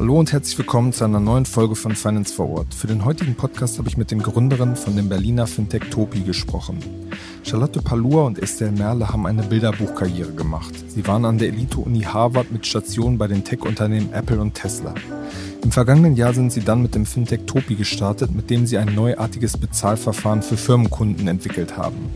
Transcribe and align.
Hallo 0.00 0.18
und 0.18 0.32
herzlich 0.32 0.56
willkommen 0.56 0.94
zu 0.94 1.04
einer 1.04 1.20
neuen 1.20 1.44
Folge 1.44 1.76
von 1.76 1.94
Finance 1.94 2.32
Forward. 2.32 2.72
Für 2.72 2.86
den 2.86 3.04
heutigen 3.04 3.34
Podcast 3.34 3.76
habe 3.76 3.86
ich 3.90 3.98
mit 3.98 4.10
den 4.10 4.22
Gründerinnen 4.22 4.74
von 4.74 4.96
dem 4.96 5.10
Berliner 5.10 5.46
Fintech 5.46 5.90
Topi 5.90 6.20
gesprochen. 6.20 6.78
Charlotte 7.42 7.82
Palua 7.82 8.22
und 8.22 8.38
Estelle 8.38 8.72
Merle 8.72 9.10
haben 9.10 9.26
eine 9.26 9.42
Bilderbuchkarriere 9.42 10.32
gemacht. 10.32 10.72
Sie 10.88 11.06
waren 11.06 11.26
an 11.26 11.36
der 11.36 11.48
Elite-Uni 11.48 12.00
Harvard 12.00 12.50
mit 12.50 12.66
Stationen 12.66 13.18
bei 13.18 13.26
den 13.26 13.44
Tech-Unternehmen 13.44 14.14
Apple 14.14 14.40
und 14.40 14.54
Tesla. 14.54 14.94
Im 15.62 15.70
vergangenen 15.70 16.16
Jahr 16.16 16.32
sind 16.32 16.50
sie 16.50 16.62
dann 16.62 16.80
mit 16.80 16.94
dem 16.94 17.04
Fintech 17.04 17.40
Topi 17.44 17.74
gestartet, 17.74 18.34
mit 18.34 18.48
dem 18.48 18.64
sie 18.64 18.78
ein 18.78 18.94
neuartiges 18.94 19.58
Bezahlverfahren 19.58 20.40
für 20.40 20.56
Firmenkunden 20.56 21.28
entwickelt 21.28 21.76
haben. 21.76 22.08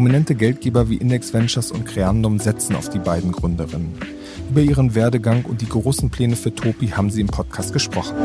Prominente 0.00 0.34
Geldgeber 0.34 0.88
wie 0.88 0.96
Index 0.96 1.34
Ventures 1.34 1.70
und 1.70 1.84
Creandum 1.84 2.38
setzen 2.38 2.74
auf 2.74 2.88
die 2.88 2.98
beiden 2.98 3.32
Gründerinnen. 3.32 3.98
Über 4.48 4.62
ihren 4.62 4.94
Werdegang 4.94 5.44
und 5.44 5.60
die 5.60 5.68
großen 5.68 6.08
Pläne 6.08 6.36
für 6.36 6.54
Topi 6.54 6.88
haben 6.88 7.10
sie 7.10 7.20
im 7.20 7.26
Podcast 7.26 7.74
gesprochen. 7.74 8.16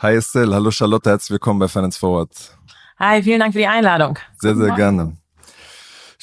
Hi 0.00 0.16
Estelle, 0.16 0.52
hallo 0.52 0.72
Charlotte, 0.72 1.10
herzlich 1.10 1.30
willkommen 1.30 1.60
bei 1.60 1.68
Finance 1.68 1.96
Forward. 1.96 2.58
Hi, 2.98 3.22
vielen 3.22 3.38
Dank 3.38 3.52
für 3.52 3.60
die 3.60 3.68
Einladung. 3.68 4.18
Sehr, 4.40 4.56
sehr 4.56 4.74
gerne. 4.74 5.16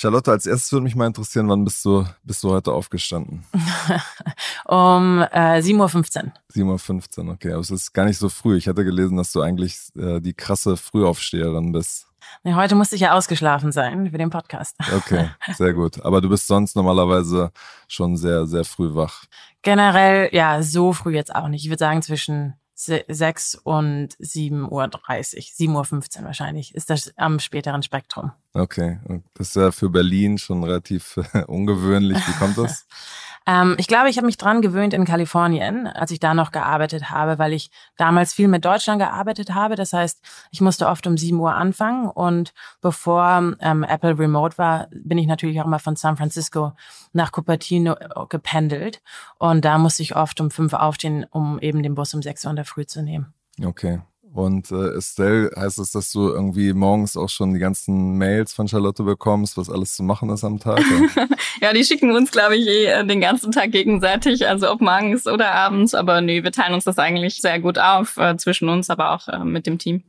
Charlotte, 0.04 0.32
als 0.32 0.46
erstes 0.46 0.70
würde 0.74 0.84
mich 0.84 0.98
mal 0.98 1.08
interessieren, 1.08 1.48
wann 1.48 1.64
bist 1.64 1.86
du, 1.86 2.06
bist 2.24 2.44
du 2.44 2.52
heute 2.52 2.74
aufgestanden? 2.74 3.46
um 4.66 5.22
äh, 5.32 5.62
7.15 5.62 6.26
Uhr. 6.26 6.32
7.15 6.54 7.26
Uhr, 7.26 7.32
okay. 7.32 7.54
Aber 7.54 7.62
es 7.62 7.72
ist 7.72 7.94
gar 7.94 8.04
nicht 8.04 8.18
so 8.18 8.28
früh. 8.28 8.58
Ich 8.58 8.68
hatte 8.68 8.84
gelesen, 8.84 9.16
dass 9.16 9.32
du 9.32 9.40
eigentlich 9.40 9.78
äh, 9.98 10.20
die 10.20 10.34
krasse 10.34 10.76
Frühaufsteherin 10.76 11.72
bist. 11.72 12.08
Nee, 12.44 12.54
heute 12.54 12.76
musste 12.76 12.96
ich 12.96 13.02
ja 13.02 13.14
ausgeschlafen 13.14 13.72
sein 13.72 14.12
für 14.12 14.18
den 14.18 14.30
Podcast. 14.30 14.76
Okay, 14.94 15.30
sehr 15.56 15.74
gut. 15.74 16.04
Aber 16.04 16.20
du 16.20 16.28
bist 16.28 16.48
sonst 16.48 16.76
normalerweise 16.76 17.54
schon 17.88 18.18
sehr, 18.18 18.46
sehr 18.46 18.66
früh 18.66 18.94
wach. 18.94 19.24
Generell, 19.62 20.28
ja, 20.34 20.62
so 20.64 20.92
früh 20.92 21.16
jetzt 21.16 21.34
auch 21.34 21.48
nicht. 21.48 21.64
Ich 21.64 21.70
würde 21.70 21.80
sagen 21.80 22.02
zwischen 22.02 22.56
6 22.86 23.56
und 23.64 24.16
7.30 24.18 24.70
Uhr, 24.70 24.84
7.15 24.84 26.20
Uhr 26.20 26.26
wahrscheinlich, 26.26 26.76
ist 26.76 26.90
das 26.90 27.14
am 27.18 27.40
späteren 27.40 27.84
Spektrum. 27.84 28.32
Okay, 28.54 29.00
das 29.34 29.50
ist 29.50 29.56
ja 29.56 29.72
für 29.72 29.90
Berlin 29.90 30.38
schon 30.38 30.64
relativ 30.64 31.20
ungewöhnlich. 31.48 32.18
Wie 32.28 32.40
kommt 32.40 32.58
das? 32.58 32.86
Ähm, 33.46 33.76
ich 33.78 33.88
glaube, 33.88 34.10
ich 34.10 34.18
habe 34.18 34.26
mich 34.26 34.38
dran 34.38 34.62
gewöhnt 34.62 34.94
in 34.94 35.06
Kalifornien, 35.06 35.88
als 35.88 36.12
ich 36.12 36.20
da 36.20 36.34
noch 36.34 36.52
gearbeitet 36.52 37.10
habe, 37.10 37.40
weil 37.40 37.54
ich 37.54 37.70
damals 37.98 38.34
viel 38.34 38.48
mit 38.48 38.66
Deutschland 38.66 39.00
gearbeitet 39.00 39.54
habe. 39.54 39.76
Das 39.76 39.94
heißt, 39.94 40.22
ich 40.52 40.62
musste 40.62 40.88
oft 40.88 41.06
um 41.08 41.18
7 41.18 41.40
Uhr 41.40 41.54
anfangen 41.54 42.08
und 42.10 42.54
bevor 42.82 43.56
ähm, 43.60 43.84
Apple 43.84 44.18
Remote 44.18 44.58
war, 44.58 44.88
bin 44.92 45.18
ich 45.18 45.28
natürlich 45.28 45.62
auch 45.62 45.66
mal 45.66 45.80
von 45.80 45.96
San 45.96 46.18
Francisco 46.18 46.74
nach 47.12 47.32
Cupertino 47.32 47.94
äh, 47.94 48.08
gependelt 48.30 49.02
und 49.40 49.66
da 49.66 49.78
musste 49.78 50.04
ich 50.04 50.16
oft 50.16 50.40
um 50.40 50.52
5 50.52 50.74
Uhr 50.74 50.82
aufstehen, 50.82 51.26
um 51.30 51.60
eben 51.60 51.84
den 51.84 51.96
Bus 51.96 52.14
um 52.14 52.22
6 52.22 52.46
Uhr 52.46 52.52
in 52.52 52.56
der 52.56 52.66
Früh 52.66 52.86
zu 52.86 53.02
nehmen. 53.02 53.34
Okay. 53.64 54.02
Und 54.34 54.72
äh, 54.72 54.96
Estelle, 54.98 55.52
heißt 55.56 55.78
es, 55.78 55.92
dass 55.92 56.12
du 56.12 56.30
irgendwie 56.30 56.74
morgens 56.74 57.16
auch 57.16 57.30
schon 57.30 57.54
die 57.54 57.60
ganzen 57.60 58.18
Mails 58.18 58.52
von 58.52 58.68
Charlotte 58.68 59.04
bekommst, 59.04 59.58
was 59.58 59.70
alles 59.70 59.96
zu 59.96 60.02
machen 60.02 60.30
ist 60.32 60.44
am 60.44 60.60
Tag? 60.60 60.82
ja, 61.62 61.72
die 61.72 61.84
schicken 61.84 62.16
uns, 62.16 62.32
glaube 62.32 62.56
ich, 62.56 62.68
eh 62.68 63.04
den 63.04 63.22
ganzen 63.22 63.52
Tag 63.52 63.72
gegenseitig, 63.72 64.48
also 64.48 64.72
ob 64.72 64.82
morgens 64.82 65.28
oder 65.28 65.52
abends. 65.52 65.94
Aber 65.94 66.22
nee, 66.22 66.44
wir 66.44 66.52
teilen 66.52 66.74
uns 66.74 66.84
das 66.84 66.98
eigentlich 66.98 67.42
sehr 67.42 67.60
gut 67.60 67.78
auf, 67.78 68.18
äh, 68.18 68.36
zwischen 68.38 68.70
uns, 68.70 68.90
aber 68.90 69.12
auch 69.12 69.28
äh, 69.28 69.44
mit 69.44 69.68
dem 69.68 69.78
Team. 69.78 70.04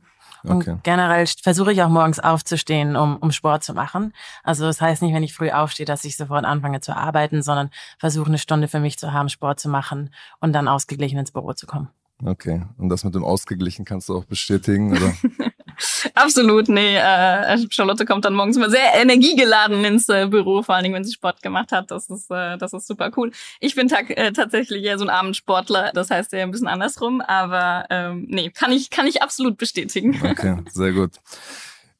Okay. 0.47 0.71
Und 0.71 0.83
generell 0.83 1.25
versuche 1.27 1.71
ich 1.71 1.81
auch 1.83 1.89
morgens 1.89 2.19
aufzustehen, 2.19 2.95
um, 2.95 3.17
um 3.17 3.31
Sport 3.31 3.63
zu 3.63 3.73
machen. 3.73 4.13
Also 4.43 4.65
das 4.65 4.81
heißt 4.81 5.01
nicht, 5.01 5.13
wenn 5.13 5.23
ich 5.23 5.33
früh 5.33 5.51
aufstehe, 5.51 5.85
dass 5.85 6.03
ich 6.03 6.17
sofort 6.17 6.45
anfange 6.45 6.81
zu 6.81 6.95
arbeiten, 6.95 7.41
sondern 7.41 7.69
versuche 7.99 8.27
eine 8.27 8.37
Stunde 8.37 8.67
für 8.67 8.79
mich 8.79 8.97
zu 8.97 9.13
haben, 9.13 9.29
Sport 9.29 9.59
zu 9.59 9.69
machen 9.69 10.11
und 10.39 10.53
dann 10.53 10.67
ausgeglichen 10.67 11.19
ins 11.19 11.31
Büro 11.31 11.53
zu 11.53 11.67
kommen. 11.67 11.89
Okay. 12.23 12.63
Und 12.77 12.89
das 12.89 13.03
mit 13.03 13.13
dem 13.15 13.23
Ausgeglichen 13.23 13.85
kannst 13.85 14.09
du 14.09 14.17
auch 14.17 14.25
bestätigen, 14.25 14.95
oder? 14.95 15.13
Absolut, 16.13 16.69
nee. 16.69 16.95
Äh, 16.95 17.57
Charlotte 17.69 18.05
kommt 18.05 18.23
dann 18.23 18.33
morgens 18.33 18.55
immer 18.55 18.69
sehr 18.69 18.93
energiegeladen 18.95 19.83
ins 19.83 20.07
äh, 20.07 20.27
Büro, 20.27 20.63
vor 20.63 20.75
allen 20.75 20.83
Dingen, 20.83 20.95
wenn 20.95 21.03
sie 21.03 21.13
Sport 21.13 21.41
gemacht 21.41 21.71
hat. 21.71 21.91
Das 21.91 22.09
ist, 22.09 22.31
äh, 22.31 22.57
das 22.57 22.73
ist 22.73 22.87
super 22.87 23.11
cool. 23.17 23.31
Ich 23.59 23.75
bin 23.75 23.89
äh, 23.89 24.31
tatsächlich 24.31 24.83
eher 24.83 24.97
so 24.97 25.05
ein 25.05 25.09
Abendsportler, 25.09 25.91
das 25.93 26.09
heißt 26.09 26.33
eher 26.33 26.43
ein 26.43 26.51
bisschen 26.51 26.67
andersrum, 26.67 27.19
aber 27.21 27.85
ähm, 27.89 28.25
nee, 28.29 28.49
kann 28.49 28.71
ich, 28.71 28.89
kann 28.89 29.07
ich 29.07 29.21
absolut 29.21 29.57
bestätigen. 29.57 30.19
Okay, 30.23 30.57
sehr 30.71 30.93
gut. 30.93 31.11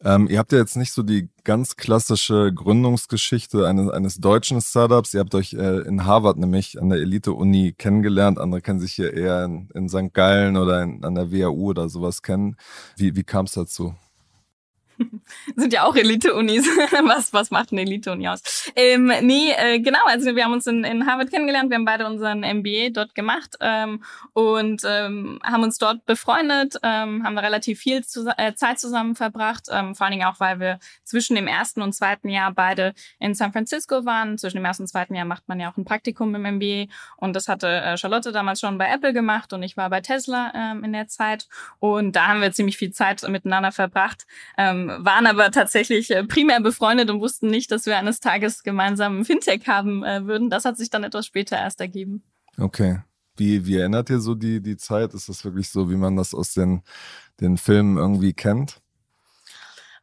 Ähm, 0.03 0.28
ihr 0.29 0.39
habt 0.39 0.51
ja 0.51 0.59
jetzt 0.59 0.75
nicht 0.75 0.91
so 0.91 1.03
die 1.03 1.29
ganz 1.44 1.78
klassische 1.78 2.53
Gründungsgeschichte 2.53 3.67
eines, 3.67 3.89
eines 3.89 4.17
deutschen 4.17 4.61
Startups. 4.61 5.13
Ihr 5.13 5.22
habt 5.22 5.33
euch 5.35 5.53
äh, 5.53 5.79
in 5.88 6.06
Harvard 6.06 6.38
nämlich 6.38 6.79
an 6.81 6.89
der 6.89 7.00
Elite-Uni 7.00 7.73
kennengelernt. 7.78 8.38
Andere 8.39 8.61
kennen 8.61 8.79
sich 8.79 8.94
hier 8.94 9.13
eher 9.13 9.45
in, 9.45 9.69
in 9.73 9.89
St. 9.89 10.13
Gallen 10.13 10.57
oder 10.57 10.84
in, 10.84 11.03
an 11.03 11.16
der 11.16 11.31
WHU 11.31 11.69
oder 11.69 11.89
sowas 11.89 12.22
kennen. 12.22 12.57
Wie, 12.97 13.16
wie 13.16 13.23
kam 13.23 13.45
es 13.45 13.53
dazu? 13.53 13.95
sind 15.56 15.73
ja 15.73 15.83
auch 15.83 15.95
Elite-Unis. 15.95 16.66
was, 17.06 17.33
was 17.33 17.51
macht 17.51 17.72
eine 17.72 17.81
Elite-Uni 17.81 18.28
aus? 18.28 18.72
Ähm, 18.75 19.11
nee, 19.22 19.51
äh, 19.51 19.79
genau, 19.79 20.03
also 20.06 20.35
wir 20.35 20.44
haben 20.44 20.53
uns 20.53 20.67
in, 20.67 20.83
in 20.83 21.06
Harvard 21.06 21.29
kennengelernt, 21.29 21.69
wir 21.69 21.78
haben 21.78 21.85
beide 21.85 22.06
unseren 22.06 22.39
MBA 22.39 22.89
dort 22.91 23.16
gemacht 23.16 23.55
ähm, 23.61 24.03
und 24.34 24.81
ähm, 24.85 25.39
haben 25.44 25.63
uns 25.63 25.78
dort 25.78 26.05
befreundet, 26.05 26.75
ähm, 26.84 27.23
haben 27.23 27.38
relativ 27.38 27.79
viel 27.79 28.03
zu, 28.05 28.28
äh, 28.38 28.53
Zeit 28.53 28.79
zusammen 28.79 29.16
verbracht, 29.16 29.67
ähm, 29.72 29.95
vor 29.95 30.05
allen 30.05 30.13
Dingen 30.13 30.28
auch, 30.28 30.39
weil 30.39 30.59
wir 30.59 30.79
zwischen 31.03 31.35
dem 31.35 31.47
ersten 31.47 31.81
und 31.81 31.94
zweiten 31.94 32.29
Jahr 32.29 32.51
beide 32.51 32.94
in 33.19 33.34
San 33.34 33.51
Francisco 33.51 34.05
waren. 34.05 34.38
Zwischen 34.38 34.57
dem 34.57 34.66
ersten 34.66 34.84
und 34.84 34.88
zweiten 34.88 35.16
Jahr 35.16 35.25
macht 35.25 35.47
man 35.47 35.59
ja 35.59 35.72
auch 35.72 35.78
ein 35.78 35.85
Praktikum 35.85 36.34
im 36.35 36.55
MBA 36.55 36.91
und 37.17 37.35
das 37.35 37.47
hatte 37.47 37.67
äh, 37.67 37.97
Charlotte 37.97 38.31
damals 38.31 38.59
schon 38.59 38.78
bei 38.78 38.88
Apple 38.88 39.13
gemacht 39.13 39.53
und 39.53 39.63
ich 39.63 39.78
war 39.78 39.89
bei 39.89 40.01
Tesla 40.01 40.51
ähm, 40.55 40.84
in 40.84 40.94
der 40.94 41.07
Zeit 41.07 41.47
und 41.79 42.16
da 42.16 42.28
haben 42.28 42.41
wir 42.41 42.51
ziemlich 42.51 42.78
viel 42.78 42.91
Zeit 42.91 43.28
miteinander 43.28 43.72
verbracht. 43.72 44.25
Ähm, 44.57 44.84
waren 44.88 45.28
aber 45.28 45.51
tatsächlich 45.51 46.12
äh, 46.12 46.23
primär 46.23 46.62
befreundet 46.62 47.09
und 47.09 47.22
wussten 47.22 47.47
nicht, 47.47 47.72
dass 47.72 47.85
wir 47.85 47.97
eines 47.97 48.19
Tages 48.19 48.63
gemeinsam 48.63 49.19
ein 49.19 49.25
Fintech 49.25 49.68
haben 49.68 50.03
äh, 50.03 50.25
würden. 50.25 50.50
Das 50.50 50.66
hat 50.66 50.78
sich 50.78 50.90
dann 50.90 51.03
etwas 51.03 51.25
später 51.25 51.57
erst 51.57 51.81
ergeben. 51.81 52.23
Okay. 52.57 53.00
Wie, 53.38 53.66
wie 53.66 53.78
erinnert 53.78 54.09
ihr 54.09 54.19
so 54.19 54.34
die, 54.34 54.62
die 54.62 54.78
Zeit? 54.78 55.13
Ist 55.13 55.28
das 55.28 55.44
wirklich 55.44 55.69
so, 55.69 55.90
wie 55.90 55.97
man 55.97 56.16
das 56.16 56.34
aus 56.34 56.53
den, 56.53 56.84
den 57.41 57.57
Filmen 57.57 57.97
irgendwie 57.97 58.34
kennt? 58.34 58.81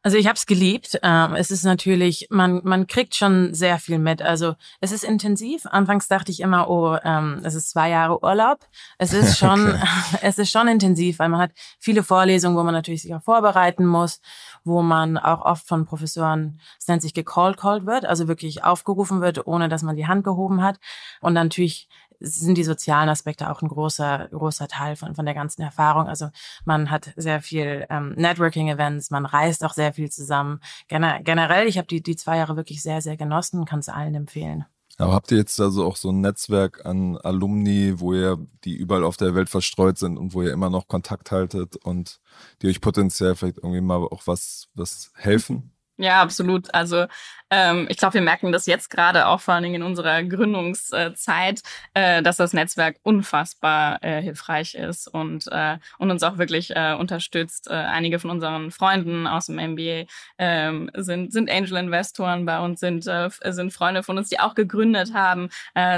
Also 0.05 0.17
ich 0.17 0.27
habe 0.27 0.35
es 0.35 0.45
geliebt. 0.45 0.99
Ähm, 1.01 1.33
es 1.35 1.49
ist 1.49 1.63
natürlich, 1.63 2.27
man 2.29 2.59
man 2.65 2.87
kriegt 2.87 3.15
schon 3.15 3.53
sehr 3.53 3.79
viel 3.79 3.99
mit. 3.99 4.21
Also 4.21 4.55
es 4.81 4.91
ist 4.91 5.05
intensiv. 5.05 5.65
Anfangs 5.65 6.09
dachte 6.09 6.29
ich 6.29 6.41
immer, 6.41 6.69
oh, 6.69 6.97
ähm, 7.05 7.39
es 7.43 7.55
ist 7.55 7.69
zwei 7.69 7.89
Jahre 7.89 8.21
Urlaub. 8.21 8.59
Es 8.97 9.13
ist 9.13 9.37
schon, 9.37 9.69
okay. 9.69 9.87
es 10.21 10.37
ist 10.37 10.51
schon 10.51 10.67
intensiv, 10.67 11.19
weil 11.19 11.29
man 11.29 11.39
hat 11.39 11.51
viele 11.79 12.03
Vorlesungen, 12.03 12.57
wo 12.57 12.63
man 12.63 12.73
natürlich 12.73 13.03
sich 13.03 13.15
auch 13.15 13.23
vorbereiten 13.23 13.85
muss, 13.85 14.19
wo 14.65 14.81
man 14.81 15.17
auch 15.17 15.45
oft 15.45 15.65
von 15.65 15.85
Professoren, 15.85 16.59
es 16.77 16.87
nennt 16.89 17.01
sich 17.01 17.13
gecalled 17.13 17.55
called 17.57 17.85
wird, 17.85 18.05
also 18.05 18.27
wirklich 18.27 18.63
aufgerufen 18.65 19.21
wird, 19.21 19.47
ohne 19.47 19.69
dass 19.69 19.83
man 19.83 19.95
die 19.95 20.07
Hand 20.07 20.25
gehoben 20.25 20.61
hat. 20.61 20.79
Und 21.21 21.33
natürlich 21.33 21.87
sind 22.23 22.57
die 22.57 22.63
sozialen 22.63 23.09
Aspekte 23.09 23.51
auch 23.51 23.61
ein 23.61 23.67
großer, 23.67 24.29
großer 24.31 24.67
Teil 24.67 24.95
von, 24.95 25.13
von 25.13 25.25
der 25.25 25.33
ganzen 25.33 25.61
Erfahrung. 25.61 26.07
Also 26.07 26.29
man 26.65 26.89
hat 26.89 27.13
sehr 27.15 27.41
viel 27.41 27.85
ähm, 27.89 28.13
Networking-Events, 28.15 29.11
man 29.11 29.25
reist 29.25 29.63
auch 29.63 29.73
sehr 29.73 29.93
viel 29.93 30.09
zusammen. 30.09 30.59
Gener 30.87 31.21
generell, 31.21 31.67
ich 31.67 31.77
habe 31.77 31.87
die, 31.87 32.01
die 32.01 32.15
zwei 32.15 32.37
Jahre 32.37 32.55
wirklich 32.55 32.81
sehr, 32.81 33.01
sehr 33.01 33.17
genossen 33.17 33.59
und 33.59 33.69
kann 33.69 33.79
es 33.79 33.89
allen 33.89 34.15
empfehlen. 34.15 34.65
Aber 34.97 35.13
habt 35.13 35.31
ihr 35.31 35.37
jetzt 35.37 35.59
also 35.59 35.85
auch 35.85 35.95
so 35.95 36.11
ein 36.11 36.21
Netzwerk 36.21 36.85
an 36.85 37.17
Alumni, 37.17 37.99
wo 37.99 38.13
ihr, 38.13 38.37
die 38.63 38.75
überall 38.75 39.03
auf 39.03 39.17
der 39.17 39.33
Welt 39.33 39.49
verstreut 39.49 39.97
sind 39.97 40.17
und 40.17 40.33
wo 40.33 40.43
ihr 40.43 40.53
immer 40.53 40.69
noch 40.69 40.87
Kontakt 40.87 41.31
haltet 41.31 41.75
und 41.77 42.19
die 42.61 42.67
euch 42.67 42.79
potenziell 42.79 43.35
vielleicht 43.35 43.57
irgendwie 43.57 43.81
mal 43.81 44.03
auch 44.03 44.27
was, 44.27 44.69
was 44.75 45.11
helfen? 45.15 45.71
Ja, 45.97 46.21
absolut. 46.21 46.73
Also 46.73 47.05
ähm, 47.53 47.85
ich 47.87 47.97
glaube, 47.97 48.15
wir 48.15 48.21
merken 48.21 48.51
das 48.51 48.65
jetzt 48.65 48.89
gerade 48.89 49.27
auch 49.27 49.39
vor 49.39 49.53
allen 49.53 49.61
Dingen 49.61 49.75
in 49.75 49.83
unserer 49.83 50.23
Gründungszeit, 50.23 51.61
äh, 51.93 52.23
dass 52.23 52.37
das 52.37 52.51
Netzwerk 52.53 52.95
unfassbar 53.03 54.03
äh, 54.03 54.23
hilfreich 54.23 54.73
ist 54.73 55.07
und, 55.07 55.47
äh, 55.51 55.77
und 55.99 56.09
uns 56.09 56.23
auch 56.23 56.39
wirklich 56.39 56.75
äh, 56.75 56.95
unterstützt. 56.97 57.69
Äh, 57.69 57.73
einige 57.73 58.17
von 58.17 58.31
unseren 58.31 58.71
Freunden 58.71 59.27
aus 59.27 59.45
dem 59.45 59.57
MBA 59.57 60.05
ähm, 60.39 60.89
sind, 60.95 61.31
sind 61.31 61.51
Angel-Investoren 61.51 62.43
bei 62.47 62.59
uns, 62.59 62.79
sind, 62.79 63.05
äh, 63.05 63.29
sind 63.29 63.71
Freunde 63.71 64.01
von 64.01 64.17
uns, 64.17 64.29
die 64.29 64.39
auch 64.39 64.55
gegründet 64.55 65.13
haben, 65.13 65.49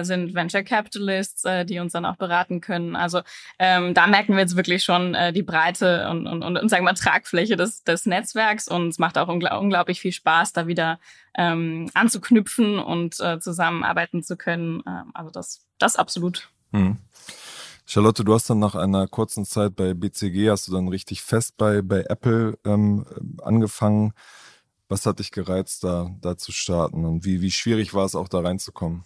sind 0.02 0.34
Venture 0.34 0.63
Capitalists, 0.63 1.44
die 1.66 1.80
uns 1.80 1.94
dann 1.94 2.06
auch 2.06 2.16
beraten 2.16 2.62
können. 2.62 2.96
Also 2.96 3.22
ähm, 3.60 3.94
da 3.94 4.07
merken 4.07 4.34
wir 4.34 4.40
jetzt 4.40 4.56
wirklich 4.56 4.84
schon 4.84 5.16
die 5.34 5.44
Breite 5.44 6.10
und, 6.10 6.28
und, 6.28 6.44
und, 6.44 6.57
und 6.57 6.69
sagen 6.69 6.84
wir 6.84 6.92
mal 6.92 6.94
Tragfläche 6.94 7.56
des, 7.56 7.84
des 7.84 8.06
Netzwerks 8.06 8.68
und 8.68 8.90
es 8.90 9.00
macht 9.00 9.18
auch 9.18 9.28
ungl 9.28 9.50
unglaublich 9.52 10.02
viel 10.02 10.12
Spaß, 10.12 10.54
da 10.54 10.68
wieder 10.68 11.00
ähm, 11.38 11.90
anzuknüpfen 11.94 12.80
und 12.80 13.20
äh, 13.20 13.40
zusammenarbeiten 13.40 14.24
zu 14.24 14.38
können. 14.38 14.82
Ähm, 14.88 15.12
also 15.14 15.32
das, 15.32 15.66
das 15.78 15.96
absolut. 15.96 16.50
Hm. 16.72 16.98
Charlotte, 17.86 18.24
du 18.24 18.34
hast 18.34 18.50
dann 18.50 18.60
nach 18.60 18.76
einer 18.76 19.08
kurzen 19.08 19.46
Zeit 19.46 19.76
bei 19.76 19.94
BCG, 19.94 20.50
hast 20.50 20.68
du 20.68 20.72
dann 20.72 20.88
richtig 20.88 21.22
fest 21.22 21.56
bei, 21.58 21.82
bei 21.82 22.02
Apple 22.02 22.58
ähm, 22.66 23.06
angefangen. 23.44 24.14
Was 24.88 25.06
hat 25.06 25.20
dich 25.20 25.32
gereizt, 25.32 25.84
da, 25.84 26.10
da 26.22 26.38
zu 26.38 26.52
starten 26.52 27.06
und 27.06 27.26
wie, 27.26 27.42
wie 27.42 27.52
schwierig 27.52 27.94
war 27.94 28.06
es 28.06 28.16
auch 28.16 28.28
da 28.28 28.40
reinzukommen? 28.40 29.04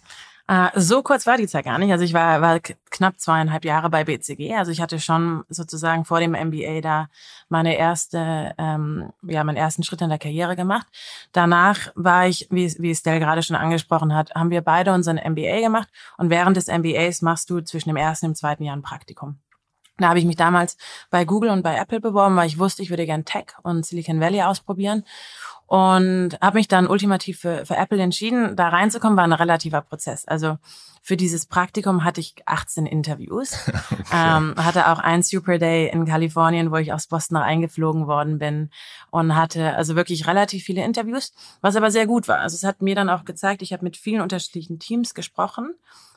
Äh, 0.50 0.68
so 0.74 1.00
kurz 1.04 1.28
war 1.28 1.36
die 1.36 1.46
Zeit 1.46 1.64
gar 1.64 1.78
nicht. 1.78 1.92
Also 1.92 2.04
ich 2.04 2.12
war, 2.12 2.40
war 2.40 2.58
knapp 2.58 3.20
zweieinhalb 3.20 3.64
Jahre 3.64 3.88
bei 3.88 4.02
BCG. 4.02 4.56
Also 4.56 4.72
ich 4.72 4.80
hatte 4.80 4.98
schon 4.98 5.44
sozusagen 5.48 6.04
vor 6.04 6.18
dem 6.18 6.32
MBA 6.32 6.80
da 6.80 7.08
meine 7.48 7.76
erste, 7.76 8.52
ähm, 8.58 9.12
ja, 9.22 9.44
meinen 9.44 9.56
ersten 9.56 9.84
Schritt 9.84 10.00
in 10.00 10.08
der 10.08 10.18
Karriere 10.18 10.56
gemacht. 10.56 10.88
Danach 11.30 11.92
war 11.94 12.26
ich, 12.26 12.48
wie, 12.50 12.66
wie 12.80 12.90
Estelle 12.90 13.20
gerade 13.20 13.44
schon 13.44 13.54
angesprochen 13.54 14.12
hat, 14.12 14.34
haben 14.34 14.50
wir 14.50 14.62
beide 14.62 14.92
unseren 14.92 15.18
MBA 15.18 15.60
gemacht. 15.60 15.88
Und 16.18 16.30
während 16.30 16.56
des 16.56 16.66
MBAs 16.66 17.22
machst 17.22 17.48
du 17.48 17.60
zwischen 17.60 17.90
dem 17.90 17.96
ersten 17.96 18.26
und 18.26 18.32
dem 18.32 18.36
zweiten 18.36 18.64
Jahr 18.64 18.76
ein 18.76 18.82
Praktikum. 18.82 19.38
Da 19.98 20.08
habe 20.08 20.18
ich 20.18 20.24
mich 20.24 20.36
damals 20.36 20.76
bei 21.10 21.24
Google 21.24 21.50
und 21.50 21.62
bei 21.62 21.76
Apple 21.76 22.00
beworben, 22.00 22.34
weil 22.34 22.48
ich 22.48 22.58
wusste, 22.58 22.82
ich 22.82 22.90
würde 22.90 23.06
gern 23.06 23.24
Tech 23.24 23.52
und 23.62 23.86
Silicon 23.86 24.18
Valley 24.18 24.42
ausprobieren 24.42 25.04
und 25.70 26.30
habe 26.40 26.58
mich 26.58 26.66
dann 26.66 26.88
ultimativ 26.88 27.38
für, 27.38 27.64
für 27.64 27.76
Apple 27.76 28.02
entschieden. 28.02 28.56
Da 28.56 28.70
reinzukommen 28.70 29.16
war 29.16 29.22
ein 29.22 29.32
relativer 29.32 29.80
Prozess. 29.82 30.26
Also 30.26 30.58
für 31.00 31.16
dieses 31.16 31.46
Praktikum 31.46 32.02
hatte 32.02 32.20
ich 32.20 32.34
18 32.44 32.86
Interviews, 32.86 33.68
okay. 33.92 34.02
ähm, 34.12 34.56
hatte 34.56 34.88
auch 34.88 34.98
ein 34.98 35.22
Super 35.22 35.58
Day 35.58 35.88
in 35.88 36.06
Kalifornien, 36.06 36.72
wo 36.72 36.76
ich 36.76 36.92
aus 36.92 37.06
Boston 37.06 37.36
eingeflogen 37.36 38.08
worden 38.08 38.40
bin 38.40 38.70
und 39.12 39.36
hatte 39.36 39.76
also 39.76 39.94
wirklich 39.94 40.26
relativ 40.26 40.64
viele 40.64 40.84
Interviews, 40.84 41.32
was 41.60 41.76
aber 41.76 41.92
sehr 41.92 42.08
gut 42.08 42.26
war. 42.26 42.40
Also 42.40 42.56
es 42.56 42.64
hat 42.64 42.82
mir 42.82 42.96
dann 42.96 43.08
auch 43.08 43.24
gezeigt, 43.24 43.62
ich 43.62 43.72
habe 43.72 43.84
mit 43.84 43.96
vielen 43.96 44.22
unterschiedlichen 44.22 44.80
Teams 44.80 45.14
gesprochen, 45.14 45.74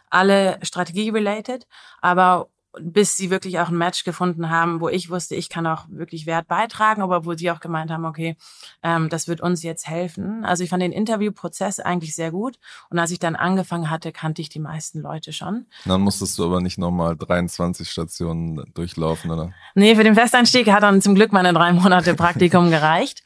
alle 0.10 0.58
Strategie-related, 0.64 1.68
aber 2.02 2.48
bis 2.82 3.16
sie 3.16 3.30
wirklich 3.30 3.60
auch 3.60 3.70
ein 3.70 3.78
Match 3.78 4.04
gefunden 4.04 4.50
haben, 4.50 4.82
wo 4.82 4.90
ich 4.90 5.10
wusste, 5.10 5.36
ich 5.36 5.50
kann 5.50 5.68
auch 5.68 5.86
wirklich 5.90 6.26
Wert 6.26 6.48
beitragen, 6.48 7.02
aber 7.02 7.26
wo 7.26 7.34
sie 7.34 7.52
auch 7.52 7.60
gemeint 7.60 7.92
haben, 7.92 8.06
okay, 8.06 8.36
ähm, 8.82 9.10
das 9.10 9.28
wird 9.28 9.42
uns 9.42 9.64
jetzt 9.64 9.88
helfen. 9.88 10.44
Also 10.44 10.64
ich 10.64 10.70
fand 10.70 10.82
den 10.82 10.92
Interviewprozess 10.92 11.80
eigentlich 11.80 12.16
sehr 12.16 12.32
gut 12.32 12.58
und 12.90 13.00
als 13.00 13.12
ich 13.12 13.20
dann 13.20 13.36
angefangen 13.36 13.90
hatte, 13.90 14.12
kannte 14.12 14.42
ich 14.42 14.50
die 14.50 14.60
meisten 14.60 15.02
Leute 15.02 15.34
schon. 15.34 15.68
Dann 15.86 16.02
musstest 16.02 16.38
du 16.40 16.46
aber 16.46 16.62
nicht 16.62 16.78
nochmal 16.78 17.16
23 17.16 17.90
Stationen 17.90 18.64
durchlaufen, 18.74 19.32
oder? 19.32 19.52
Nee, 19.76 19.96
für 19.96 20.04
den 20.04 20.16
Festeinstieg 20.16 20.72
hat 20.72 20.84
dann 20.84 21.02
zum 21.02 21.16
Glück 21.16 21.32
meine 21.32 21.54
drei 21.54 21.74
Monate 21.74 22.16
Praktikum 22.16 22.72
gereicht. 22.72 23.24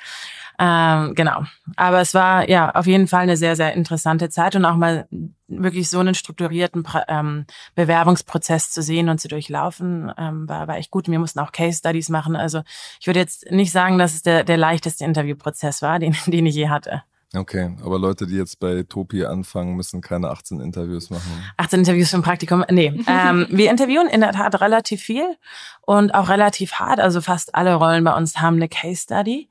Ähm, 0.59 1.13
genau. 1.13 1.43
Aber 1.75 2.01
es 2.01 2.13
war 2.13 2.49
ja 2.49 2.71
auf 2.71 2.87
jeden 2.87 3.07
Fall 3.07 3.21
eine 3.21 3.37
sehr, 3.37 3.55
sehr 3.55 3.73
interessante 3.73 4.29
Zeit 4.29 4.55
und 4.55 4.65
auch 4.65 4.75
mal 4.75 5.07
wirklich 5.47 5.89
so 5.89 5.99
einen 5.99 6.15
strukturierten 6.15 6.83
ähm, 7.07 7.45
Bewerbungsprozess 7.75 8.71
zu 8.71 8.81
sehen 8.81 9.09
und 9.09 9.19
zu 9.19 9.27
durchlaufen, 9.27 10.11
ähm, 10.17 10.49
war, 10.49 10.67
war 10.67 10.77
echt 10.77 10.91
gut. 10.91 11.07
Wir 11.07 11.19
mussten 11.19 11.39
auch 11.39 11.51
Case 11.51 11.77
Studies 11.77 12.09
machen. 12.09 12.35
Also 12.35 12.63
ich 12.99 13.07
würde 13.07 13.19
jetzt 13.19 13.51
nicht 13.51 13.71
sagen, 13.71 13.97
dass 13.99 14.15
es 14.15 14.23
der, 14.23 14.43
der 14.43 14.57
leichteste 14.57 15.05
Interviewprozess 15.05 15.81
war, 15.81 15.99
den, 15.99 16.15
den 16.25 16.45
ich 16.47 16.55
je 16.55 16.69
hatte. 16.69 17.03
Okay, 17.35 17.75
aber 17.83 17.99
Leute, 17.99 18.25
die 18.25 18.35
jetzt 18.35 18.59
bei 18.59 18.83
Topi 18.83 19.25
anfangen, 19.25 19.75
müssen 19.75 19.99
keine 19.99 20.29
18 20.29 20.61
Interviews 20.61 21.09
machen. 21.09 21.43
18 21.57 21.79
Interviews 21.79 22.09
für 22.09 22.17
ein 22.17 22.21
Praktikum? 22.21 22.63
Nee. 22.71 23.03
ähm, 23.07 23.47
wir 23.49 23.69
interviewen 23.69 24.07
in 24.07 24.21
der 24.21 24.31
Tat 24.31 24.61
relativ 24.61 25.01
viel 25.01 25.35
und 25.81 26.13
auch 26.15 26.29
relativ 26.29 26.73
hart. 26.73 27.01
Also 27.01 27.19
fast 27.19 27.53
alle 27.53 27.75
Rollen 27.75 28.05
bei 28.05 28.15
uns 28.15 28.39
haben 28.39 28.55
eine 28.55 28.69
Case 28.69 29.01
Study. 29.03 29.49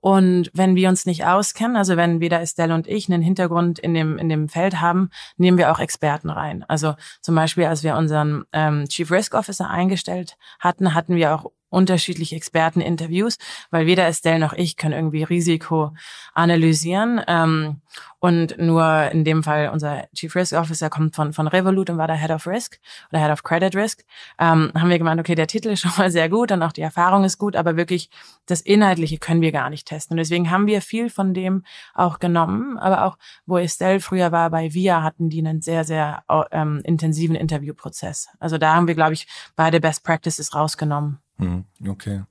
Und 0.00 0.50
wenn 0.54 0.76
wir 0.76 0.88
uns 0.88 1.06
nicht 1.06 1.26
auskennen, 1.26 1.76
also 1.76 1.96
wenn 1.96 2.20
weder 2.20 2.40
Estelle 2.40 2.74
und 2.74 2.86
ich 2.86 3.10
einen 3.10 3.22
Hintergrund 3.22 3.78
in 3.78 3.94
dem, 3.94 4.16
in 4.16 4.28
dem 4.28 4.48
Feld 4.48 4.80
haben, 4.80 5.10
nehmen 5.36 5.58
wir 5.58 5.72
auch 5.72 5.80
Experten 5.80 6.30
rein. 6.30 6.64
Also 6.68 6.94
zum 7.20 7.34
Beispiel, 7.34 7.64
als 7.64 7.82
wir 7.82 7.96
unseren 7.96 8.44
ähm, 8.52 8.86
Chief 8.88 9.10
Risk 9.10 9.34
Officer 9.34 9.68
eingestellt 9.68 10.36
hatten, 10.60 10.94
hatten 10.94 11.16
wir 11.16 11.34
auch 11.34 11.50
unterschiedliche 11.70 12.36
Experteninterviews, 12.36 13.38
weil 13.70 13.86
weder 13.86 14.06
Estelle 14.06 14.38
noch 14.38 14.52
ich 14.52 14.76
können 14.76 14.94
irgendwie 14.94 15.22
Risiko 15.22 15.92
analysieren. 16.34 17.20
Ähm, 17.26 17.80
und 18.20 18.58
nur 18.58 19.10
in 19.12 19.24
dem 19.24 19.42
Fall 19.42 19.70
unser 19.72 20.08
Chief 20.12 20.34
Risk 20.34 20.52
Officer 20.52 20.90
kommt 20.90 21.14
von, 21.14 21.32
von 21.32 21.46
Revolut 21.46 21.88
und 21.90 21.98
war 21.98 22.08
der 22.08 22.16
Head 22.16 22.30
of 22.30 22.46
Risk 22.46 22.80
oder 23.10 23.20
Head 23.20 23.30
of 23.30 23.42
Credit 23.44 23.74
Risk. 23.76 24.04
Ähm, 24.38 24.72
haben 24.74 24.88
wir 24.88 24.98
gemeint, 24.98 25.20
okay, 25.20 25.34
der 25.34 25.46
Titel 25.46 25.68
ist 25.68 25.80
schon 25.82 25.92
mal 25.96 26.10
sehr 26.10 26.28
gut 26.28 26.50
und 26.50 26.62
auch 26.62 26.72
die 26.72 26.80
Erfahrung 26.80 27.24
ist 27.24 27.38
gut, 27.38 27.54
aber 27.54 27.76
wirklich 27.76 28.10
das 28.46 28.60
Inhaltliche 28.60 29.18
können 29.18 29.40
wir 29.40 29.52
gar 29.52 29.70
nicht 29.70 29.86
testen. 29.86 30.14
Und 30.14 30.18
deswegen 30.18 30.50
haben 30.50 30.66
wir 30.66 30.82
viel 30.82 31.10
von 31.10 31.34
dem 31.34 31.64
auch 31.94 32.18
genommen. 32.18 32.78
Aber 32.78 33.04
auch, 33.04 33.18
wo 33.46 33.58
Estelle 33.58 34.00
früher 34.00 34.32
war 34.32 34.50
bei 34.50 34.74
VIA, 34.74 35.02
hatten 35.02 35.28
die 35.28 35.38
einen 35.38 35.60
sehr, 35.60 35.84
sehr 35.84 36.24
ähm, 36.50 36.80
intensiven 36.84 37.36
Interviewprozess. 37.36 38.28
Also 38.40 38.58
da 38.58 38.74
haben 38.74 38.88
wir, 38.88 38.94
glaube 38.94 39.12
ich, 39.12 39.26
beide 39.54 39.80
Best 39.80 40.02
Practices 40.04 40.54
rausgenommen. 40.54 41.20
Hm, 41.40 41.64
okay. 41.86 42.24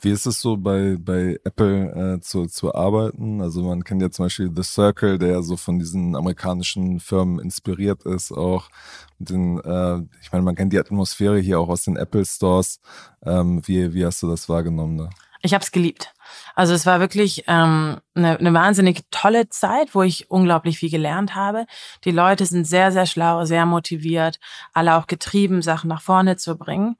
Wie 0.00 0.10
ist 0.10 0.24
es 0.24 0.40
so 0.40 0.56
bei, 0.56 0.96
bei 0.98 1.38
Apple 1.44 2.14
äh, 2.16 2.20
zu, 2.20 2.46
zu 2.46 2.74
arbeiten? 2.74 3.42
Also 3.42 3.62
man 3.62 3.84
kennt 3.84 4.00
ja 4.00 4.10
zum 4.10 4.24
Beispiel 4.24 4.50
The 4.54 4.62
Circle, 4.62 5.18
der 5.18 5.32
ja 5.32 5.42
so 5.42 5.58
von 5.58 5.78
diesen 5.78 6.16
amerikanischen 6.16 6.98
Firmen 6.98 7.40
inspiriert 7.40 8.04
ist, 8.04 8.32
auch 8.32 8.70
den, 9.18 9.58
äh, 9.60 9.98
ich 10.22 10.32
meine, 10.32 10.44
man 10.44 10.54
kennt 10.54 10.72
die 10.72 10.78
Atmosphäre 10.78 11.38
hier 11.38 11.60
auch 11.60 11.68
aus 11.68 11.84
den 11.84 11.96
Apple 11.96 12.24
Stores. 12.24 12.80
Ähm, 13.22 13.60
wie, 13.66 13.92
wie 13.92 14.06
hast 14.06 14.22
du 14.22 14.28
das 14.28 14.48
wahrgenommen? 14.48 14.96
Da? 14.96 15.10
Ich 15.44 15.52
habe 15.52 15.62
es 15.62 15.72
geliebt. 15.72 16.14
Also 16.54 16.72
es 16.72 16.86
war 16.86 17.00
wirklich 17.00 17.44
ähm, 17.48 17.98
eine, 18.14 18.38
eine 18.38 18.54
wahnsinnig 18.54 19.04
tolle 19.10 19.50
Zeit, 19.50 19.94
wo 19.94 20.00
ich 20.00 20.30
unglaublich 20.30 20.78
viel 20.78 20.88
gelernt 20.88 21.34
habe. 21.34 21.66
Die 22.04 22.12
Leute 22.12 22.46
sind 22.46 22.66
sehr, 22.66 22.92
sehr 22.92 23.04
schlau, 23.04 23.44
sehr 23.44 23.66
motiviert, 23.66 24.40
alle 24.72 24.94
auch 24.94 25.06
getrieben, 25.06 25.60
Sachen 25.60 25.88
nach 25.88 26.00
vorne 26.00 26.38
zu 26.38 26.56
bringen. 26.56 26.96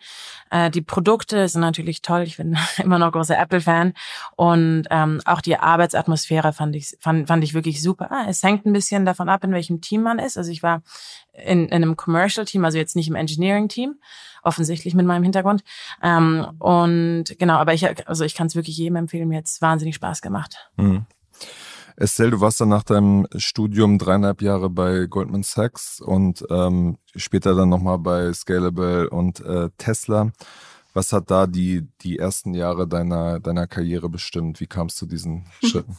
Äh, 0.51 0.71
die 0.71 0.83
Produkte 0.83 1.49
sind 1.49 1.63
natürlich 1.63 2.03
toll. 2.03 2.25
Ich 2.25 2.37
bin 2.37 2.59
immer 2.77 2.99
noch 2.99 3.13
großer 3.13 3.39
Apple-Fan. 3.39 3.95
Und 4.37 4.85
ähm, 4.91 5.23
auch 5.25 5.41
die 5.41 5.57
Arbeitsatmosphäre 5.57 6.53
fand 6.53 6.77
ich, 6.77 6.99
fand, 7.01 7.29
fand 7.29 7.43
ich 7.45 7.55
wirklich 7.55 7.83
super. 7.83 8.11
Es 8.29 8.43
hängt 8.43 8.67
ein 8.67 8.75
bisschen 8.75 9.07
davon 9.07 9.31
ab, 9.31 9.43
in 9.43 9.53
welchem 9.53 9.81
Team 9.81 10.03
man 10.03 10.19
ist. 10.19 10.37
Also 10.37 10.51
ich 10.51 10.63
war 10.63 10.83
in, 11.33 11.69
in 11.69 11.73
einem 11.73 11.97
Commercial-Team, 11.97 12.63
also 12.63 12.77
jetzt 12.77 12.95
nicht 12.95 13.09
im 13.09 13.15
Engineering-Team, 13.15 13.95
offensichtlich 14.45 14.95
mit 14.95 15.07
meinem 15.07 15.23
Hintergrund. 15.23 15.65
Ähm, 16.03 16.47
und 16.59 17.25
genau, 17.39 17.55
aber 17.57 17.75
ich, 17.75 18.09
also 18.09 18.25
ich 18.25 18.35
kann 18.35 18.47
es 18.47 18.55
wirklich 18.55 18.77
jedem 18.77 18.97
empfehlen, 18.97 19.29
mir 19.29 19.39
jetzt 19.39 19.61
wahnsinnig 19.63 19.97
Spaß 19.97 20.23
gemacht. 20.23 20.71
Mhm. 20.77 21.07
Estelle, 21.97 22.33
du 22.33 22.41
warst 22.41 22.61
dann 22.61 22.71
nach 22.71 22.83
deinem 22.83 23.27
Studium 23.37 23.99
dreieinhalb 23.99 24.43
Jahre 24.43 24.69
bei 24.69 25.07
Goldman 25.07 25.45
Sachs 25.45 26.01
und 26.01 26.45
ähm, 26.51 26.99
später 27.15 27.55
dann 27.55 27.69
nochmal 27.69 27.99
bei 27.99 28.33
Scalable 28.33 29.11
und 29.11 29.41
äh, 29.41 29.71
Tesla. 29.79 30.33
Was 30.93 31.13
hat 31.13 31.31
da 31.31 31.47
die, 31.47 31.87
die 32.03 32.19
ersten 32.19 32.55
Jahre 32.55 32.89
deiner, 32.89 33.39
deiner 33.41 33.67
Karriere 33.67 34.09
bestimmt? 34.09 34.61
Wie 34.61 34.67
kamst 34.67 35.01
du 35.01 35.07
zu 35.07 35.11
diesen 35.11 35.47
Schritten? 35.65 35.97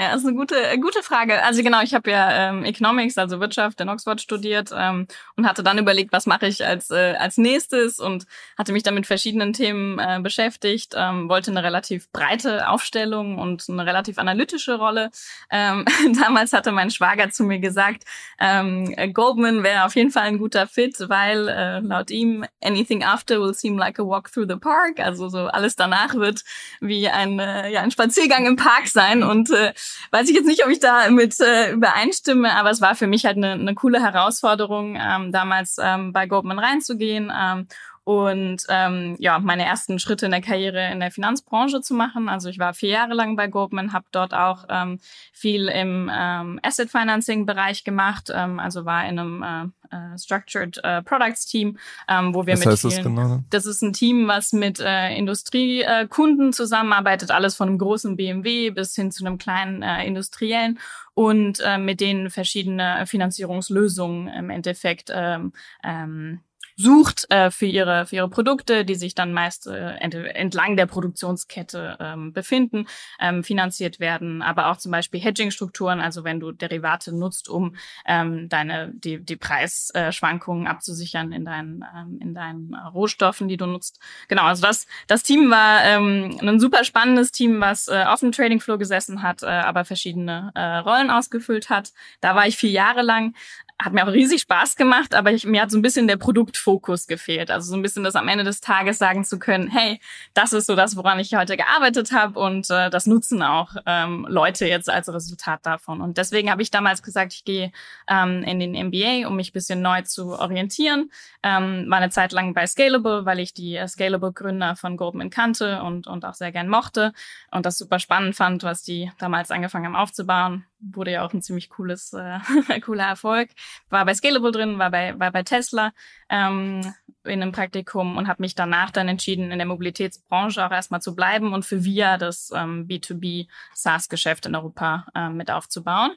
Ja, 0.00 0.14
ist 0.14 0.24
eine 0.24 0.36
gute, 0.36 0.54
äh, 0.54 0.78
gute 0.78 1.02
Frage. 1.02 1.42
Also 1.42 1.60
genau, 1.64 1.80
ich 1.82 1.92
habe 1.92 2.08
ja 2.08 2.50
ähm, 2.50 2.64
Economics, 2.64 3.18
also 3.18 3.40
Wirtschaft 3.40 3.80
in 3.80 3.88
Oxford 3.88 4.20
studiert 4.20 4.70
ähm, 4.72 5.08
und 5.34 5.44
hatte 5.44 5.64
dann 5.64 5.76
überlegt, 5.76 6.12
was 6.12 6.24
mache 6.26 6.46
ich 6.46 6.64
als, 6.64 6.90
äh, 6.92 7.16
als 7.18 7.36
nächstes 7.36 7.98
und 7.98 8.24
hatte 8.56 8.72
mich 8.72 8.84
dann 8.84 8.94
mit 8.94 9.06
verschiedenen 9.06 9.52
Themen 9.52 9.98
äh, 9.98 10.20
beschäftigt, 10.22 10.94
ähm, 10.96 11.28
wollte 11.28 11.50
eine 11.50 11.64
relativ 11.64 12.12
breite 12.12 12.68
Aufstellung 12.68 13.38
und 13.38 13.64
eine 13.68 13.84
relativ 13.86 14.18
analytische 14.18 14.76
Rolle. 14.76 15.10
Ähm, 15.50 15.84
damals 16.22 16.52
hatte 16.52 16.70
mein 16.70 16.92
Schwager 16.92 17.30
zu 17.30 17.42
mir 17.42 17.58
gesagt, 17.58 18.04
ähm, 18.38 18.94
Goldman 19.12 19.64
wäre 19.64 19.84
auf 19.84 19.96
jeden 19.96 20.12
Fall 20.12 20.26
ein 20.26 20.38
guter 20.38 20.68
Fit, 20.68 20.94
weil 21.08 21.48
äh, 21.48 21.80
laut 21.80 22.12
ihm 22.12 22.44
anything 22.62 23.02
after 23.02 23.40
will 23.40 23.52
seem 23.52 23.76
like 23.76 23.98
a 23.98 24.04
walk 24.04 24.30
through 24.32 24.46
the 24.48 24.58
park. 24.60 25.00
Also 25.00 25.28
so 25.28 25.48
alles 25.48 25.74
danach 25.74 26.14
wird 26.14 26.44
wie 26.80 27.08
ein, 27.08 27.40
äh, 27.40 27.68
ja, 27.72 27.80
ein 27.80 27.90
Spaziergang 27.90 28.46
im 28.46 28.54
Park 28.54 28.86
sein 28.86 29.24
und 29.24 29.50
äh, 29.50 29.72
weiß 30.10 30.28
ich 30.28 30.34
jetzt 30.34 30.46
nicht, 30.46 30.64
ob 30.64 30.70
ich 30.70 30.80
da 30.80 31.08
mit 31.10 31.38
äh, 31.40 31.72
übereinstimme, 31.72 32.54
aber 32.54 32.70
es 32.70 32.80
war 32.80 32.94
für 32.94 33.06
mich 33.06 33.24
halt 33.24 33.36
eine, 33.36 33.52
eine 33.52 33.74
coole 33.74 34.00
Herausforderung, 34.00 34.96
ähm, 35.00 35.32
damals 35.32 35.76
ähm, 35.80 36.12
bei 36.12 36.26
Goldman 36.26 36.58
reinzugehen 36.58 37.32
ähm, 37.34 37.66
und 38.08 38.62
ähm, 38.70 39.16
ja, 39.18 39.38
meine 39.38 39.66
ersten 39.66 39.98
Schritte 39.98 40.24
in 40.24 40.32
der 40.32 40.40
Karriere 40.40 40.90
in 40.90 41.00
der 41.00 41.10
Finanzbranche 41.10 41.82
zu 41.82 41.92
machen. 41.92 42.30
Also 42.30 42.48
ich 42.48 42.58
war 42.58 42.72
vier 42.72 42.88
Jahre 42.88 43.12
lang 43.12 43.36
bei 43.36 43.48
Goldman, 43.48 43.92
habe 43.92 44.06
dort 44.12 44.32
auch 44.32 44.64
ähm, 44.70 44.98
viel 45.30 45.68
im 45.68 46.10
ähm, 46.10 46.58
Asset 46.62 46.88
Financing 46.88 47.44
Bereich 47.44 47.84
gemacht, 47.84 48.30
ähm, 48.34 48.60
also 48.60 48.86
war 48.86 49.06
in 49.06 49.18
einem 49.18 49.42
äh, 49.42 49.94
äh, 49.94 50.18
Structured 50.18 50.82
äh, 50.82 51.02
Products 51.02 51.44
Team, 51.44 51.76
ähm, 52.08 52.34
wo 52.34 52.46
wir 52.46 52.54
was 52.54 52.60
mit 52.60 52.68
heißt 52.68 52.80
vielen, 52.80 52.94
das, 52.94 53.04
genau? 53.04 53.44
das 53.50 53.66
ist 53.66 53.82
ein 53.82 53.92
Team, 53.92 54.26
was 54.26 54.54
mit 54.54 54.80
äh, 54.80 55.14
Industriekunden 55.14 56.48
äh, 56.48 56.52
zusammenarbeitet, 56.52 57.30
alles 57.30 57.56
von 57.56 57.68
einem 57.68 57.76
großen 57.76 58.16
BMW 58.16 58.70
bis 58.70 58.94
hin 58.94 59.12
zu 59.12 59.22
einem 59.22 59.36
kleinen 59.36 59.82
äh, 59.82 60.06
Industriellen 60.06 60.78
und 61.12 61.60
äh, 61.60 61.76
mit 61.76 62.00
denen 62.00 62.30
verschiedene 62.30 63.04
Finanzierungslösungen 63.06 64.28
im 64.28 64.48
Endeffekt 64.48 65.10
ähm, 65.14 65.52
ähm, 65.84 66.40
sucht 66.78 67.26
äh, 67.30 67.50
für 67.50 67.66
ihre 67.66 68.06
für 68.06 68.16
ihre 68.16 68.30
Produkte, 68.30 68.84
die 68.84 68.94
sich 68.94 69.14
dann 69.16 69.32
meist 69.32 69.66
äh, 69.66 69.96
entlang 69.96 70.76
der 70.76 70.86
Produktionskette 70.86 71.98
ähm, 72.00 72.32
befinden, 72.32 72.86
ähm, 73.20 73.42
finanziert 73.42 73.98
werden, 73.98 74.42
aber 74.42 74.68
auch 74.68 74.76
zum 74.76 74.92
Beispiel 74.92 75.20
Hedging-Strukturen, 75.20 76.00
also 76.00 76.22
wenn 76.22 76.38
du 76.38 76.52
Derivate 76.52 77.12
nutzt, 77.12 77.48
um 77.48 77.74
ähm, 78.06 78.48
deine 78.48 78.92
die 78.94 79.22
die 79.22 79.36
Preisschwankungen 79.36 80.68
abzusichern 80.68 81.32
in 81.32 81.44
deinen 81.44 81.84
ähm, 81.96 82.18
in 82.20 82.32
deinen 82.32 82.74
Rohstoffen, 82.74 83.48
die 83.48 83.56
du 83.56 83.66
nutzt. 83.66 83.98
Genau, 84.28 84.44
also 84.44 84.62
das 84.62 84.86
das 85.08 85.24
Team 85.24 85.50
war 85.50 85.82
ähm, 85.84 86.38
ein 86.40 86.60
super 86.60 86.84
spannendes 86.84 87.32
Team, 87.32 87.60
was 87.60 87.88
äh, 87.88 88.04
auf 88.06 88.20
dem 88.20 88.30
Trading 88.30 88.60
Floor 88.60 88.78
gesessen 88.78 89.22
hat, 89.22 89.42
äh, 89.42 89.46
aber 89.46 89.84
verschiedene 89.84 90.52
äh, 90.54 90.76
Rollen 90.76 91.10
ausgefüllt 91.10 91.70
hat. 91.70 91.90
Da 92.20 92.36
war 92.36 92.46
ich 92.46 92.56
vier 92.56 92.70
Jahre 92.70 93.02
lang 93.02 93.34
hat 93.80 93.92
mir 93.92 94.02
auch 94.04 94.12
riesig 94.12 94.40
Spaß 94.40 94.74
gemacht, 94.74 95.14
aber 95.14 95.30
ich, 95.30 95.46
mir 95.46 95.62
hat 95.62 95.70
so 95.70 95.78
ein 95.78 95.82
bisschen 95.82 96.08
der 96.08 96.16
Produktfokus 96.16 97.06
gefehlt. 97.06 97.50
Also 97.50 97.70
so 97.70 97.76
ein 97.76 97.82
bisschen 97.82 98.02
das 98.02 98.16
am 98.16 98.26
Ende 98.26 98.42
des 98.42 98.60
Tages 98.60 98.98
sagen 98.98 99.24
zu 99.24 99.38
können, 99.38 99.68
hey, 99.68 100.00
das 100.34 100.52
ist 100.52 100.66
so 100.66 100.74
das, 100.74 100.96
woran 100.96 101.20
ich 101.20 101.34
heute 101.36 101.56
gearbeitet 101.56 102.10
habe 102.10 102.40
und 102.40 102.68
äh, 102.70 102.90
das 102.90 103.06
nutzen 103.06 103.40
auch 103.42 103.76
ähm, 103.86 104.26
Leute 104.28 104.66
jetzt 104.66 104.90
als 104.90 105.08
Resultat 105.08 105.64
davon. 105.64 106.00
Und 106.00 106.18
deswegen 106.18 106.50
habe 106.50 106.60
ich 106.60 106.72
damals 106.72 107.02
gesagt, 107.02 107.32
ich 107.32 107.44
gehe 107.44 107.70
ähm, 108.08 108.42
in 108.42 108.58
den 108.58 108.72
MBA, 108.72 109.28
um 109.28 109.36
mich 109.36 109.52
bisschen 109.52 109.80
neu 109.80 110.02
zu 110.02 110.38
orientieren. 110.38 111.10
Ähm, 111.44 111.86
war 111.88 111.98
eine 111.98 112.10
Zeit 112.10 112.32
lang 112.32 112.54
bei 112.54 112.66
Scalable, 112.66 113.26
weil 113.26 113.38
ich 113.38 113.54
die 113.54 113.76
äh, 113.76 113.86
Scalable-Gründer 113.86 114.74
von 114.74 114.96
Goldman 114.96 115.30
kannte 115.30 115.82
und, 115.82 116.08
und 116.08 116.24
auch 116.24 116.34
sehr 116.34 116.50
gern 116.50 116.68
mochte 116.68 117.12
und 117.52 117.64
das 117.64 117.78
super 117.78 118.00
spannend 118.00 118.34
fand, 118.34 118.64
was 118.64 118.82
die 118.82 119.12
damals 119.18 119.52
angefangen 119.52 119.86
haben 119.86 119.96
aufzubauen 119.96 120.64
wurde 120.80 121.12
ja 121.12 121.24
auch 121.24 121.32
ein 121.32 121.42
ziemlich 121.42 121.68
cooles, 121.70 122.12
äh, 122.12 122.38
cooler 122.80 123.06
Erfolg. 123.06 123.50
War 123.88 124.04
bei 124.04 124.14
Scalable 124.14 124.52
drin, 124.52 124.78
war 124.78 124.90
bei, 124.90 125.18
war 125.18 125.30
bei 125.32 125.42
Tesla 125.42 125.92
ähm, 126.28 126.94
in 127.24 127.42
einem 127.42 127.52
Praktikum 127.52 128.16
und 128.16 128.28
habe 128.28 128.42
mich 128.42 128.54
danach 128.54 128.90
dann 128.90 129.08
entschieden, 129.08 129.50
in 129.50 129.58
der 129.58 129.66
Mobilitätsbranche 129.66 130.64
auch 130.64 130.70
erstmal 130.70 131.02
zu 131.02 131.14
bleiben 131.14 131.52
und 131.52 131.64
für 131.64 131.84
VIA 131.84 132.18
das 132.18 132.50
ähm, 132.54 132.86
B2B 132.88 133.48
SaaS-Geschäft 133.74 134.46
in 134.46 134.54
Europa 134.54 135.06
ähm, 135.14 135.36
mit 135.36 135.50
aufzubauen. 135.50 136.12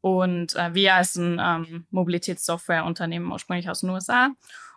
Und 0.00 0.54
äh, 0.54 0.74
VIA 0.74 1.00
ist 1.00 1.16
ein 1.16 1.40
ähm, 1.42 1.86
Mobilitätssoftwareunternehmen 1.90 3.30
ursprünglich 3.30 3.68
aus 3.68 3.80
den 3.80 3.90
USA. 3.90 4.30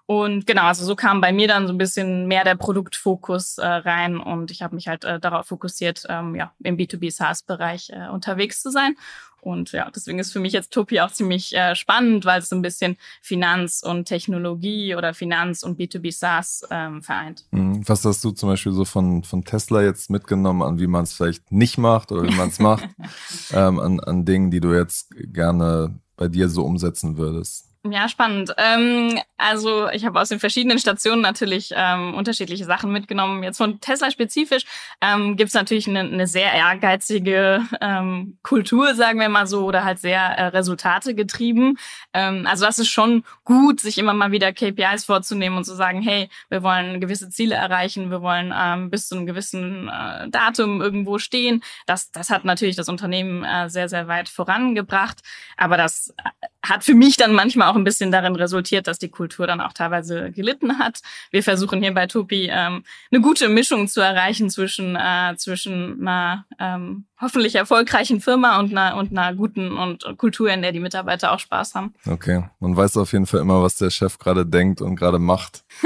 Und 0.10 0.48
genau, 0.48 0.64
also 0.64 0.84
so 0.86 0.96
kam 0.96 1.22
bei 1.22 1.32
mir 1.32 1.48
dann 1.48 1.68
so 1.68 1.74
ein 1.74 1.78
bisschen 1.78 2.26
mehr 2.26 2.44
der 2.44 2.56
Produktfokus 2.56 3.60
äh, 3.60 3.68
rein 3.68 4.18
und 4.18 4.50
ich 4.50 4.64
habe 4.64 4.74
mich 4.74 4.88
halt 4.88 5.04
äh, 5.04 5.20
darauf 5.20 5.46
fokussiert, 5.46 6.04
ähm, 6.10 6.34
ja, 6.34 6.52
im 6.64 6.78
B2B 6.78 7.12
SaaS-Bereich 7.12 7.92
äh, 7.92 8.10
unterwegs 8.10 8.64
zu 8.64 8.72
sein 8.72 8.96
und 9.40 9.72
ja, 9.72 9.92
deswegen 9.96 10.18
ist 10.18 10.34
für 10.34 10.40
mich 10.40 10.52
jetzt 10.52 10.74
Topi 10.74 11.00
auch 11.00 11.12
ziemlich 11.12 11.56
äh, 11.56 11.76
spannend, 11.76 12.26
weil 12.26 12.40
es 12.40 12.50
so 12.50 12.56
ein 12.56 12.64
bisschen 12.64 12.98
Finanz 13.22 13.84
und 13.86 14.06
Technologie 14.06 14.96
oder 14.96 15.14
Finanz 15.14 15.62
und 15.62 15.80
B2B 15.80 16.12
SaaS 16.12 16.66
ähm, 16.72 17.04
vereint. 17.04 17.46
Mhm. 17.52 17.88
Was 17.88 18.04
hast 18.04 18.24
du 18.24 18.32
zum 18.32 18.50
Beispiel 18.50 18.72
so 18.72 18.86
von, 18.86 19.24
von 19.24 19.46
Tesla 19.46 19.84
jetzt 19.84 20.10
mitgenommen, 20.10 20.64
an 20.64 20.80
wie 20.80 20.88
man 20.88 21.04
es 21.04 21.14
vielleicht 21.14 21.52
nicht 21.52 21.78
macht 21.78 22.12
oder 22.12 22.24
wie 22.24 22.36
man 22.36 22.50
es 22.50 22.58
macht, 22.58 22.90
ähm, 23.54 23.78
an, 23.78 24.00
an 24.00 24.26
Dingen, 24.26 24.50
die 24.50 24.60
du 24.60 24.74
jetzt 24.74 25.14
gerne 25.18 26.00
bei 26.18 26.28
dir 26.30 26.50
so 26.50 26.64
umsetzen 26.64 27.18
würdest? 27.18 27.69
Ja, 27.86 28.10
spannend. 28.10 28.54
Ähm, 28.58 29.22
also 29.38 29.88
ich 29.90 30.06
habe 30.06 30.20
aus 30.20 30.28
den 30.28 30.42
verschiedenen 30.42 30.80
Stationen 30.80 31.22
natürlich 31.22 31.72
ähm, 31.74 32.14
unterschiedliche 32.14 32.66
Sachen 32.66 32.92
mitgenommen. 32.92 33.42
Jetzt 33.42 33.56
von 33.56 33.80
Tesla 33.80 34.12
spezifisch 34.12 34.66
ähm, 35.00 35.38
gibt 35.38 35.48
es 35.48 35.54
natürlich 35.54 35.88
eine, 35.88 36.02
eine 36.02 36.28
sehr 36.28 36.52
ehrgeizige 36.52 37.66
ähm, 37.80 38.38
Kultur, 38.44 38.96
sagen 38.96 39.18
wir 39.22 39.30
mal 39.30 39.48
so, 39.48 39.64
oder 39.64 39.86
halt 39.86 40.00
sehr 40.00 40.20
äh, 40.20 40.48
Resultate 40.48 41.16
getrieben. 41.16 41.78
Ähm, 42.14 42.46
also 42.48 42.66
das 42.66 42.80
ist 42.80 42.90
schon 42.90 43.24
gut, 43.46 43.80
sich 43.80 43.98
immer 43.98 44.14
mal 44.14 44.34
wieder 44.34 44.52
KPIs 44.52 45.06
vorzunehmen 45.06 45.56
und 45.56 45.64
zu 45.64 45.74
sagen, 45.74 46.02
hey, 46.02 46.30
wir 46.50 46.64
wollen 46.64 47.00
gewisse 47.00 47.30
Ziele 47.30 47.56
erreichen, 47.56 48.12
wir 48.12 48.22
wollen 48.22 48.54
ähm, 48.54 48.90
bis 48.90 49.08
zu 49.08 49.16
einem 49.16 49.26
gewissen 49.26 49.88
äh, 49.88 50.28
Datum 50.30 50.82
irgendwo 50.82 51.18
stehen. 51.18 51.64
Das, 51.86 52.12
das 52.12 52.30
hat 52.30 52.44
natürlich 52.44 52.76
das 52.76 52.90
Unternehmen 52.90 53.46
äh, 53.46 53.70
sehr, 53.70 53.88
sehr 53.88 54.10
weit 54.10 54.28
vorangebracht. 54.28 55.22
Aber 55.56 55.78
das 55.78 56.14
hat 56.62 56.84
für 56.84 56.94
mich 56.94 57.16
dann 57.16 57.34
manchmal 57.34 57.70
auch 57.70 57.76
ein 57.76 57.84
bisschen 57.84 58.12
darin 58.12 58.36
resultiert, 58.36 58.88
dass 58.88 59.00
die 59.00 59.10
Kultur 59.10 59.48
dann 59.48 59.62
auch 59.62 59.74
teilweise 59.74 60.32
gelitten 60.32 60.78
hat. 60.78 61.00
Wir 61.32 61.42
versuchen 61.42 61.82
hier 61.82 61.94
bei 61.94 62.06
Topi 62.06 62.50
ähm, 62.52 62.84
eine 63.12 63.22
gute 63.22 63.48
Mischung 63.48 63.88
zu 63.88 64.02
erreichen 64.02 64.50
zwischen 64.50 64.96
äh, 64.96 65.36
zwischen 65.38 66.02
einer 66.02 66.46
ähm, 66.60 67.06
hoffentlich 67.20 67.56
erfolgreichen 67.56 68.22
Firma 68.22 68.60
und 68.60 68.72
einer 68.72 68.98
und 68.98 69.18
einer 69.18 69.34
guten 69.36 69.78
und 69.78 70.06
Kultur, 70.18 70.52
in 70.52 70.62
der 70.62 70.72
die 70.72 70.80
Mitarbeiter 70.80 71.32
auch 71.32 71.40
Spaß 71.40 71.76
haben. 71.76 71.94
Okay, 72.06 72.44
man 72.60 72.76
weiß 72.76 72.98
auf 72.98 73.14
jeden 73.14 73.26
Fall 73.26 73.40
immer, 73.40 73.62
was 73.62 73.78
der 73.78 73.90
Chef 73.90 74.18
gerade 74.18 74.46
denkt 74.46 74.82
und 74.82 74.96
gerade 74.96 75.20
macht, 75.20 75.64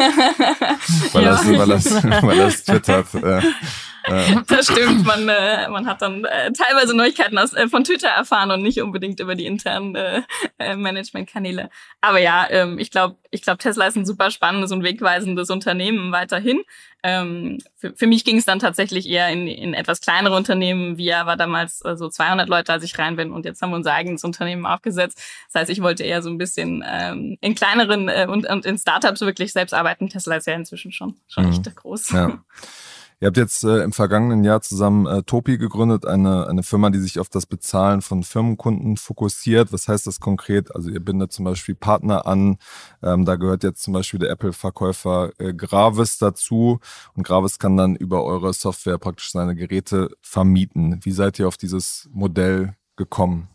weil, 1.13 1.23
ja. 1.23 1.31
das, 1.31 1.47
weil, 1.47 1.67
das, 1.67 2.03
weil 2.23 2.37
das 2.37 2.63
twittert. 2.63 3.13
Äh. 3.15 3.41
Das 4.47 4.65
stimmt. 4.65 5.05
Man, 5.05 5.29
äh, 5.29 5.69
man 5.69 5.87
hat 5.87 6.01
dann 6.01 6.25
äh, 6.25 6.51
teilweise 6.51 6.95
Neuigkeiten 6.95 7.37
aus, 7.37 7.53
äh, 7.53 7.67
von 7.67 7.83
Twitter 7.83 8.09
erfahren 8.09 8.51
und 8.51 8.61
nicht 8.61 8.81
unbedingt 8.81 9.19
über 9.19 9.35
die 9.35 9.45
internen 9.45 9.95
äh, 9.95 10.21
äh 10.59 10.75
Managementkanäle. 10.75 11.69
Aber 12.01 12.19
ja, 12.19 12.47
ähm, 12.49 12.79
ich 12.79 12.91
glaube, 12.91 13.17
ich 13.31 13.41
glaube, 13.41 13.59
Tesla 13.59 13.87
ist 13.87 13.95
ein 13.95 14.05
super 14.05 14.29
spannendes 14.29 14.71
und 14.71 14.83
wegweisendes 14.83 15.49
Unternehmen 15.49 16.11
weiterhin. 16.11 16.61
Ähm, 17.05 17.57
für, 17.75 17.93
für 17.95 18.07
mich 18.07 18.23
ging 18.23 18.37
es 18.37 18.45
dann 18.45 18.59
tatsächlich 18.59 19.09
eher 19.09 19.29
in, 19.29 19.47
in 19.47 19.73
etwas 19.73 19.99
kleinere 19.99 20.35
Unternehmen. 20.35 20.97
Wir 20.97 21.25
war 21.25 21.35
damals 21.35 21.83
äh, 21.83 21.97
so 21.97 22.09
200 22.09 22.47
Leute, 22.47 22.71
als 22.71 22.83
ich 22.83 22.97
rein 22.97 23.15
bin, 23.15 23.31
und 23.31 23.45
jetzt 23.45 23.61
haben 23.61 23.71
wir 23.71 23.75
unser 23.75 23.93
eigenes 23.93 24.23
Unternehmen 24.23 24.65
aufgesetzt. 24.65 25.21
Das 25.51 25.61
heißt, 25.61 25.71
ich 25.71 25.81
wollte 25.81 26.03
eher 26.03 26.21
so 26.21 26.29
ein 26.29 26.37
bisschen 26.37 26.83
ähm, 26.87 27.37
in 27.41 27.55
kleineren 27.55 28.07
äh, 28.07 28.27
und, 28.29 28.47
und 28.49 28.65
in 28.65 28.77
Startups 28.77 29.21
wirklich 29.21 29.51
selbst 29.51 29.73
arbeiten. 29.73 30.09
Tesla 30.09 30.35
ist 30.35 30.47
ja 30.47 30.53
inzwischen 30.53 30.91
schon 30.91 31.15
schon 31.27 31.45
mhm. 31.45 31.51
echt 31.51 31.75
groß. 31.75 32.11
Ja. 32.11 32.43
Ihr 33.23 33.27
habt 33.27 33.37
jetzt 33.37 33.63
äh, 33.63 33.81
im 33.83 33.93
vergangenen 33.93 34.43
Jahr 34.43 34.61
zusammen 34.61 35.05
äh, 35.05 35.23
Topi 35.23 35.57
gegründet, 35.57 36.05
eine, 36.05 36.45
eine 36.47 36.61
Firma, 36.61 36.89
die 36.89 36.99
sich 36.99 37.21
auf 37.21 37.29
das 37.29 37.45
Bezahlen 37.45 38.01
von 38.01 38.21
Firmenkunden 38.21 38.97
fokussiert. 38.97 39.71
Was 39.71 39.87
heißt 39.87 40.05
das 40.07 40.19
konkret? 40.19 40.75
Also 40.75 40.89
ihr 40.89 40.99
bindet 40.99 41.31
zum 41.31 41.45
Beispiel 41.45 41.73
Partner 41.73 42.27
an. 42.27 42.57
Ähm, 43.01 43.23
da 43.23 43.37
gehört 43.37 43.63
jetzt 43.63 43.81
zum 43.81 43.93
Beispiel 43.93 44.19
der 44.19 44.29
Apple-Verkäufer 44.29 45.31
äh, 45.37 45.53
Gravis 45.53 46.17
dazu. 46.17 46.81
Und 47.15 47.23
Gravis 47.23 47.59
kann 47.59 47.77
dann 47.77 47.95
über 47.95 48.25
eure 48.25 48.51
Software 48.51 48.97
praktisch 48.97 49.31
seine 49.31 49.55
Geräte 49.55 50.09
vermieten. 50.21 50.99
Wie 51.03 51.13
seid 51.13 51.39
ihr 51.39 51.47
auf 51.47 51.55
dieses 51.55 52.09
Modell 52.11 52.75
gekommen? 52.97 53.52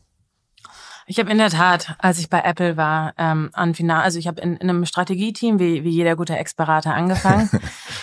Ich 1.11 1.19
habe 1.19 1.31
in 1.31 1.39
der 1.39 1.49
Tat, 1.49 1.97
als 1.99 2.19
ich 2.19 2.29
bei 2.29 2.41
Apple 2.41 2.77
war, 2.77 3.15
ähm, 3.17 3.49
an 3.55 3.75
Final, 3.75 4.03
also 4.03 4.19
ich 4.19 4.27
habe 4.27 4.43
in, 4.43 4.57
in 4.57 4.69
einem 4.69 4.85
Strategieteam 4.85 5.59
wie, 5.59 5.83
wie 5.83 5.89
jeder 5.89 6.17
gute 6.17 6.37
Ex-Berater 6.37 6.95
angefangen. 6.95 7.51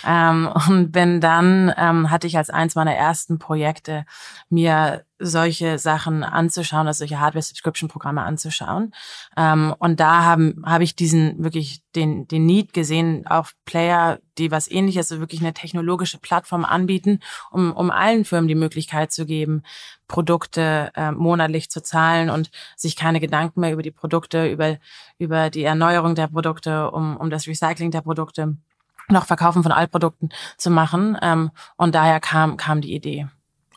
Ähm, 0.07 0.47
und 0.67 0.91
bin 0.91 1.19
dann 1.19 1.73
ähm, 1.77 2.11
hatte 2.11 2.27
ich 2.27 2.37
als 2.37 2.51
eins 2.51 2.75
meiner 2.75 2.93
ersten 2.93 3.39
Projekte 3.39 4.05
mir 4.49 5.03
solche 5.17 5.79
Sachen 5.79 6.23
anzuschauen, 6.23 6.87
also 6.87 6.99
solche 6.99 7.19
Hardware-Subscription-Programme 7.19 8.21
anzuschauen. 8.21 8.93
Ähm, 9.37 9.73
und 9.79 9.99
da 9.99 10.23
haben 10.23 10.63
habe 10.65 10.83
ich 10.83 10.95
diesen 10.95 11.43
wirklich 11.43 11.81
den 11.95 12.27
den 12.27 12.45
Need 12.45 12.73
gesehen, 12.73 13.25
auch 13.27 13.49
Player, 13.63 14.19
die 14.37 14.51
was 14.51 14.69
Ähnliches, 14.69 15.07
so 15.07 15.19
wirklich 15.19 15.41
eine 15.41 15.53
technologische 15.53 16.17
Plattform 16.17 16.65
anbieten, 16.65 17.19
um 17.51 17.71
um 17.71 17.91
allen 17.91 18.25
Firmen 18.25 18.47
die 18.49 18.55
Möglichkeit 18.55 19.11
zu 19.11 19.25
geben, 19.25 19.63
Produkte 20.07 20.91
äh, 20.95 21.11
monatlich 21.11 21.69
zu 21.69 21.81
zahlen 21.81 22.29
und 22.29 22.51
sich 22.75 22.95
keine 22.95 23.19
Gedanken 23.19 23.61
mehr 23.61 23.71
über 23.71 23.83
die 23.83 23.91
Produkte, 23.91 24.47
über 24.51 24.77
über 25.17 25.49
die 25.49 25.63
Erneuerung 25.63 26.15
der 26.15 26.27
Produkte, 26.27 26.91
um 26.91 27.15
um 27.17 27.29
das 27.29 27.47
Recycling 27.47 27.91
der 27.91 28.01
Produkte 28.01 28.57
noch 29.07 29.25
Verkaufen 29.25 29.63
von 29.63 29.71
Altprodukten 29.71 30.29
zu 30.57 30.69
machen. 30.71 31.17
Ähm, 31.21 31.51
und 31.77 31.95
daher 31.95 32.19
kam 32.19 32.57
kam 32.57 32.81
die 32.81 32.93
Idee. 32.93 33.27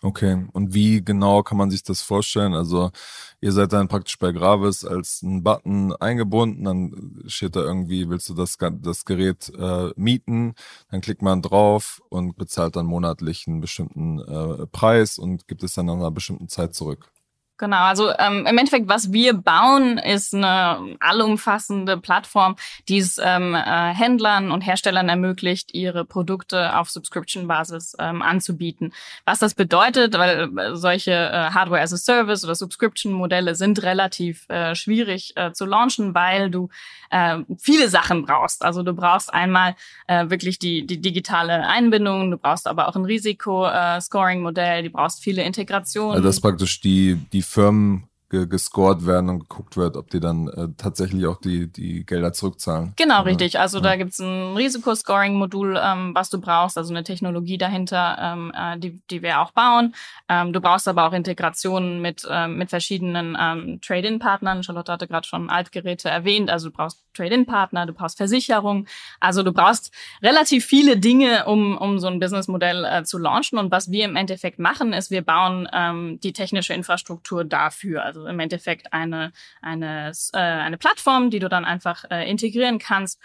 Okay, 0.00 0.47
und 0.52 0.75
wie 0.75 1.05
genau 1.05 1.43
kann 1.43 1.59
man 1.59 1.71
sich 1.71 1.83
das 1.83 2.02
vorstellen? 2.02 2.55
Also 2.55 2.93
ihr 3.40 3.50
seid 3.50 3.73
dann 3.73 3.88
praktisch 3.88 4.17
bei 4.19 4.31
Gravis 4.31 4.85
als 4.85 5.23
ein 5.23 5.43
Button 5.43 5.93
eingebunden, 5.97 6.64
dann 6.64 7.25
steht 7.26 7.57
da 7.57 7.61
irgendwie, 7.62 8.09
willst 8.09 8.28
du 8.28 8.35
das, 8.35 8.57
das 8.59 9.05
Gerät 9.05 9.52
äh, 9.59 9.90
mieten? 9.97 10.55
Dann 10.90 11.00
klickt 11.00 11.23
man 11.23 11.43
drauf 11.43 12.00
und 12.11 12.37
bezahlt 12.37 12.76
dann 12.76 12.87
monatlich 12.87 13.49
einen 13.49 13.61
bestimmten 13.61 14.21
äh, 14.21 14.67
Preis 14.69 15.19
und 15.19 15.49
gibt 15.49 15.64
es 15.64 15.75
dann 15.75 15.87
nach 15.87 15.95
einer 15.95 16.12
bestimmten 16.12 16.49
Zeit 16.49 16.75
zurück. 16.75 17.11
Genau, 17.59 17.79
also 17.79 18.12
ähm, 18.19 18.47
im 18.47 18.57
Endeffekt, 18.57 18.88
was 18.88 19.12
wir 19.12 19.35
bauen, 19.35 19.99
ist 19.99 20.33
eine 20.33 20.97
allumfassende 21.00 21.97
Plattform, 21.97 22.55
die 22.88 22.99
es 22.99 23.21
ähm, 23.23 23.53
äh, 23.53 23.59
Händlern 23.93 24.53
und 24.53 24.61
Herstellern 24.61 25.09
ermöglicht, 25.09 25.75
ihre 25.75 26.05
Produkte 26.05 26.79
auf 26.79 26.88
Subscription-Basis 26.88 27.97
ähm, 27.99 28.23
anzubieten. 28.23 28.93
Was 29.25 29.41
das 29.41 29.55
bedeutet, 29.55 30.17
weil 30.17 30.57
äh, 30.57 30.77
solche 30.77 31.11
äh, 31.11 31.50
Hardware 31.50 31.83
as 31.83 31.93
a 31.93 31.97
Service 31.97 32.45
oder 32.45 32.55
Subscription-Modelle 32.55 33.57
sind 33.57 33.83
relativ 33.83 34.49
äh, 34.49 34.77
schwierig 34.77 35.33
äh, 35.37 35.53
zu 35.53 35.67
launchen, 35.67 36.15
weil 36.15 36.50
du 36.50 36.69
äh, 37.11 37.38
viele 37.59 37.88
Sachen 37.88 38.25
brauchst. 38.25 38.65
Also 38.65 38.85
du 38.85 38.93
brauchst 38.93 39.35
einmal 39.35 39.75
äh, 40.07 40.31
wirklich 40.31 40.61
die, 40.61 40.87
die 40.87 41.00
digitale 41.00 41.67
Einbindung, 41.67 42.31
du 42.31 42.37
brauchst 42.37 42.69
aber 42.69 42.87
auch 42.87 42.95
ein 42.95 43.05
Risiko-Scoring-Modell, 43.05 44.81
äh, 44.81 44.83
du 44.85 44.91
brauchst 44.91 45.25
viele 45.25 45.43
Integrationen. 45.43 46.12
Also 46.12 46.23
das 46.23 46.37
ist 46.37 46.43
praktisch 46.43 46.81
die, 46.81 47.19
die 47.33 47.48
Firmen 47.49 48.08
ge 48.31 48.47
gescored 48.47 49.07
werden 49.07 49.31
und 49.31 49.41
geguckt 49.41 49.77
wird, 49.77 49.97
ob 49.97 50.11
die 50.11 50.21
dann 50.21 50.49
äh, 50.49 50.69
tatsächlich 50.77 51.27
auch 51.27 51.41
die, 51.41 51.71
die 51.71 52.05
Gelder 52.05 52.33
zurückzahlen. 52.33 52.93
Genau, 52.97 53.23
richtig. 53.23 53.59
Also 53.59 53.79
ja. 53.79 53.85
da 53.85 53.97
gibt's 53.97 54.19
ein 54.19 54.57
Risikoscoring-Modul, 54.57 55.81
ähm, 55.83 56.15
was 56.15 56.29
du 56.29 56.41
brauchst, 56.41 56.77
also 56.77 56.93
eine 56.93 57.05
Technologie 57.05 57.57
dahinter, 57.57 58.19
ähm, 58.21 58.53
äh, 58.55 58.79
die, 58.79 59.01
die 59.11 59.23
wir 59.23 59.41
auch 59.41 59.53
bauen. 59.53 59.95
Ähm, 60.29 60.53
du 60.53 60.61
brauchst 60.61 60.89
aber 60.89 61.07
auch 61.07 61.13
Integrationen 61.13 62.03
mit, 62.03 62.27
ähm, 62.31 62.59
mit 62.59 62.71
verschiedenen 62.71 63.37
ähm, 63.41 63.81
Trade-in-Partnern. 63.81 64.63
Charlotte 64.63 64.93
hatte 64.93 65.09
gerade 65.09 65.27
schon 65.27 65.49
Altgeräte 65.49 66.11
erwähnt. 66.11 66.51
Also 66.51 66.69
du 66.69 66.77
brauchst 66.77 67.03
Trade-in-Partner, 67.15 67.87
du 67.87 67.93
brauchst 67.93 68.17
Versicherung. 68.17 68.87
Also 69.21 69.43
du 69.43 69.53
brauchst 69.53 69.93
relativ 70.23 70.65
viele 70.65 70.97
Dinge, 70.97 71.47
um, 71.47 71.77
um 71.77 71.99
so 71.99 72.07
ein 72.07 72.21
Businessmodell 72.21 72.85
äh, 72.85 73.05
zu 73.05 73.19
launchen. 73.19 73.59
Und 73.59 73.71
was 73.71 73.91
wir 73.91 74.05
im 74.05 74.17
Endeffekt 74.17 74.59
machen, 74.59 74.93
ist, 74.93 75.11
wir 75.11 75.23
bauen 75.23 75.69
ähm, 75.73 76.21
die 76.23 76.33
technische 76.33 76.75
Infrastruktur 76.75 77.45
dafür. 77.45 78.05
Also 78.05 78.18
also 78.19 78.29
im 78.29 78.41
Endeffekt 78.41 78.93
eine, 78.93 79.33
eine, 79.63 80.13
äh, 80.33 80.39
eine 80.39 80.79
Plattform, 80.79 81.31
die 81.31 81.39
du 81.39 81.49
dann 81.49 81.65
einfach 81.65 82.05
äh, 82.11 82.29
integrieren 82.29 82.79
kannst, 82.79 83.21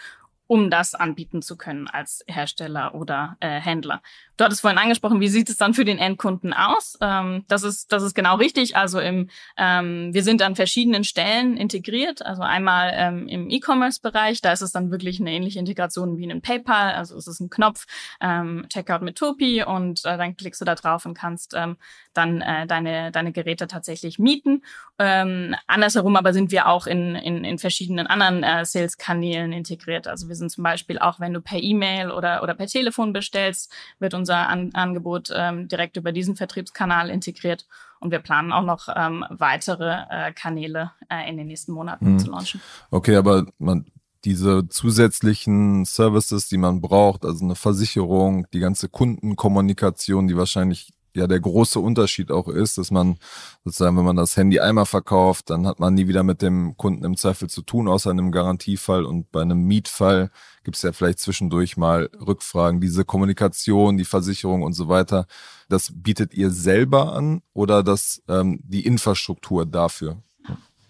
um 0.46 0.70
das 0.70 0.94
anbieten 0.94 1.42
zu 1.42 1.56
können 1.56 1.88
als 1.88 2.22
Hersteller 2.26 2.94
oder 2.94 3.36
äh, 3.40 3.60
Händler. 3.60 4.02
Du 4.36 4.44
hattest 4.44 4.62
vorhin 4.62 4.78
angesprochen, 4.78 5.20
wie 5.20 5.28
sieht 5.28 5.48
es 5.48 5.58
dann 5.58 5.74
für 5.74 5.84
den 5.84 5.98
Endkunden 5.98 6.52
aus? 6.52 6.98
Ähm, 7.00 7.44
das 7.46 7.62
ist 7.62 7.92
das 7.92 8.02
ist 8.02 8.14
genau 8.14 8.34
richtig. 8.36 8.76
Also 8.76 8.98
im 8.98 9.28
ähm, 9.56 10.12
wir 10.12 10.24
sind 10.24 10.42
an 10.42 10.56
verschiedenen 10.56 11.04
Stellen 11.04 11.56
integriert. 11.56 12.26
Also 12.26 12.42
einmal 12.42 12.92
ähm, 12.94 13.28
im 13.28 13.48
E-Commerce-Bereich, 13.48 14.40
da 14.40 14.52
ist 14.52 14.60
es 14.62 14.72
dann 14.72 14.90
wirklich 14.90 15.20
eine 15.20 15.30
ähnliche 15.30 15.60
Integration 15.60 16.16
wie 16.18 16.24
in 16.24 16.42
PayPal. 16.42 16.94
Also 16.94 17.16
es 17.16 17.28
ist 17.28 17.38
ein 17.38 17.48
Knopf 17.48 17.86
ähm, 18.20 18.66
Checkout 18.70 19.02
mit 19.02 19.16
Topi 19.16 19.62
und 19.62 20.04
äh, 20.04 20.18
dann 20.18 20.36
klickst 20.36 20.60
du 20.60 20.64
da 20.64 20.74
drauf 20.74 21.06
und 21.06 21.14
kannst 21.14 21.54
ähm, 21.54 21.76
dann 22.12 22.40
äh, 22.40 22.66
deine 22.66 23.12
deine 23.12 23.30
Geräte 23.30 23.68
tatsächlich 23.68 24.18
mieten. 24.18 24.64
Ähm, 24.98 25.54
andersherum 25.68 26.16
aber 26.16 26.32
sind 26.32 26.50
wir 26.50 26.66
auch 26.66 26.88
in 26.88 27.14
in, 27.14 27.44
in 27.44 27.58
verschiedenen 27.58 28.08
anderen 28.08 28.42
äh, 28.42 28.64
Sales-Kanälen 28.64 29.52
integriert. 29.52 30.08
Also 30.08 30.26
wir 30.26 30.34
sind 30.34 30.50
zum 30.50 30.64
Beispiel 30.64 30.98
auch, 30.98 31.20
wenn 31.20 31.32
du 31.32 31.40
per 31.40 31.62
E-Mail 31.62 32.10
oder 32.10 32.42
oder 32.42 32.54
per 32.54 32.66
Telefon 32.66 33.12
bestellst, 33.12 33.72
wird 34.00 34.14
uns 34.14 34.23
unser 34.24 34.48
An 34.48 34.70
Angebot 34.72 35.30
ähm, 35.34 35.68
direkt 35.68 35.98
über 35.98 36.10
diesen 36.10 36.34
Vertriebskanal 36.34 37.10
integriert. 37.10 37.66
Und 38.00 38.10
wir 38.10 38.20
planen 38.20 38.52
auch 38.52 38.62
noch 38.62 38.88
ähm, 38.94 39.22
weitere 39.28 40.04
äh, 40.08 40.32
Kanäle 40.32 40.92
äh, 41.10 41.28
in 41.28 41.36
den 41.36 41.46
nächsten 41.46 41.72
Monaten 41.72 42.12
mhm. 42.12 42.18
zu 42.18 42.30
launchen. 42.30 42.60
Okay, 42.90 43.16
aber 43.16 43.46
man, 43.58 43.84
diese 44.24 44.66
zusätzlichen 44.68 45.84
Services, 45.84 46.48
die 46.48 46.56
man 46.56 46.80
braucht, 46.80 47.26
also 47.26 47.44
eine 47.44 47.54
Versicherung, 47.54 48.46
die 48.54 48.60
ganze 48.60 48.88
Kundenkommunikation, 48.88 50.26
die 50.26 50.36
wahrscheinlich 50.38 50.94
ja 51.14 51.26
der 51.26 51.40
große 51.40 51.80
Unterschied 51.80 52.30
auch 52.30 52.48
ist, 52.48 52.78
dass 52.78 52.90
man 52.90 53.18
sozusagen, 53.64 53.96
wenn 53.96 54.04
man 54.04 54.16
das 54.16 54.36
Handy 54.36 54.60
einmal 54.60 54.86
verkauft, 54.86 55.50
dann 55.50 55.66
hat 55.66 55.80
man 55.80 55.94
nie 55.94 56.08
wieder 56.08 56.22
mit 56.22 56.42
dem 56.42 56.76
Kunden 56.76 57.04
im 57.04 57.16
Zweifel 57.16 57.48
zu 57.48 57.62
tun, 57.62 57.88
außer 57.88 58.10
einem 58.10 58.32
Garantiefall 58.32 59.04
und 59.04 59.30
bei 59.32 59.42
einem 59.42 59.62
Mietfall 59.62 60.30
gibt 60.64 60.76
es 60.76 60.82
ja 60.82 60.92
vielleicht 60.92 61.20
zwischendurch 61.20 61.76
mal 61.76 62.10
Rückfragen. 62.26 62.80
Diese 62.80 63.04
Kommunikation, 63.04 63.96
die 63.96 64.04
Versicherung 64.04 64.62
und 64.62 64.72
so 64.72 64.88
weiter, 64.88 65.26
das 65.68 65.92
bietet 65.94 66.34
ihr 66.34 66.50
selber 66.50 67.12
an 67.12 67.42
oder 67.52 67.82
das 67.82 68.22
ähm, 68.28 68.60
die 68.64 68.86
Infrastruktur 68.86 69.66
dafür? 69.66 70.22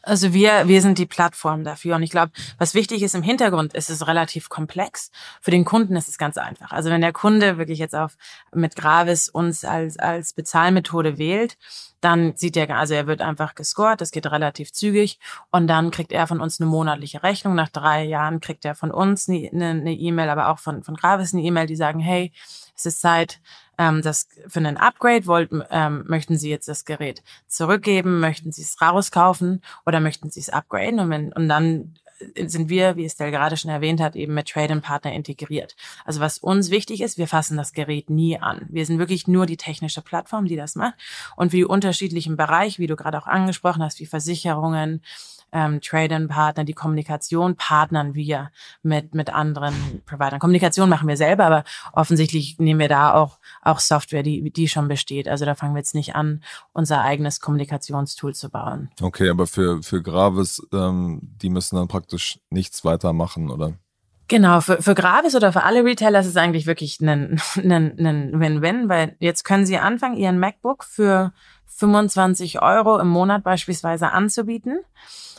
Also 0.06 0.32
wir, 0.32 0.68
wir 0.68 0.82
sind 0.82 0.98
die 0.98 1.06
Plattform 1.06 1.64
dafür. 1.64 1.96
Und 1.96 2.02
ich 2.02 2.10
glaube, 2.10 2.32
was 2.58 2.74
wichtig 2.74 3.02
ist 3.02 3.14
im 3.14 3.22
Hintergrund, 3.22 3.74
ist 3.74 3.90
es 3.90 4.06
relativ 4.06 4.48
komplex. 4.48 5.10
Für 5.40 5.50
den 5.50 5.64
Kunden 5.64 5.96
ist 5.96 6.08
es 6.08 6.18
ganz 6.18 6.36
einfach. 6.36 6.72
Also 6.72 6.90
wenn 6.90 7.00
der 7.00 7.12
Kunde 7.12 7.58
wirklich 7.58 7.78
jetzt 7.78 7.94
auf 7.94 8.16
mit 8.52 8.76
Gravis 8.76 9.28
uns 9.28 9.64
als, 9.64 9.98
als 9.98 10.32
Bezahlmethode 10.32 11.18
wählt, 11.18 11.56
dann 12.00 12.36
sieht 12.36 12.56
er, 12.56 12.68
also 12.76 12.92
er 12.92 13.06
wird 13.06 13.22
einfach 13.22 13.54
gescored, 13.54 13.98
das 14.00 14.10
geht 14.10 14.26
relativ 14.26 14.72
zügig 14.72 15.18
und 15.50 15.66
dann 15.68 15.90
kriegt 15.90 16.12
er 16.12 16.26
von 16.26 16.40
uns 16.40 16.60
eine 16.60 16.68
monatliche 16.68 17.22
Rechnung. 17.22 17.54
Nach 17.54 17.70
drei 17.70 18.04
Jahren 18.04 18.40
kriegt 18.40 18.66
er 18.66 18.74
von 18.74 18.90
uns 18.90 19.26
eine 19.26 19.92
E-Mail, 19.92 20.28
aber 20.28 20.48
auch 20.48 20.58
von, 20.58 20.82
von 20.82 20.96
Gravis 20.96 21.32
eine 21.32 21.42
E-Mail, 21.42 21.66
die 21.66 21.76
sagen, 21.76 22.00
hey, 22.00 22.30
es 22.76 22.84
ist 22.84 23.00
Zeit, 23.00 23.40
ähm, 23.78 24.02
das 24.02 24.28
für 24.48 24.58
einen 24.58 24.76
Upgrade 24.76 25.26
wollten, 25.26 25.62
ähm, 25.70 26.04
möchten 26.06 26.36
Sie 26.36 26.50
jetzt 26.50 26.68
das 26.68 26.84
Gerät 26.84 27.22
zurückgeben, 27.46 28.20
möchten 28.20 28.52
Sie 28.52 28.62
es 28.62 28.80
rauskaufen 28.80 29.62
oder 29.86 30.00
möchten 30.00 30.30
Sie 30.30 30.40
es 30.40 30.50
upgraden 30.50 31.00
und 31.00 31.10
wenn 31.10 31.32
und 31.32 31.48
dann 31.48 31.94
sind 32.36 32.68
wir, 32.68 32.96
wie 32.96 33.04
Estelle 33.04 33.30
gerade 33.30 33.56
schon 33.56 33.70
erwähnt 33.70 34.00
hat, 34.00 34.16
eben 34.16 34.34
mit 34.34 34.48
Trade 34.48 34.80
Partner 34.80 35.12
integriert. 35.12 35.76
Also 36.04 36.20
was 36.20 36.38
uns 36.38 36.70
wichtig 36.70 37.00
ist, 37.00 37.18
wir 37.18 37.28
fassen 37.28 37.56
das 37.56 37.72
Gerät 37.72 38.10
nie 38.10 38.38
an. 38.38 38.66
Wir 38.70 38.86
sind 38.86 38.98
wirklich 38.98 39.26
nur 39.26 39.46
die 39.46 39.56
technische 39.56 40.02
Plattform, 40.02 40.46
die 40.46 40.56
das 40.56 40.74
macht. 40.74 40.94
Und 41.36 41.50
für 41.50 41.56
die 41.56 41.64
unterschiedlichen 41.64 42.36
Bereiche, 42.36 42.78
wie 42.78 42.86
du 42.86 42.96
gerade 42.96 43.18
auch 43.18 43.26
angesprochen 43.26 43.82
hast, 43.82 44.00
wie 44.00 44.06
Versicherungen, 44.06 45.02
ähm, 45.54 45.80
Trade-in-Partner, 45.80 46.64
die 46.64 46.74
Kommunikation 46.74 47.56
partnern 47.56 48.14
wir 48.14 48.50
mit, 48.82 49.14
mit 49.14 49.30
anderen 49.32 50.02
Providern. 50.04 50.40
Kommunikation 50.40 50.88
machen 50.88 51.08
wir 51.08 51.16
selber, 51.16 51.46
aber 51.46 51.64
offensichtlich 51.92 52.58
nehmen 52.58 52.80
wir 52.80 52.88
da 52.88 53.14
auch, 53.14 53.38
auch 53.62 53.78
Software, 53.78 54.22
die, 54.22 54.50
die 54.50 54.68
schon 54.68 54.88
besteht. 54.88 55.28
Also 55.28 55.44
da 55.44 55.54
fangen 55.54 55.74
wir 55.74 55.78
jetzt 55.78 55.94
nicht 55.94 56.14
an, 56.14 56.42
unser 56.72 57.00
eigenes 57.02 57.40
Kommunikationstool 57.40 58.34
zu 58.34 58.50
bauen. 58.50 58.90
Okay, 59.00 59.30
aber 59.30 59.46
für, 59.46 59.82
für 59.82 60.02
Gravis, 60.02 60.60
ähm, 60.72 61.20
die 61.22 61.50
müssen 61.50 61.76
dann 61.76 61.88
praktisch 61.88 62.40
nichts 62.50 62.84
weitermachen, 62.84 63.50
oder? 63.50 63.74
Genau, 64.26 64.62
für, 64.62 64.80
für 64.80 64.94
Gravis 64.94 65.36
oder 65.36 65.52
für 65.52 65.64
alle 65.64 65.84
Retailer 65.84 66.20
ist 66.20 66.26
es 66.26 66.36
eigentlich 66.36 66.66
wirklich 66.66 66.98
ein, 67.00 67.40
ein, 67.56 67.98
ein 67.98 68.40
Win-Win, 68.40 68.88
weil 68.88 69.16
jetzt 69.20 69.44
können 69.44 69.66
sie 69.66 69.78
anfangen, 69.78 70.16
ihren 70.16 70.38
MacBook 70.38 70.84
für 70.84 71.32
25 71.76 72.62
Euro 72.62 72.98
im 72.98 73.08
Monat 73.08 73.42
beispielsweise 73.42 74.12
anzubieten 74.12 74.78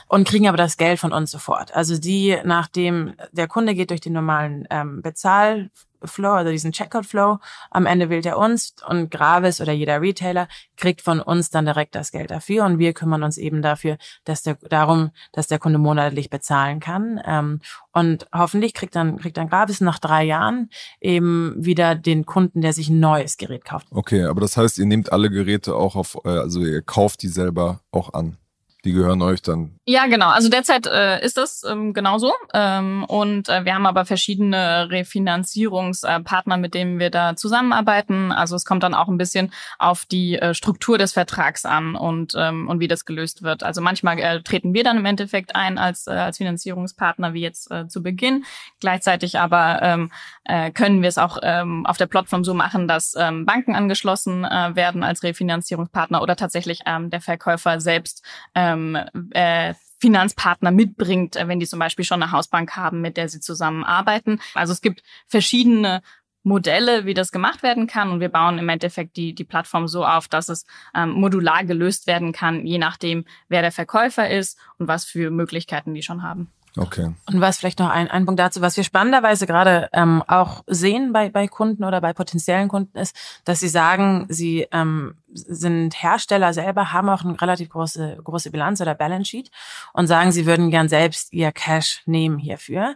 und 0.08 0.28
kriegen 0.28 0.48
aber 0.48 0.58
das 0.58 0.78
Geld 0.78 1.00
von 1.00 1.14
uns 1.14 1.32
sofort. 1.32 1.76
Also 1.76 1.98
die, 1.98 2.38
nachdem 2.44 3.14
der 3.32 3.48
Kunde 3.48 3.74
geht 3.74 3.90
durch 3.90 4.02
den 4.02 4.14
normalen 4.14 4.68
ähm, 4.70 5.02
Bezahlflow, 6.06 6.32
also 6.32 6.52
diesen 6.52 6.72
Checkout-Flow, 6.72 7.40
am 7.72 7.86
Ende 7.86 8.10
wählt 8.10 8.26
er 8.26 8.38
uns 8.38 8.76
und 8.88 9.12
Gravis 9.12 9.62
oder 9.62 9.74
jeder 9.74 10.02
Retailer 10.02 10.48
kriegt 10.78 11.02
von 11.02 11.20
uns 11.20 11.50
dann 11.50 11.66
direkt 11.66 11.96
das 11.96 12.12
Geld 12.12 12.32
dafür 12.32 12.66
und 12.66 12.80
wir 12.80 12.94
kümmern 12.94 13.24
uns 13.24 13.38
eben 13.38 13.62
dafür, 13.62 13.98
dass 14.24 14.44
der 14.44 14.58
darum, 14.70 15.12
dass 15.34 15.48
der 15.48 15.60
Kunde 15.60 15.80
monatlich 15.80 16.30
bezahlen 16.30 16.80
kann. 16.80 17.20
Ähm, 17.26 17.62
und 17.92 18.28
hoffentlich 18.34 18.74
kriegt 18.74 18.96
dann 18.96 19.18
kriegt 19.18 19.38
dann 19.38 19.50
Gravis 19.50 19.82
nach 19.82 20.00
drei 20.00 20.24
Jahren 20.24 20.70
eben 21.00 21.56
wieder 21.58 21.96
den 21.96 22.26
Kunden, 22.26 22.62
der 22.62 22.74
sich 22.74 22.90
ein 22.90 23.00
neues 23.00 23.38
Gerät 23.38 23.66
kauft. 23.66 23.88
Okay, 23.92 24.24
aber 24.24 24.42
das 24.42 24.58
heißt, 24.58 24.78
ihr 24.80 24.86
nehmt 24.86 25.12
alle 25.12 25.30
Geräte 25.30 25.76
auch 25.76 25.96
auf, 25.96 26.18
äh, 26.26 26.30
also 26.30 26.62
ihr 26.62 26.82
kauft 26.82 27.22
die 27.24 27.30
selber 27.30 27.82
auch 27.92 28.14
an 28.14 28.38
die 28.86 28.94
gehören 28.94 29.24
euch 29.24 29.42
dann. 29.42 29.80
Ja, 29.88 30.06
genau. 30.06 30.30
Also 30.30 30.48
derzeit 30.48 30.86
äh, 30.86 31.24
ist 31.26 31.38
das 31.38 31.64
ähm, 31.64 31.94
genauso. 31.94 32.32
Ähm, 32.54 33.04
und 33.04 33.50
äh, 33.50 33.66
wir 33.66 33.74
haben 33.74 33.88
aber 33.88 34.06
verschiedene 34.06 34.90
Refinanzierungspartner, 34.92 36.58
mit 36.58 36.76
denen 36.76 37.00
wir 37.00 37.10
da 37.10 37.36
zusammenarbeiten. 37.36 38.32
Also 38.32 38.56
es 38.56 38.64
kommt 38.64 38.84
dann 38.84 38.94
auch 38.94 39.08
ein 39.08 39.18
bisschen 39.18 39.52
auf 39.80 40.06
die 40.06 40.38
äh, 40.38 40.54
Struktur 40.54 41.00
des 41.00 41.14
Vertrags 41.14 41.66
an 41.66 41.96
und, 41.96 42.34
ähm, 42.38 42.70
und 42.70 42.80
wie 42.80 42.88
das 42.88 43.06
gelöst 43.06 43.42
wird. 43.42 43.64
Also 43.64 43.82
manchmal 43.82 44.20
äh, 44.20 44.44
treten 44.44 44.76
wir 44.76 44.84
dann 44.84 44.98
im 44.98 45.06
Endeffekt 45.06 45.56
ein 45.56 45.80
als, 45.80 46.06
äh, 46.06 46.12
als 46.12 46.38
Finanzierungspartner, 46.38 47.34
wie 47.34 47.42
jetzt 47.42 47.72
äh, 47.72 47.88
zu 47.88 48.04
Beginn. 48.04 48.46
Gleichzeitig 48.80 49.40
aber 49.40 49.80
ähm, 49.82 50.12
äh, 50.44 50.70
können 50.70 51.02
wir 51.02 51.10
es 51.10 51.18
auch 51.18 51.40
ähm, 51.42 51.88
auf 51.88 51.98
der 51.98 52.06
Plattform 52.06 52.44
so 52.44 52.54
machen, 52.54 52.88
dass 52.88 53.16
ähm, 53.18 53.48
Banken 53.48 53.74
angeschlossen 53.74 54.46
äh, 54.46 54.76
werden 54.76 55.04
als 55.04 55.24
Refinanzierungspartner 55.24 56.22
oder 56.22 56.36
tatsächlich 56.36 56.82
ähm, 56.86 57.10
der 57.10 57.22
Verkäufer 57.22 57.80
selbst 57.80 58.24
äh, 58.54 58.75
ähm, 58.76 59.30
äh, 59.32 59.74
Finanzpartner 60.00 60.72
mitbringt, 60.72 61.36
äh, 61.36 61.48
wenn 61.48 61.60
die 61.60 61.68
zum 61.68 61.80
Beispiel 61.80 62.06
schon 62.06 62.22
eine 62.22 62.32
Hausbank 62.32 62.76
haben, 62.76 63.02
mit 63.02 63.18
der 63.18 63.30
sie 63.30 63.40
zusammenarbeiten. 63.40 64.40
Also 64.54 64.74
es 64.74 64.82
gibt 64.82 65.04
verschiedene 65.28 66.02
Modelle, 66.44 67.06
wie 67.06 67.16
das 67.16 67.32
gemacht 67.32 67.64
werden 67.64 67.88
kann. 67.88 68.12
Und 68.12 68.20
wir 68.20 68.30
bauen 68.30 68.60
im 68.60 68.70
Endeffekt 68.70 69.18
die, 69.18 69.34
die 69.34 69.44
Plattform 69.44 69.88
so 69.88 70.06
auf, 70.06 70.28
dass 70.28 70.48
es 70.48 70.66
ähm, 70.94 71.12
modular 71.12 71.64
gelöst 71.64 72.06
werden 72.06 72.34
kann, 72.34 72.66
je 72.68 72.78
nachdem, 72.78 73.26
wer 73.50 73.62
der 73.62 73.72
Verkäufer 73.72 74.30
ist 74.30 74.60
und 74.78 74.88
was 74.88 75.06
für 75.06 75.32
Möglichkeiten 75.32 75.94
die 75.96 76.04
schon 76.04 76.22
haben. 76.22 76.52
Okay. 76.78 77.14
Und 77.28 77.42
was 77.42 77.60
vielleicht 77.60 77.80
noch 77.80 77.90
ein, 77.90 78.10
ein 78.10 78.26
Punkt 78.26 78.40
dazu, 78.40 78.62
was 78.62 78.76
wir 78.76 78.84
spannenderweise 78.84 79.48
gerade 79.48 79.90
ähm, 79.94 80.24
auch 80.28 80.64
sehen 80.68 81.14
bei, 81.14 81.30
bei 81.30 81.48
Kunden 81.48 81.84
oder 81.84 82.02
bei 82.02 82.14
potenziellen 82.14 82.68
Kunden 82.68 82.98
ist, 82.98 83.16
dass 83.46 83.62
sie 83.62 83.70
sagen, 83.70 84.26
sie 84.30 84.68
ähm, 84.72 85.16
sind 85.34 86.02
Hersteller 86.02 86.54
selber, 86.54 86.92
haben 86.92 87.10
auch 87.10 87.24
eine 87.24 87.40
relativ 87.40 87.70
große, 87.70 88.18
große 88.24 88.52
Bilanz 88.52 88.82
oder 88.82 88.96
Balance 88.96 89.30
Sheet 89.30 89.52
und 89.94 90.08
sagen, 90.08 90.32
sie 90.32 90.46
würden 90.46 90.70
gern 90.70 90.90
selbst 90.90 91.32
ihr 91.34 91.52
Cash 91.52 92.02
nehmen 92.06 92.38
hierfür 92.38 92.96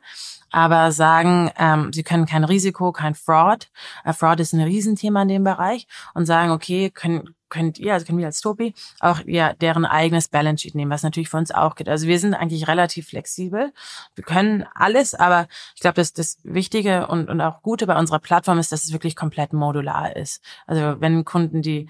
aber 0.51 0.91
sagen, 0.91 1.51
ähm, 1.57 1.93
sie 1.93 2.03
können 2.03 2.25
kein 2.25 2.43
Risiko, 2.43 2.91
kein 2.91 3.15
Fraud. 3.15 3.69
Äh, 4.03 4.13
Fraud 4.13 4.39
ist 4.39 4.53
ein 4.53 4.61
Riesenthema 4.61 5.21
in 5.21 5.27
dem 5.27 5.43
Bereich 5.43 5.87
und 6.13 6.25
sagen, 6.25 6.51
okay, 6.51 6.89
können, 6.89 7.35
könnt 7.49 7.79
ihr, 7.79 7.93
also 7.93 8.05
können 8.05 8.19
wir 8.19 8.25
als 8.25 8.41
Topi 8.41 8.73
auch 8.99 9.21
ja 9.25 9.53
deren 9.53 9.85
eigenes 9.85 10.27
Balance 10.27 10.61
Sheet 10.61 10.75
nehmen, 10.75 10.91
was 10.91 11.03
natürlich 11.03 11.29
für 11.29 11.37
uns 11.37 11.51
auch 11.51 11.75
geht. 11.75 11.89
Also 11.89 12.07
wir 12.07 12.19
sind 12.19 12.33
eigentlich 12.33 12.67
relativ 12.67 13.09
flexibel. 13.09 13.71
Wir 14.15 14.23
können 14.23 14.65
alles, 14.75 15.13
aber 15.13 15.47
ich 15.75 15.81
glaube, 15.81 15.95
dass 15.95 16.13
das 16.13 16.37
Wichtige 16.43 17.07
und, 17.07 17.29
und 17.29 17.41
auch 17.41 17.61
Gute 17.61 17.87
bei 17.87 17.97
unserer 17.97 18.19
Plattform 18.19 18.59
ist, 18.59 18.71
dass 18.71 18.83
es 18.83 18.93
wirklich 18.93 19.15
komplett 19.15 19.53
modular 19.53 20.15
ist. 20.15 20.41
Also 20.67 20.99
wenn 20.99 21.25
Kunden 21.25 21.61
die 21.61 21.87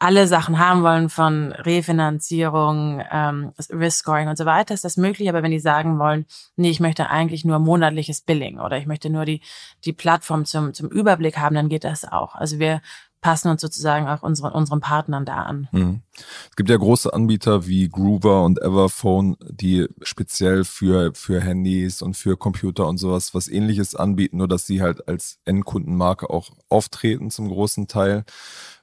alle 0.00 0.28
Sachen 0.28 0.58
haben 0.60 0.82
wollen 0.82 1.08
von 1.08 1.52
Refinanzierung, 1.52 3.02
ähm, 3.10 3.52
Risk 3.70 3.98
Scoring 3.98 4.28
und 4.28 4.38
so 4.38 4.46
weiter, 4.46 4.72
ist 4.72 4.84
das 4.84 4.96
möglich. 4.96 5.28
Aber 5.28 5.42
wenn 5.42 5.50
die 5.50 5.58
sagen 5.58 5.98
wollen, 5.98 6.26
nee, 6.56 6.70
ich 6.70 6.78
möchte 6.78 7.10
eigentlich 7.10 7.44
nur 7.44 7.58
monatliches 7.58 8.20
Billing 8.20 8.60
oder 8.60 8.78
ich 8.78 8.86
möchte 8.86 9.10
nur 9.10 9.24
die, 9.24 9.40
die 9.84 9.92
Plattform 9.92 10.44
zum, 10.44 10.72
zum 10.72 10.88
Überblick 10.88 11.38
haben, 11.38 11.56
dann 11.56 11.68
geht 11.68 11.82
das 11.82 12.04
auch. 12.04 12.36
Also 12.36 12.60
wir 12.60 12.80
passen 13.20 13.48
uns 13.50 13.60
sozusagen 13.60 14.06
auch 14.06 14.22
unseren, 14.22 14.52
unseren 14.52 14.80
Partnern 14.80 15.24
da 15.24 15.42
an. 15.42 15.68
Mhm. 15.72 16.02
Es 16.50 16.56
gibt 16.56 16.70
ja 16.70 16.76
große 16.76 17.12
Anbieter 17.12 17.66
wie 17.66 17.88
Groover 17.88 18.44
und 18.44 18.60
Everphone, 18.60 19.36
die 19.48 19.88
speziell 20.02 20.64
für, 20.64 21.12
für 21.14 21.40
Handys 21.40 22.02
und 22.02 22.16
für 22.16 22.36
Computer 22.36 22.86
und 22.86 22.98
sowas 22.98 23.34
was 23.34 23.48
ähnliches 23.48 23.94
anbieten, 23.94 24.38
nur 24.38 24.48
dass 24.48 24.66
sie 24.66 24.82
halt 24.82 25.08
als 25.08 25.38
Endkundenmarke 25.44 26.30
auch 26.30 26.50
auftreten 26.68 27.30
zum 27.30 27.48
großen 27.48 27.88
Teil. 27.88 28.24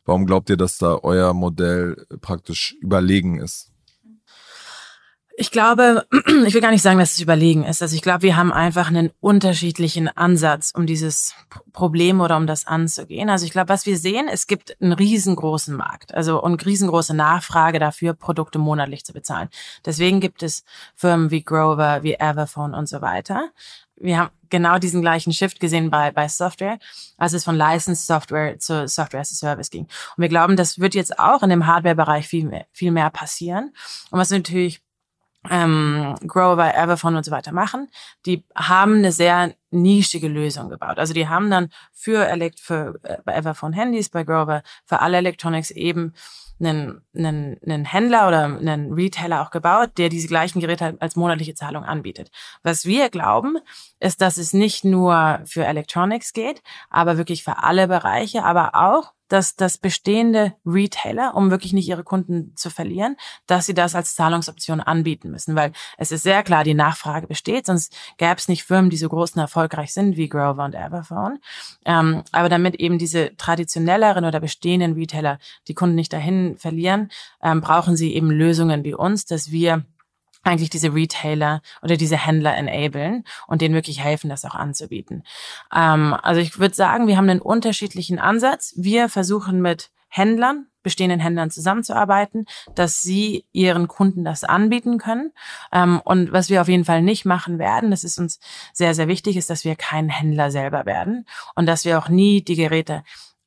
Warum 0.04 0.26
glaubt 0.26 0.50
ihr, 0.50 0.58
dass 0.58 0.78
da 0.78 1.00
euer 1.02 1.34
Modell 1.34 2.06
praktisch 2.22 2.76
überlegen 2.82 3.40
ist? 3.40 3.72
Ich 5.38 5.52
glaube, 5.52 6.06
ich 6.46 6.54
will 6.54 6.62
gar 6.62 6.72
nicht 6.72 6.82
sagen, 6.82 6.98
dass 6.98 7.12
es 7.12 7.20
überlegen 7.20 7.64
ist. 7.66 7.82
Also 7.82 7.96
ich 7.96 8.02
glaube, 8.02 8.22
wir 8.22 8.38
haben 8.38 8.54
einfach 8.54 8.88
einen 8.88 9.12
unterschiedlichen 9.20 10.08
Ansatz, 10.08 10.72
um 10.76 10.86
dieses 10.86 11.34
Problem 11.74 12.22
oder 12.22 12.38
um 12.38 12.48
das 12.48 12.66
anzugehen. 12.66 13.30
Also 13.30 13.46
ich 13.46 13.52
glaube, 13.52 13.70
was 13.70 13.86
wir 13.86 13.98
sehen, 13.98 14.28
es 14.32 14.48
gibt 14.48 14.78
einen 14.82 14.94
riesengroßen 14.94 15.76
Markt, 15.76 16.14
also 16.14 16.42
und 16.42 16.66
riesengroße 16.66 17.14
Nachfrage 17.14 17.80
dafür, 17.80 18.14
Produkte 18.14 18.60
monatlich 18.60 19.04
zu 19.04 19.12
bezahlen. 19.12 19.50
Deswegen 19.86 20.22
gibt 20.22 20.42
es 20.42 20.64
Firmen 20.96 21.32
wie 21.32 21.44
Grover, 21.44 22.04
wie 22.04 22.14
Everphone 22.14 22.74
und 22.74 22.88
so 22.88 23.02
weiter 23.02 23.52
wir 23.98 24.20
haben 24.20 24.30
genau 24.50 24.78
diesen 24.78 25.02
gleichen 25.02 25.34
Shift 25.34 25.60
gesehen 25.60 25.90
bei, 25.90 26.12
bei 26.12 26.28
Software, 26.28 26.80
als 27.18 27.34
es 27.34 27.44
von 27.44 27.56
Licensed 27.56 28.06
Software 28.06 28.60
zu 28.60 28.88
Software 28.88 29.22
as 29.22 29.32
a 29.32 29.36
Service 29.36 29.70
ging. 29.70 29.84
Und 29.84 30.22
wir 30.22 30.30
glauben, 30.30 30.56
das 30.56 30.80
wird 30.80 30.96
jetzt 30.96 31.20
auch 31.20 31.44
in 31.44 31.50
dem 31.50 31.66
Hardware-Bereich 31.66 32.28
viel 32.28 32.46
mehr, 32.46 32.66
viel 32.72 32.92
mehr 32.92 33.10
passieren. 33.10 33.74
Und 34.12 34.20
was 34.20 34.30
natürlich 34.30 34.82
ähm, 35.50 36.16
Grover, 36.28 36.76
Everphone 36.76 37.16
und 37.16 37.24
so 37.24 37.32
weiter 37.32 37.52
machen, 37.52 37.90
die 38.26 38.44
haben 38.56 38.98
eine 38.98 39.12
sehr 39.12 39.54
nischige 39.72 40.28
Lösung 40.28 40.70
gebaut. 40.70 41.00
Also 41.00 41.14
die 41.14 41.28
haben 41.28 41.50
dann 41.50 41.70
für, 41.92 42.28
Elekt 42.28 42.60
für 42.60 43.00
äh, 43.04 43.18
bei 43.26 43.34
Everphone 43.34 43.74
Handys, 43.74 44.10
bei 44.10 44.24
Grover, 44.24 44.64
für 44.86 45.00
alle 45.00 45.18
Electronics 45.18 45.72
eben 45.72 46.14
einen, 46.60 47.02
einen, 47.16 47.58
einen 47.66 47.86
Händler 47.86 48.28
oder 48.28 48.46
einen 48.46 48.94
Retailer 48.94 49.42
auch 49.42 49.52
gebaut, 49.52 49.92
der 49.98 50.10
diese 50.10 50.28
gleichen 50.28 50.62
Geräte 50.62 50.96
als 51.00 51.16
monatliche 51.16 51.54
Zahlung 51.54 51.84
anbietet. 51.84 52.32
Was 52.64 52.86
wir 52.86 53.10
glauben, 53.10 53.58
ist, 54.00 54.22
dass 54.22 54.38
es 54.38 54.54
nicht 54.54 54.86
nur 54.86 55.42
für 55.46 55.66
Electronics 55.66 56.34
geht, 56.34 56.62
aber 56.90 57.18
wirklich 57.18 57.44
für 57.44 57.64
alle 57.64 57.88
Bereiche, 57.88 58.44
aber 58.44 58.76
auch 58.76 59.15
dass 59.28 59.56
das 59.56 59.78
bestehende 59.78 60.54
Retailer, 60.66 61.36
um 61.36 61.52
wirklich 61.52 61.74
nicht 61.74 61.88
ihre 61.88 62.04
Kunden 62.04 62.56
zu 62.56 62.70
verlieren, 62.70 63.16
dass 63.48 63.66
sie 63.66 63.74
das 63.74 63.96
als 63.96 64.16
Zahlungsoption 64.16 64.82
anbieten 64.82 65.32
müssen, 65.32 65.56
weil 65.56 65.72
es 65.98 66.12
ist 66.12 66.24
sehr 66.24 66.44
klar, 66.44 66.64
die 66.64 66.74
Nachfrage 66.74 67.28
besteht, 67.28 67.66
sonst 67.66 67.96
gäbe 68.18 68.36
es 68.36 68.48
nicht 68.48 68.64
Firmen, 68.64 68.90
die 68.90 68.98
so 68.98 69.10
groß 69.10 69.32
und 69.32 69.42
erfolgreich 69.42 69.94
sind 69.94 70.18
wie 70.18 70.30
Grover 70.30 70.64
und 70.64 70.76
Everphone. 70.76 71.40
Ähm, 71.86 72.24
aber 72.32 72.50
damit 72.50 72.76
eben 72.76 72.98
diese 72.98 73.36
traditionelleren 73.38 74.26
oder 74.26 74.40
bestehenden 74.40 74.94
Retailer 74.94 75.40
die 75.68 75.74
Kunden 75.74 75.96
nicht 75.96 76.14
dahin 76.14 76.58
verlieren, 76.58 77.10
ähm, 77.42 77.62
brauchen 77.62 77.96
sie 77.96 78.14
eben 78.14 78.30
Lösungen 78.30 78.84
wie 78.84 78.94
uns, 78.94 79.26
dass 79.26 79.52
wir 79.52 79.86
eigentlich 80.46 80.70
diese 80.70 80.94
Retailer 80.94 81.62
oder 81.82 81.98
diese 81.98 82.18
Händler 82.18 82.56
enablen 82.56 83.24
und 83.48 83.62
denen 83.62 83.76
wirklich 83.76 84.02
helfen, 84.02 84.30
das 84.30 84.46
auch 84.46 84.56
anzubieten. 84.56 85.24
Ähm, 85.74 86.16
also 86.22 86.40
ich 86.40 86.60
würde 86.60 86.76
sagen, 86.76 87.08
wir 87.08 87.18
haben 87.18 87.30
einen 87.30 87.42
unterschiedlichen 87.42 88.20
Ansatz. 88.20 88.74
Wir 88.78 89.10
versuchen 89.10 89.62
mit 89.62 89.92
Händlern, 90.08 90.68
bestehenden 90.82 91.20
Händlern 91.20 91.50
zusammenzuarbeiten, 91.50 92.46
dass 92.74 93.02
sie 93.02 93.46
ihren 93.52 93.88
Kunden 93.88 94.24
das 94.24 94.44
anbieten 94.44 94.98
können. 94.98 95.34
Ähm, 95.74 96.00
und 96.06 96.32
was 96.32 96.50
wir 96.50 96.62
auf 96.62 96.70
jeden 96.70 96.86
Fall 96.86 97.02
nicht 97.02 97.26
machen 97.26 97.60
werden, 97.60 97.92
das 97.92 98.04
ist 98.04 98.18
uns 98.20 98.40
sehr, 98.72 98.94
sehr 98.94 99.08
wichtig, 99.08 99.36
ist, 99.36 99.50
dass 99.50 99.66
wir 99.66 99.76
kein 99.76 100.08
Händler 100.08 100.52
selber 100.52 100.86
werden 100.86 101.26
und 101.56 101.66
dass 101.66 101.84
wir 101.84 101.98
auch 101.98 102.08
nie 102.08 102.44
die 102.44 102.56
Geräte 102.56 103.04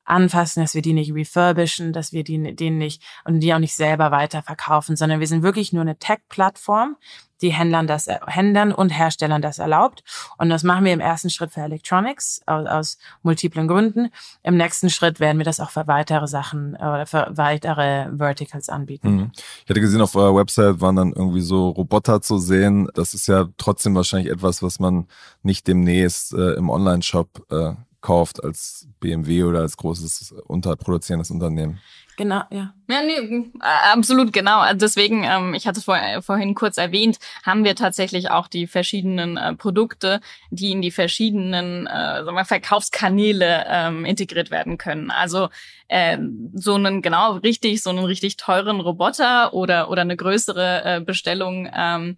anfassen, 0.09 0.61
dass 0.61 0.73
wir 0.73 0.81
die 0.81 0.93
nicht 0.93 1.13
refurbischen, 1.13 1.93
dass 1.93 2.13
wir 2.13 2.23
die, 2.23 2.55
denen 2.55 2.77
nicht 2.77 3.01
und 3.25 3.39
die 3.39 3.53
auch 3.53 3.59
nicht 3.59 3.75
selber 3.75 4.11
weiterverkaufen, 4.11 4.95
sondern 4.95 5.19
wir 5.19 5.27
sind 5.27 5.43
wirklich 5.43 5.73
nur 5.73 5.81
eine 5.81 5.97
Tech-Plattform, 5.97 6.97
die 7.41 7.53
Händlern 7.53 7.87
das, 7.87 8.07
Händlern 8.27 8.73
und 8.73 8.89
Herstellern 8.89 9.41
das 9.41 9.59
erlaubt. 9.59 10.03
Und 10.37 10.49
das 10.49 10.63
machen 10.63 10.83
wir 10.83 10.91
im 10.91 10.99
ersten 10.99 11.29
Schritt 11.29 11.51
für 11.51 11.61
Electronics 11.61 12.41
aus, 12.45 12.67
aus 12.67 12.97
multiplen 13.23 13.67
Gründen. 13.67 14.09
Im 14.43 14.57
nächsten 14.57 14.89
Schritt 14.89 15.19
werden 15.19 15.37
wir 15.37 15.45
das 15.45 15.59
auch 15.59 15.69
für 15.69 15.87
weitere 15.87 16.27
Sachen 16.27 16.75
oder 16.75 17.05
für 17.05 17.27
weitere 17.31 18.07
Verticals 18.15 18.69
anbieten. 18.69 19.09
Mhm. 19.09 19.31
Ich 19.63 19.69
hatte 19.69 19.79
gesehen, 19.79 20.01
auf 20.01 20.15
eurer 20.15 20.35
Website 20.35 20.81
waren 20.81 20.95
dann 20.95 21.13
irgendwie 21.13 21.41
so 21.41 21.69
Roboter 21.69 22.21
zu 22.21 22.39
sehen. 22.39 22.89
Das 22.93 23.13
ist 23.13 23.27
ja 23.27 23.47
trotzdem 23.57 23.95
wahrscheinlich 23.95 24.31
etwas, 24.31 24.61
was 24.61 24.79
man 24.79 25.07
nicht 25.41 25.67
demnächst 25.67 26.33
äh, 26.33 26.53
im 26.53 26.69
Online-Shop 26.69 27.45
äh, 27.51 27.73
kauft 28.01 28.43
als 28.43 28.87
BMW 28.99 29.43
oder 29.43 29.59
als 29.59 29.77
großes 29.77 30.33
unterproduzierendes 30.45 31.31
Unternehmen. 31.31 31.79
Genau, 32.19 32.41
ja. 32.51 32.73
Ja, 32.89 33.03
nee, 33.03 33.51
absolut 33.93 34.33
genau. 34.33 34.59
Also 34.59 34.79
deswegen, 34.79 35.23
ähm, 35.23 35.53
ich 35.53 35.67
hatte 35.67 35.77
es 35.77 35.85
vor, 35.85 35.97
vorhin 36.21 36.55
kurz 36.55 36.77
erwähnt, 36.77 37.19
haben 37.45 37.63
wir 37.63 37.75
tatsächlich 37.75 38.31
auch 38.31 38.47
die 38.47 38.65
verschiedenen 38.65 39.37
äh, 39.37 39.53
Produkte, 39.53 40.19
die 40.49 40.71
in 40.71 40.81
die 40.81 40.89
verschiedenen 40.91 41.85
äh, 41.85 42.23
sagen 42.23 42.35
wir, 42.35 42.45
Verkaufskanäle 42.45 43.65
ähm, 43.69 44.05
integriert 44.05 44.49
werden 44.49 44.79
können. 44.79 45.11
Also 45.11 45.49
äh, 45.87 46.17
so 46.53 46.75
einen 46.75 47.01
genau 47.01 47.33
richtig, 47.37 47.83
so 47.83 47.91
einen 47.91 48.05
richtig 48.05 48.37
teuren 48.37 48.79
Roboter 48.79 49.53
oder 49.53 49.89
oder 49.89 50.01
eine 50.01 50.15
größere 50.15 50.83
äh, 50.83 51.01
Bestellung 51.01 51.69
ähm, 51.75 52.17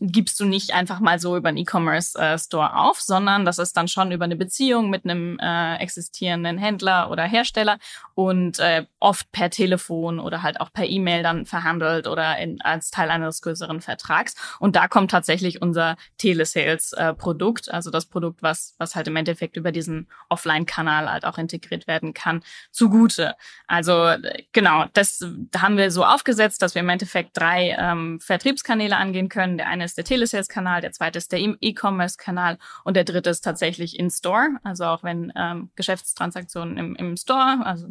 gibst 0.00 0.38
du 0.40 0.44
nicht 0.44 0.74
einfach 0.74 1.00
mal 1.00 1.18
so 1.18 1.36
über 1.36 1.48
einen 1.48 1.58
E-Commerce 1.58 2.18
äh, 2.18 2.38
auf, 2.56 3.00
sondern 3.00 3.44
das 3.44 3.58
ist 3.58 3.76
dann 3.76 3.88
schon 3.88 4.12
über 4.12 4.24
eine 4.24 4.36
Beziehung 4.36 4.90
mit 4.90 5.04
einem 5.04 5.38
äh, 5.38 5.76
existierenden 5.76 6.58
Händler 6.58 7.10
oder 7.10 7.24
Hersteller 7.24 7.78
und 8.14 8.58
äh, 8.58 8.84
oft 9.00 9.30
per 9.40 9.48
Telefon 9.48 10.18
oder 10.18 10.42
halt 10.42 10.60
auch 10.60 10.70
per 10.70 10.84
E-Mail 10.84 11.22
dann 11.22 11.46
verhandelt 11.46 12.06
oder 12.06 12.36
in, 12.36 12.60
als 12.60 12.90
Teil 12.90 13.08
eines 13.08 13.40
größeren 13.40 13.80
Vertrags. 13.80 14.34
Und 14.58 14.76
da 14.76 14.86
kommt 14.86 15.10
tatsächlich 15.10 15.62
unser 15.62 15.96
Telesales-Produkt, 16.18 17.68
äh, 17.68 17.70
also 17.70 17.90
das 17.90 18.04
Produkt, 18.04 18.42
was, 18.42 18.74
was 18.76 18.94
halt 18.94 19.08
im 19.08 19.16
Endeffekt 19.16 19.56
über 19.56 19.72
diesen 19.72 20.08
Offline-Kanal 20.28 21.10
halt 21.10 21.24
auch 21.24 21.38
integriert 21.38 21.86
werden 21.86 22.12
kann, 22.12 22.42
zugute. 22.70 23.34
Also 23.66 24.10
genau, 24.52 24.84
das 24.92 25.24
haben 25.56 25.78
wir 25.78 25.90
so 25.90 26.04
aufgesetzt, 26.04 26.60
dass 26.60 26.74
wir 26.74 26.82
im 26.82 26.90
Endeffekt 26.90 27.30
drei 27.32 27.74
ähm, 27.78 28.20
Vertriebskanäle 28.20 28.98
angehen 28.98 29.30
können. 29.30 29.56
Der 29.56 29.68
eine 29.68 29.86
ist 29.86 29.96
der 29.96 30.04
Telesales-Kanal, 30.04 30.82
der 30.82 30.92
zweite 30.92 31.16
ist 31.16 31.32
der 31.32 31.40
E-Commerce-Kanal 31.40 32.58
und 32.84 32.94
der 32.94 33.04
dritte 33.04 33.30
ist 33.30 33.40
tatsächlich 33.40 33.98
in-Store. 33.98 34.58
Also 34.64 34.84
auch 34.84 35.02
wenn 35.02 35.32
ähm, 35.34 35.70
Geschäftstransaktionen 35.76 36.76
im, 36.76 36.94
im 36.96 37.16
Store, 37.16 37.60
also 37.64 37.86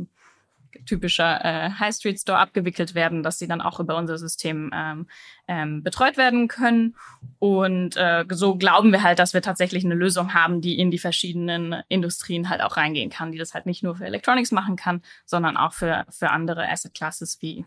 typischer 0.86 1.44
äh, 1.44 1.70
High 1.72 1.96
Street 1.96 2.20
Store 2.20 2.40
abgewickelt 2.40 2.96
werden, 2.96 3.24
dass 3.24 3.40
sie 3.40 3.48
dann 3.48 3.62
auch 3.62 3.80
über 3.80 3.98
unser 3.98 4.18
System 4.18 4.72
ähm, 4.74 5.08
ähm, 5.48 5.84
betreut 5.84 6.18
werden 6.18 6.48
können. 6.48 6.96
Und 7.40 7.96
äh, 7.98 8.26
so 8.30 8.56
glauben 8.56 8.92
wir 8.92 9.04
halt, 9.04 9.20
dass 9.20 9.34
wir 9.34 9.42
tatsächlich 9.42 9.86
eine 9.86 9.96
Lösung 9.96 10.34
haben, 10.34 10.62
die 10.62 10.80
in 10.80 10.92
die 10.92 11.00
verschiedenen 11.00 11.76
Industrien 11.88 12.50
halt 12.50 12.62
auch 12.62 12.78
reingehen 12.78 13.10
kann, 13.10 13.32
die 13.32 13.38
das 13.38 13.54
halt 13.54 13.66
nicht 13.66 13.84
nur 13.84 13.96
für 13.96 14.06
Electronics 14.06 14.52
machen 14.52 14.76
kann, 14.76 15.02
sondern 15.26 15.58
auch 15.58 15.74
für, 15.74 16.06
für 16.10 16.32
andere 16.32 16.68
Asset 16.70 16.94
Classes 16.94 17.42
wie 17.42 17.66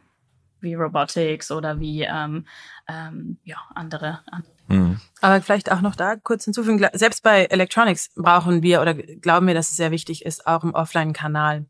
wie 0.63 0.75
Robotics 0.75 1.51
oder 1.51 1.81
wie 1.81 2.03
ähm, 2.03 2.47
ähm, 2.89 3.39
ja, 3.45 3.57
andere. 3.75 4.21
andere. 4.31 4.53
Mhm. 4.69 5.01
Aber 5.21 5.41
vielleicht 5.43 5.71
auch 5.71 5.81
noch 5.81 5.97
da 5.97 6.17
kurz 6.17 6.45
hinzufügen, 6.45 6.87
selbst 6.93 7.23
bei 7.23 7.45
Electronics 7.47 8.11
brauchen 8.15 8.63
wir 8.63 8.81
oder 8.81 8.95
glauben 8.95 9.47
wir, 9.47 9.55
dass 9.55 9.71
es 9.71 9.77
sehr 9.77 9.91
wichtig 9.91 10.25
ist, 10.25 10.47
auch 10.47 10.65
im 10.65 10.75
Offline-Kanal 10.75 11.67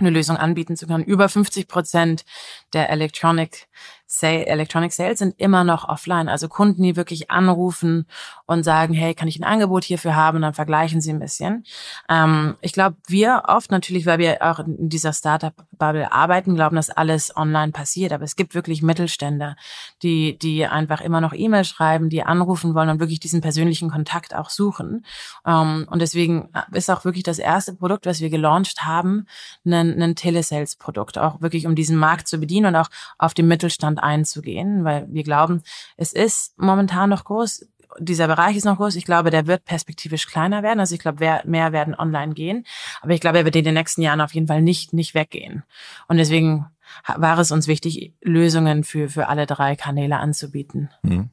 eine 0.00 0.10
Lösung 0.10 0.36
anbieten 0.36 0.76
zu 0.76 0.86
können. 0.86 1.04
Über 1.04 1.28
50 1.28 1.68
Prozent 1.68 2.24
der 2.72 2.90
Electronic 2.90 3.68
Sale, 4.10 4.46
Electronic 4.46 4.90
Sales 4.90 5.18
sind 5.18 5.34
immer 5.36 5.64
noch 5.64 5.86
offline. 5.86 6.30
Also 6.30 6.48
Kunden, 6.48 6.82
die 6.82 6.96
wirklich 6.96 7.30
anrufen 7.30 8.06
und 8.46 8.62
sagen, 8.62 8.94
hey, 8.94 9.14
kann 9.14 9.28
ich 9.28 9.38
ein 9.38 9.44
Angebot 9.44 9.84
hierfür 9.84 10.16
haben? 10.16 10.36
Und 10.36 10.42
dann 10.42 10.54
vergleichen 10.54 11.02
sie 11.02 11.12
ein 11.12 11.18
bisschen. 11.18 11.64
Ähm, 12.08 12.56
ich 12.62 12.72
glaube, 12.72 12.96
wir 13.06 13.42
oft 13.48 13.70
natürlich, 13.70 14.06
weil 14.06 14.18
wir 14.18 14.38
auch 14.40 14.60
in 14.60 14.88
dieser 14.88 15.12
Startup-Bubble 15.12 16.10
arbeiten, 16.10 16.54
glauben, 16.54 16.76
dass 16.76 16.88
alles 16.88 17.36
online 17.36 17.72
passiert. 17.72 18.14
Aber 18.14 18.24
es 18.24 18.34
gibt 18.34 18.54
wirklich 18.54 18.80
Mittelständler, 18.80 19.56
die, 20.02 20.38
die 20.38 20.66
einfach 20.66 21.02
immer 21.02 21.20
noch 21.20 21.34
E-Mail 21.34 21.64
schreiben, 21.64 22.08
die 22.08 22.22
anrufen 22.22 22.74
wollen 22.74 22.88
und 22.88 23.00
wirklich 23.00 23.20
diesen 23.20 23.42
persönlichen 23.42 23.90
Kontakt 23.90 24.34
auch 24.34 24.48
suchen. 24.48 25.04
Ähm, 25.46 25.86
und 25.90 26.00
deswegen 26.00 26.48
ist 26.72 26.90
auch 26.90 27.04
wirklich 27.04 27.24
das 27.24 27.38
erste 27.38 27.74
Produkt, 27.74 28.06
was 28.06 28.20
wir 28.20 28.30
gelauncht 28.30 28.86
haben, 28.86 29.26
ein, 29.66 30.02
ein 30.02 30.16
Telesales-Produkt, 30.16 31.18
auch 31.18 31.42
wirklich 31.42 31.66
um 31.66 31.74
diesen 31.74 31.98
Markt 31.98 32.26
zu 32.26 32.38
bedienen 32.38 32.74
und 32.74 32.76
auch 32.76 32.88
auf 33.18 33.34
den 33.34 33.48
Mittelstand 33.48 33.97
Einzugehen, 33.98 34.84
weil 34.84 35.06
wir 35.08 35.22
glauben, 35.22 35.62
es 35.96 36.12
ist 36.12 36.58
momentan 36.58 37.10
noch 37.10 37.24
groß. 37.24 37.66
Dieser 37.98 38.26
Bereich 38.26 38.56
ist 38.56 38.64
noch 38.64 38.76
groß. 38.76 38.96
Ich 38.96 39.04
glaube, 39.04 39.30
der 39.30 39.46
wird 39.46 39.64
perspektivisch 39.64 40.26
kleiner 40.26 40.62
werden. 40.62 40.78
Also 40.78 40.94
ich 40.94 41.00
glaube, 41.00 41.40
mehr 41.44 41.72
werden 41.72 41.94
online 41.94 42.34
gehen. 42.34 42.64
Aber 43.00 43.12
ich 43.12 43.20
glaube, 43.20 43.38
er 43.38 43.44
wird 43.44 43.56
in 43.56 43.64
den 43.64 43.74
nächsten 43.74 44.02
Jahren 44.02 44.20
auf 44.20 44.34
jeden 44.34 44.46
Fall 44.46 44.62
nicht, 44.62 44.92
nicht 44.92 45.14
weggehen. 45.14 45.64
Und 46.06 46.18
deswegen 46.18 46.66
war 47.06 47.38
es 47.38 47.50
uns 47.50 47.66
wichtig, 47.66 48.14
Lösungen 48.22 48.84
für, 48.84 49.08
für 49.08 49.28
alle 49.28 49.46
drei 49.46 49.76
Kanäle 49.76 50.18
anzubieten. 50.18 50.90
Mhm. 51.02 51.30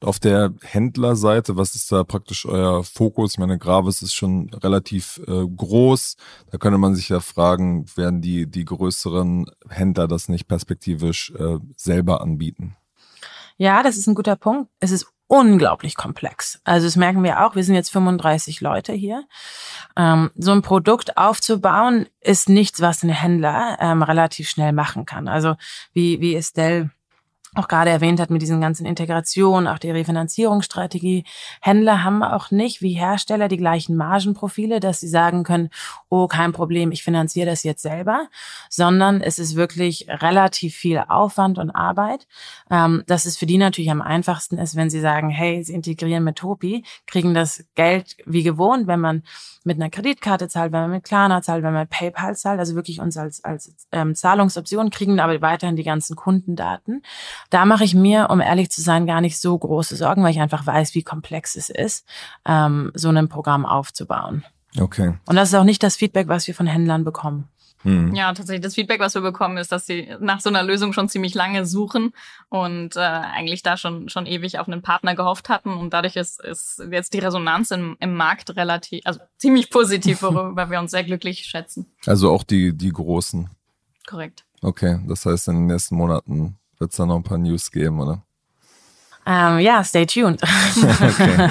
Und 0.00 0.08
auf 0.08 0.18
der 0.18 0.52
Händlerseite, 0.62 1.56
was 1.56 1.74
ist 1.74 1.90
da 1.92 2.04
praktisch 2.04 2.46
euer 2.46 2.84
Fokus? 2.84 3.32
Ich 3.32 3.38
meine, 3.38 3.58
Gravis 3.58 4.02
ist 4.02 4.14
schon 4.14 4.50
relativ 4.54 5.20
äh, 5.26 5.46
groß. 5.46 6.16
Da 6.50 6.58
könnte 6.58 6.78
man 6.78 6.94
sich 6.94 7.08
ja 7.08 7.20
fragen, 7.20 7.86
werden 7.96 8.20
die, 8.20 8.50
die 8.50 8.64
größeren 8.64 9.46
Händler 9.68 10.08
das 10.08 10.28
nicht 10.28 10.48
perspektivisch 10.48 11.32
äh, 11.38 11.58
selber 11.76 12.20
anbieten? 12.20 12.76
Ja, 13.56 13.82
das 13.82 13.98
ist 13.98 14.06
ein 14.06 14.14
guter 14.14 14.36
Punkt. 14.36 14.70
Es 14.80 14.90
ist 14.90 15.06
unglaublich 15.30 15.94
komplex. 15.94 16.60
Also 16.64 16.88
das 16.88 16.96
merken 16.96 17.22
wir 17.22 17.46
auch. 17.46 17.54
Wir 17.54 17.62
sind 17.62 17.76
jetzt 17.76 17.92
35 17.92 18.60
Leute 18.60 18.92
hier. 18.92 19.24
Ähm, 19.96 20.30
so 20.34 20.50
ein 20.50 20.60
Produkt 20.60 21.16
aufzubauen 21.16 22.08
ist 22.20 22.48
nichts, 22.48 22.80
was 22.80 23.04
ein 23.04 23.10
Händler 23.10 23.78
ähm, 23.80 24.02
relativ 24.02 24.48
schnell 24.48 24.72
machen 24.72 25.06
kann. 25.06 25.28
Also 25.28 25.54
wie, 25.92 26.20
wie 26.20 26.34
Estelle 26.34 26.90
auch 27.54 27.68
gerade 27.68 27.90
erwähnt 27.90 28.20
hat 28.20 28.30
mit 28.30 28.42
diesen 28.42 28.60
ganzen 28.60 28.86
Integrationen, 28.86 29.66
auch 29.66 29.78
die 29.78 29.90
Refinanzierungsstrategie. 29.90 31.24
Händler 31.60 32.04
haben 32.04 32.22
auch 32.22 32.50
nicht 32.50 32.82
wie 32.82 32.92
Hersteller 32.92 33.48
die 33.48 33.56
gleichen 33.56 33.96
Margenprofile, 33.96 34.80
dass 34.80 35.00
sie 35.00 35.08
sagen 35.08 35.42
können, 35.42 35.70
oh, 36.08 36.26
kein 36.26 36.52
Problem, 36.52 36.92
ich 36.92 37.02
finanziere 37.02 37.46
das 37.46 37.62
jetzt 37.62 37.82
selber, 37.82 38.28
sondern 38.68 39.20
es 39.20 39.38
ist 39.38 39.56
wirklich 39.56 40.06
relativ 40.08 40.74
viel 40.74 41.02
Aufwand 41.08 41.58
und 41.58 41.70
Arbeit. 41.70 42.26
Ähm, 42.70 43.02
dass 43.06 43.26
es 43.26 43.36
für 43.36 43.46
die 43.46 43.58
natürlich 43.58 43.90
am 43.90 44.02
einfachsten 44.02 44.58
ist, 44.58 44.76
wenn 44.76 44.90
sie 44.90 45.00
sagen, 45.00 45.30
hey, 45.30 45.62
sie 45.64 45.74
integrieren 45.74 46.24
mit 46.24 46.36
Topi, 46.36 46.84
kriegen 47.06 47.34
das 47.34 47.64
Geld 47.74 48.16
wie 48.26 48.42
gewohnt, 48.42 48.86
wenn 48.86 49.00
man 49.00 49.22
mit 49.64 49.76
einer 49.76 49.90
Kreditkarte 49.90 50.48
zahlt, 50.48 50.72
wenn 50.72 50.82
man 50.82 50.90
mit 50.90 51.04
Klarna 51.04 51.42
zahlt, 51.42 51.62
wenn 51.62 51.72
man 51.72 51.82
mit 51.82 51.90
PayPal 51.90 52.34
zahlt, 52.34 52.58
also 52.58 52.74
wirklich 52.74 53.00
uns 53.00 53.16
als, 53.16 53.44
als 53.44 53.74
ähm, 53.92 54.14
Zahlungsoption 54.14 54.90
kriegen 54.90 55.20
aber 55.20 55.40
weiterhin 55.42 55.76
die 55.76 55.84
ganzen 55.84 56.16
Kundendaten. 56.16 57.02
Da 57.50 57.64
mache 57.64 57.84
ich 57.84 57.94
mir, 57.94 58.28
um 58.30 58.40
ehrlich 58.40 58.70
zu 58.70 58.80
sein, 58.80 59.06
gar 59.06 59.20
nicht 59.20 59.38
so 59.38 59.58
große 59.58 59.96
Sorgen, 59.96 60.22
weil 60.22 60.30
ich 60.30 60.40
einfach 60.40 60.66
weiß, 60.66 60.94
wie 60.94 61.02
komplex 61.02 61.56
es 61.56 61.68
ist, 61.68 62.06
ähm, 62.46 62.92
so 62.94 63.08
ein 63.08 63.28
Programm 63.28 63.66
aufzubauen. 63.66 64.44
Okay. 64.78 65.14
Und 65.26 65.36
das 65.36 65.48
ist 65.48 65.54
auch 65.54 65.64
nicht 65.64 65.82
das 65.82 65.96
Feedback, 65.96 66.28
was 66.28 66.46
wir 66.46 66.54
von 66.54 66.66
Händlern 66.66 67.04
bekommen. 67.04 67.48
Hm. 67.82 68.14
Ja, 68.14 68.32
tatsächlich. 68.34 68.62
Das 68.62 68.74
Feedback, 68.74 69.00
was 69.00 69.14
wir 69.14 69.22
bekommen, 69.22 69.56
ist, 69.56 69.72
dass 69.72 69.86
sie 69.86 70.14
nach 70.20 70.40
so 70.40 70.50
einer 70.50 70.62
Lösung 70.62 70.92
schon 70.92 71.08
ziemlich 71.08 71.34
lange 71.34 71.64
suchen 71.64 72.12
und 72.50 72.96
äh, 72.96 73.00
eigentlich 73.00 73.62
da 73.62 73.76
schon 73.76 74.08
schon 74.10 74.26
ewig 74.26 74.58
auf 74.58 74.68
einen 74.68 74.82
Partner 74.82 75.14
gehofft 75.14 75.48
hatten. 75.48 75.72
Und 75.72 75.94
dadurch 75.94 76.16
ist, 76.16 76.42
ist 76.44 76.82
jetzt 76.90 77.14
die 77.14 77.20
Resonanz 77.20 77.70
im, 77.70 77.96
im 78.00 78.14
Markt 78.14 78.54
relativ, 78.56 79.00
also 79.04 79.20
ziemlich 79.38 79.70
positiv, 79.70 80.22
worüber 80.22 80.70
wir 80.70 80.78
uns 80.78 80.90
sehr 80.90 81.04
glücklich 81.04 81.46
schätzen. 81.46 81.86
Also 82.06 82.30
auch 82.30 82.42
die, 82.42 82.76
die 82.76 82.90
großen. 82.90 83.48
Korrekt. 84.06 84.44
Okay, 84.62 85.00
das 85.08 85.24
heißt, 85.24 85.48
in 85.48 85.54
den 85.54 85.66
nächsten 85.66 85.96
Monaten 85.96 86.59
wird 86.80 86.90
es 86.90 86.96
da 86.96 87.06
noch 87.06 87.16
ein 87.16 87.22
paar 87.22 87.38
News 87.38 87.70
geben, 87.70 88.00
oder? 88.00 88.22
Ähm, 89.26 89.58
ja, 89.60 89.84
stay 89.84 90.06
tuned. 90.06 90.40
okay. 90.82 91.50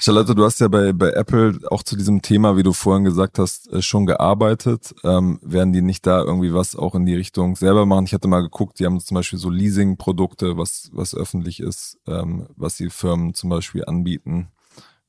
Charlotte, 0.00 0.34
du 0.34 0.44
hast 0.44 0.60
ja 0.60 0.68
bei, 0.68 0.92
bei 0.92 1.10
Apple 1.10 1.58
auch 1.70 1.82
zu 1.82 1.96
diesem 1.96 2.20
Thema, 2.20 2.56
wie 2.56 2.62
du 2.62 2.72
vorhin 2.72 3.04
gesagt 3.04 3.38
hast, 3.38 3.72
äh, 3.72 3.80
schon 3.80 4.06
gearbeitet. 4.06 4.94
Ähm, 5.02 5.40
werden 5.42 5.72
die 5.72 5.80
nicht 5.80 6.06
da 6.06 6.22
irgendwie 6.22 6.52
was 6.52 6.76
auch 6.76 6.94
in 6.94 7.06
die 7.06 7.14
Richtung 7.14 7.56
selber 7.56 7.86
machen? 7.86 8.04
Ich 8.04 8.12
hatte 8.12 8.28
mal 8.28 8.42
geguckt, 8.42 8.78
die 8.78 8.84
haben 8.84 9.00
zum 9.00 9.14
Beispiel 9.14 9.38
so 9.38 9.48
Leasing-Produkte, 9.48 10.58
was, 10.58 10.90
was 10.92 11.14
öffentlich 11.14 11.60
ist, 11.60 11.98
ähm, 12.06 12.46
was 12.54 12.76
die 12.76 12.90
Firmen 12.90 13.34
zum 13.34 13.50
Beispiel 13.50 13.84
anbieten. 13.86 14.48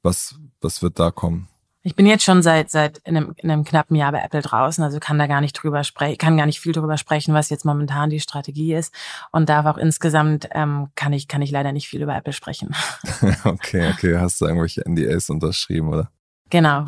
Was, 0.01 0.35
was 0.61 0.81
wird 0.81 0.97
da 0.97 1.11
kommen? 1.11 1.49
Ich 1.87 1.95
bin 1.95 2.07
jetzt 2.07 2.23
schon 2.23 2.41
seit 2.41 2.71
seit 2.71 2.97
in 3.05 3.15
einem, 3.15 3.35
in 3.37 3.51
einem 3.51 3.63
knappen 3.63 3.95
Jahr 3.95 4.11
bei 4.11 4.19
Apple 4.19 4.41
draußen, 4.41 4.83
also 4.83 4.99
kann 4.99 5.19
da 5.19 5.27
gar 5.27 5.39
nicht 5.39 5.53
drüber 5.53 5.83
sprechen, 5.83 6.17
kann 6.17 6.35
gar 6.35 6.47
nicht 6.47 6.59
viel 6.59 6.71
drüber 6.71 6.97
sprechen, 6.97 7.35
was 7.35 7.51
jetzt 7.51 7.63
momentan 7.63 8.09
die 8.09 8.19
Strategie 8.19 8.73
ist 8.73 8.91
und 9.31 9.49
darf 9.49 9.67
auch 9.67 9.77
insgesamt 9.77 10.49
ähm, 10.53 10.87
kann 10.95 11.13
ich 11.13 11.27
kann 11.27 11.43
ich 11.43 11.51
leider 11.51 11.71
nicht 11.73 11.87
viel 11.87 12.01
über 12.01 12.15
Apple 12.15 12.33
sprechen. 12.33 12.75
okay, 13.43 13.91
okay, 13.93 14.17
hast 14.17 14.41
du 14.41 14.45
irgendwelche 14.45 14.81
NDAs 14.81 15.29
unterschrieben 15.29 15.89
oder? 15.89 16.09
Genau. 16.49 16.85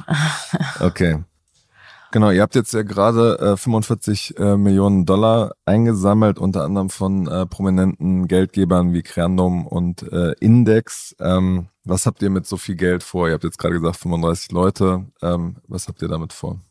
okay. 0.80 1.24
Genau, 2.12 2.32
ihr 2.32 2.42
habt 2.42 2.56
jetzt 2.56 2.74
ja 2.74 2.84
gerade 2.84 3.38
äh, 3.40 3.58
45 3.58 4.38
äh, 4.38 4.56
Millionen 4.56 5.06
Dollar 5.06 5.54
eingesammelt, 5.66 6.40
unter 6.40 6.64
anderem 6.64 6.90
von 6.90 7.28
äh, 7.28 7.46
prominenten 7.46 8.28
Geldgebern 8.28 8.94
wie 8.94 9.04
Creandum 9.04 9.68
und 9.68 10.04
äh, 10.04 10.34
Index. 10.40 11.16
Ähm, 11.20 11.68
was 11.84 12.06
habt 12.06 12.22
ihr 12.22 12.30
mit 12.30 12.48
so 12.48 12.56
viel 12.56 12.76
Geld 12.76 13.04
vor? 13.04 13.28
Ihr 13.28 13.34
habt 13.34 13.44
jetzt 13.44 13.58
gerade 13.58 13.76
gesagt 13.76 13.98
35 13.98 14.52
Leute. 14.52 15.06
Ähm, 15.22 15.58
was 15.68 15.88
habt 15.90 16.02
ihr 16.02 16.08
damit 16.08 16.32
vor? 16.32 16.62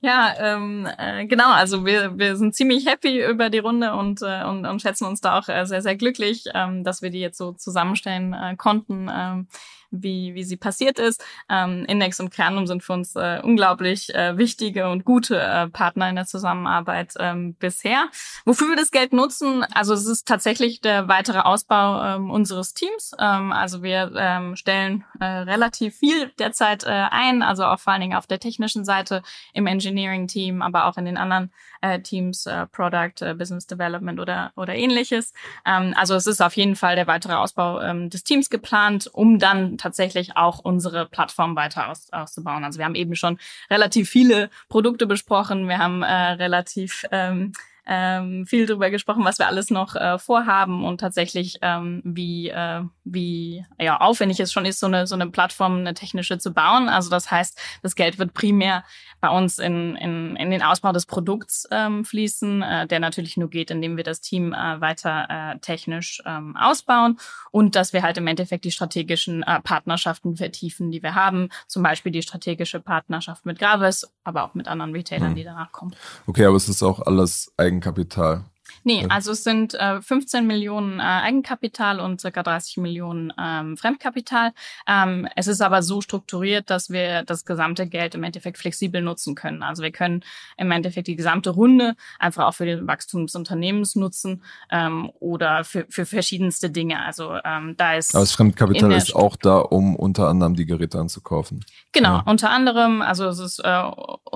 Ja, 0.00 0.34
ähm, 0.38 0.86
äh, 0.98 1.26
genau. 1.26 1.50
Also 1.50 1.84
wir, 1.84 2.16
wir 2.16 2.36
sind 2.36 2.54
ziemlich 2.54 2.86
happy 2.86 3.24
über 3.24 3.50
die 3.50 3.58
Runde 3.58 3.94
und, 3.94 4.22
äh, 4.22 4.44
und, 4.44 4.64
und 4.64 4.80
schätzen 4.80 5.06
uns 5.06 5.20
da 5.20 5.38
auch 5.38 5.48
äh, 5.48 5.64
sehr, 5.64 5.82
sehr 5.82 5.96
glücklich, 5.96 6.44
ähm, 6.54 6.84
dass 6.84 7.02
wir 7.02 7.10
die 7.10 7.18
jetzt 7.18 7.38
so 7.38 7.52
zusammenstellen 7.52 8.32
äh, 8.32 8.54
konnten. 8.56 9.10
Ähm, 9.12 9.48
wie, 9.90 10.34
wie 10.34 10.44
sie 10.44 10.56
passiert 10.56 10.98
ist. 10.98 11.24
Ähm, 11.48 11.84
Index 11.86 12.20
und 12.20 12.30
Kernum 12.30 12.66
sind 12.66 12.82
für 12.82 12.92
uns 12.92 13.16
äh, 13.16 13.40
unglaublich 13.42 14.14
äh, 14.14 14.36
wichtige 14.38 14.88
und 14.88 15.04
gute 15.04 15.40
äh, 15.40 15.68
Partner 15.68 16.08
in 16.08 16.16
der 16.16 16.26
Zusammenarbeit 16.26 17.14
ähm, 17.18 17.54
bisher. 17.54 18.08
Wofür 18.44 18.68
wir 18.68 18.76
das 18.76 18.90
Geld 18.90 19.12
nutzen, 19.12 19.64
also 19.74 19.94
es 19.94 20.06
ist 20.06 20.26
tatsächlich 20.26 20.80
der 20.80 21.08
weitere 21.08 21.40
Ausbau 21.40 22.02
ähm, 22.02 22.30
unseres 22.30 22.74
Teams. 22.74 23.12
Ähm, 23.18 23.52
also 23.52 23.82
wir 23.82 24.12
ähm, 24.16 24.56
stellen 24.56 25.04
äh, 25.20 25.24
relativ 25.24 25.96
viel 25.96 26.30
derzeit 26.38 26.84
äh, 26.84 26.90
ein, 26.90 27.42
also 27.42 27.64
auch 27.64 27.78
vor 27.78 27.92
allen 27.92 28.02
Dingen 28.02 28.16
auf 28.16 28.26
der 28.26 28.40
technischen 28.40 28.84
Seite 28.84 29.22
im 29.52 29.66
Engineering-Team, 29.66 30.62
aber 30.62 30.86
auch 30.86 30.96
in 30.96 31.04
den 31.04 31.16
anderen 31.16 31.50
äh, 31.80 32.00
Teams, 32.00 32.46
äh, 32.46 32.66
Product, 32.66 33.20
äh, 33.20 33.34
Business 33.34 33.66
Development 33.66 34.20
oder, 34.20 34.52
oder 34.56 34.74
ähnliches. 34.74 35.32
Ähm, 35.64 35.94
also 35.96 36.14
es 36.14 36.26
ist 36.26 36.40
auf 36.40 36.56
jeden 36.56 36.76
Fall 36.76 36.96
der 36.96 37.06
weitere 37.06 37.34
Ausbau 37.34 37.80
ähm, 37.80 38.10
des 38.10 38.24
Teams 38.24 38.50
geplant, 38.50 39.08
um 39.12 39.38
dann 39.38 39.78
tatsächlich 39.86 40.36
auch 40.36 40.58
unsere 40.58 41.06
Plattform 41.06 41.54
weiter 41.54 41.88
aus, 41.88 42.12
auszubauen. 42.12 42.64
Also 42.64 42.78
wir 42.78 42.84
haben 42.84 42.96
eben 42.96 43.14
schon 43.14 43.38
relativ 43.70 44.10
viele 44.10 44.50
Produkte 44.68 45.06
besprochen. 45.06 45.68
Wir 45.68 45.78
haben 45.78 46.02
äh, 46.02 46.12
relativ 46.12 47.04
ähm, 47.12 47.52
ähm, 47.86 48.46
viel 48.46 48.66
drüber 48.66 48.90
gesprochen, 48.90 49.24
was 49.24 49.38
wir 49.38 49.46
alles 49.46 49.70
noch 49.70 49.94
äh, 49.94 50.18
vorhaben 50.18 50.84
und 50.84 51.00
tatsächlich 51.00 51.58
ähm, 51.62 52.02
wie 52.04 52.48
äh, 52.48 52.82
wie 53.04 53.64
ja 53.80 54.00
aufwendig 54.00 54.40
es 54.40 54.52
schon 54.52 54.66
ist, 54.66 54.80
so 54.80 54.86
eine 54.86 55.06
so 55.06 55.14
eine 55.14 55.28
Plattform, 55.28 55.78
eine 55.78 55.94
technische 55.94 56.38
zu 56.38 56.52
bauen. 56.52 56.88
Also 56.88 57.10
das 57.10 57.30
heißt, 57.30 57.58
das 57.82 57.94
Geld 57.94 58.18
wird 58.18 58.34
primär 58.34 58.84
bei 59.20 59.28
uns 59.30 59.58
in, 59.58 59.96
in, 59.96 60.36
in 60.36 60.50
den 60.50 60.62
Ausbau 60.62 60.92
des 60.92 61.06
Produkts 61.06 61.66
ähm, 61.70 62.04
fließen, 62.04 62.62
äh, 62.62 62.86
der 62.86 63.00
natürlich 63.00 63.36
nur 63.36 63.48
geht, 63.48 63.70
indem 63.70 63.96
wir 63.96 64.04
das 64.04 64.20
Team 64.20 64.52
äh, 64.52 64.80
weiter 64.80 65.26
äh, 65.28 65.58
technisch 65.58 66.22
ähm, 66.26 66.56
ausbauen 66.56 67.18
und 67.50 67.74
dass 67.74 67.92
wir 67.92 68.02
halt 68.02 68.18
im 68.18 68.26
Endeffekt 68.26 68.64
die 68.64 68.70
strategischen 68.70 69.42
äh, 69.42 69.60
Partnerschaften 69.60 70.36
vertiefen, 70.36 70.90
die 70.90 71.02
wir 71.02 71.14
haben. 71.14 71.48
Zum 71.66 71.82
Beispiel 71.82 72.12
die 72.12 72.22
strategische 72.22 72.80
Partnerschaft 72.80 73.46
mit 73.46 73.58
Gravis, 73.58 74.06
aber 74.24 74.44
auch 74.44 74.54
mit 74.54 74.68
anderen 74.68 74.92
Retailern, 74.92 75.28
hm. 75.28 75.34
die 75.36 75.44
danach 75.44 75.72
kommen. 75.72 75.94
Okay, 76.26 76.44
aber 76.44 76.56
es 76.56 76.68
ist 76.68 76.82
auch 76.82 77.00
alles 77.00 77.52
Eigenkapital. 77.76 78.44
Nee, 78.86 79.04
also 79.08 79.32
es 79.32 79.42
sind 79.42 79.74
äh, 79.74 80.00
15 80.00 80.46
Millionen 80.46 81.00
äh, 81.00 81.02
Eigenkapital 81.02 81.98
und 81.98 82.20
circa 82.20 82.44
30 82.44 82.76
Millionen 82.76 83.32
ähm, 83.36 83.76
Fremdkapital. 83.76 84.52
Ähm, 84.86 85.26
es 85.34 85.48
ist 85.48 85.60
aber 85.60 85.82
so 85.82 86.00
strukturiert, 86.00 86.70
dass 86.70 86.90
wir 86.90 87.24
das 87.24 87.44
gesamte 87.44 87.88
Geld 87.88 88.14
im 88.14 88.22
Endeffekt 88.22 88.58
flexibel 88.58 89.02
nutzen 89.02 89.34
können. 89.34 89.64
Also 89.64 89.82
wir 89.82 89.90
können 89.90 90.22
im 90.56 90.70
Endeffekt 90.70 91.08
die 91.08 91.16
gesamte 91.16 91.50
Runde 91.50 91.96
einfach 92.20 92.46
auch 92.46 92.54
für 92.54 92.66
den 92.66 92.86
Wachstum 92.86 93.26
des 93.26 93.34
Unternehmens 93.34 93.96
nutzen 93.96 94.44
ähm, 94.70 95.10
oder 95.18 95.64
für, 95.64 95.86
für 95.88 96.06
verschiedenste 96.06 96.70
Dinge. 96.70 97.04
Also 97.04 97.36
ähm, 97.44 97.74
da 97.76 97.94
ist. 97.94 98.14
Aber 98.14 98.22
das 98.22 98.34
Fremdkapital 98.34 98.92
ist 98.92 99.16
auch 99.16 99.34
da, 99.34 99.58
um 99.58 99.96
unter 99.96 100.28
anderem 100.28 100.54
die 100.54 100.66
Geräte 100.66 101.00
anzukaufen. 101.00 101.64
Genau, 101.90 102.18
ja. 102.18 102.22
unter 102.24 102.50
anderem, 102.50 103.02
also 103.02 103.26
es 103.26 103.40
ist 103.40 103.58
äh, 103.64 103.82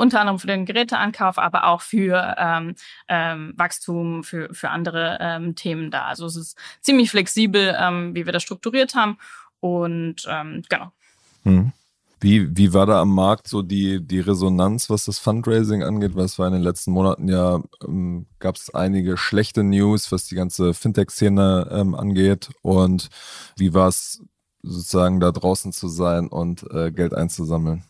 unter 0.00 0.20
anderem 0.20 0.38
für 0.38 0.46
den 0.46 0.64
Geräteankauf, 0.64 1.38
aber 1.38 1.66
auch 1.66 1.82
für 1.82 2.34
ähm, 2.38 2.74
ähm, 3.08 3.52
Wachstum 3.56 4.24
für, 4.24 4.52
für 4.52 4.70
andere 4.70 5.18
ähm, 5.20 5.54
Themen 5.54 5.90
da. 5.90 6.06
Also 6.06 6.26
es 6.26 6.36
ist 6.36 6.58
ziemlich 6.80 7.10
flexibel, 7.10 7.76
ähm, 7.78 8.14
wie 8.14 8.26
wir 8.26 8.32
das 8.32 8.42
strukturiert 8.42 8.94
haben. 8.94 9.18
Und 9.60 10.26
ähm, 10.28 10.62
genau. 10.68 10.92
Hm. 11.44 11.72
Wie, 12.22 12.54
wie 12.54 12.74
war 12.74 12.84
da 12.84 13.00
am 13.00 13.14
Markt 13.14 13.48
so 13.48 13.62
die, 13.62 14.06
die 14.06 14.20
Resonanz, 14.20 14.90
was 14.90 15.06
das 15.06 15.18
Fundraising 15.18 15.82
angeht? 15.82 16.14
Weil 16.14 16.26
es 16.26 16.38
war 16.38 16.46
in 16.48 16.52
den 16.52 16.62
letzten 16.62 16.92
Monaten 16.92 17.28
ja, 17.28 17.60
ähm, 17.86 18.26
gab 18.38 18.56
es 18.56 18.74
einige 18.74 19.16
schlechte 19.16 19.62
News, 19.64 20.12
was 20.12 20.26
die 20.26 20.34
ganze 20.34 20.74
Fintech-Szene 20.74 21.68
ähm, 21.70 21.94
angeht. 21.94 22.50
Und 22.62 23.08
wie 23.56 23.72
war 23.72 23.88
es 23.88 24.22
sozusagen 24.62 25.20
da 25.20 25.32
draußen 25.32 25.72
zu 25.72 25.88
sein 25.88 26.28
und 26.28 26.64
äh, 26.70 26.90
Geld 26.90 27.14
einzusammeln? 27.14 27.84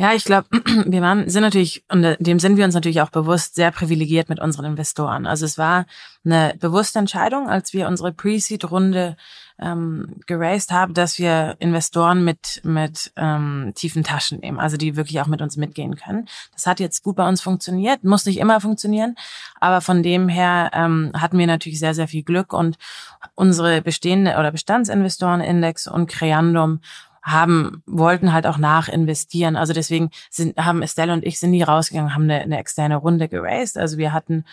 Ja, 0.00 0.12
ich 0.12 0.24
glaube, 0.24 0.46
wir 0.86 1.02
waren, 1.02 1.28
sind 1.28 1.42
natürlich, 1.42 1.82
und 1.90 2.16
dem 2.20 2.38
sind 2.38 2.56
wir 2.56 2.64
uns 2.64 2.74
natürlich 2.74 3.00
auch 3.00 3.10
bewusst, 3.10 3.56
sehr 3.56 3.72
privilegiert 3.72 4.28
mit 4.28 4.38
unseren 4.38 4.64
Investoren. 4.64 5.26
Also 5.26 5.44
es 5.44 5.58
war 5.58 5.86
eine 6.24 6.54
bewusste 6.60 7.00
Entscheidung, 7.00 7.48
als 7.48 7.72
wir 7.72 7.88
unsere 7.88 8.12
Pre-Seed-Runde 8.12 9.16
ähm, 9.58 10.20
geraced 10.26 10.70
haben, 10.70 10.94
dass 10.94 11.18
wir 11.18 11.56
Investoren 11.58 12.24
mit, 12.24 12.60
mit 12.62 13.10
ähm, 13.16 13.72
tiefen 13.74 14.04
Taschen 14.04 14.38
nehmen, 14.38 14.60
also 14.60 14.76
die 14.76 14.94
wirklich 14.94 15.20
auch 15.20 15.26
mit 15.26 15.42
uns 15.42 15.56
mitgehen 15.56 15.96
können. 15.96 16.28
Das 16.52 16.68
hat 16.68 16.78
jetzt 16.78 17.02
gut 17.02 17.16
bei 17.16 17.28
uns 17.28 17.40
funktioniert, 17.40 18.04
muss 18.04 18.24
nicht 18.24 18.38
immer 18.38 18.60
funktionieren, 18.60 19.16
aber 19.58 19.80
von 19.80 20.04
dem 20.04 20.28
her 20.28 20.70
ähm, 20.74 21.10
hatten 21.12 21.38
wir 21.38 21.48
natürlich 21.48 21.80
sehr, 21.80 21.94
sehr 21.94 22.06
viel 22.06 22.22
Glück 22.22 22.52
und 22.52 22.78
unsere 23.34 23.82
bestehende 23.82 24.36
oder 24.38 24.52
Bestandsinvestoren 24.52 25.40
Index 25.40 25.88
und 25.88 26.08
Creandum 26.08 26.78
haben, 27.30 27.82
wollten 27.86 28.32
halt 28.32 28.46
auch 28.46 28.58
nachinvestieren. 28.58 29.56
Also 29.56 29.72
deswegen 29.72 30.10
sind, 30.30 30.56
haben 30.56 30.82
Estelle 30.82 31.12
und 31.12 31.24
ich 31.24 31.38
sind 31.38 31.50
nie 31.50 31.62
rausgegangen, 31.62 32.14
haben 32.14 32.24
eine, 32.24 32.40
eine 32.40 32.58
externe 32.58 32.96
Runde 32.96 33.28
geraced. 33.28 33.76
Also 33.76 33.98
wir 33.98 34.12
hatten, 34.12 34.44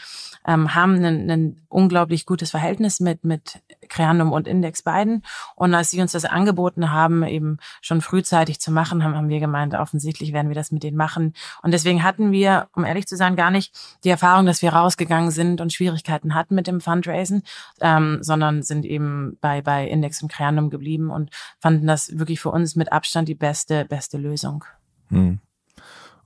ähm, 0.46 0.76
haben 0.76 1.04
ein, 1.04 1.30
ein 1.30 1.62
unglaublich 1.70 2.26
gutes 2.26 2.52
Verhältnis 2.52 3.00
mit, 3.00 3.24
mit 3.24 3.62
Creandum 3.90 4.32
und 4.32 4.48
Index 4.48 4.84
beiden. 4.84 5.24
Und 5.56 5.74
als 5.74 5.92
sie 5.92 6.02
uns 6.02 6.12
das 6.12 6.26
angeboten 6.26 6.92
haben, 6.92 7.24
eben 7.24 7.58
schon 7.82 8.02
frühzeitig 8.02 8.60
zu 8.60 8.72
machen, 8.72 9.04
haben, 9.04 9.16
haben 9.16 9.30
wir 9.30 9.40
gemeint, 9.40 9.74
offensichtlich 9.74 10.34
werden 10.34 10.50
wir 10.50 10.56
das 10.56 10.72
mit 10.72 10.84
denen 10.84 10.98
machen. 10.98 11.34
Und 11.62 11.72
deswegen 11.72 12.04
hatten 12.04 12.32
wir, 12.32 12.68
um 12.74 12.86
ehrlich 12.86 13.08
zu 13.08 13.16
sein, 13.16 13.36
gar 13.36 13.52
nicht 13.52 13.76
die 14.04 14.10
Erfahrung, 14.10 14.46
dass 14.46 14.62
wir 14.62 14.74
rausgegangen 14.74 15.32
sind 15.32 15.62
und 15.62 15.74
Schwierigkeiten 15.74 16.36
hatten 16.36 16.56
mit 16.56 16.68
dem 16.68 16.82
Fundraisen, 16.82 17.44
ähm, 17.82 18.20
sondern 18.22 18.64
sind 18.64 18.86
eben 18.86 19.38
bei, 19.42 19.62
bei 19.62 19.88
Index 19.88 20.22
und 20.22 20.32
Creandum 20.32 20.70
geblieben 20.70 21.10
und 21.10 21.32
fanden 21.60 21.88
das 21.88 22.18
wirklich 22.18 22.40
für 22.40 22.52
uns 22.52 22.76
mit 22.76 22.92
Abstand 22.92 23.28
die 23.28 23.36
beste, 23.36 23.86
beste 23.86 24.18
Lösung. 24.18 24.64
Hm. 25.10 25.40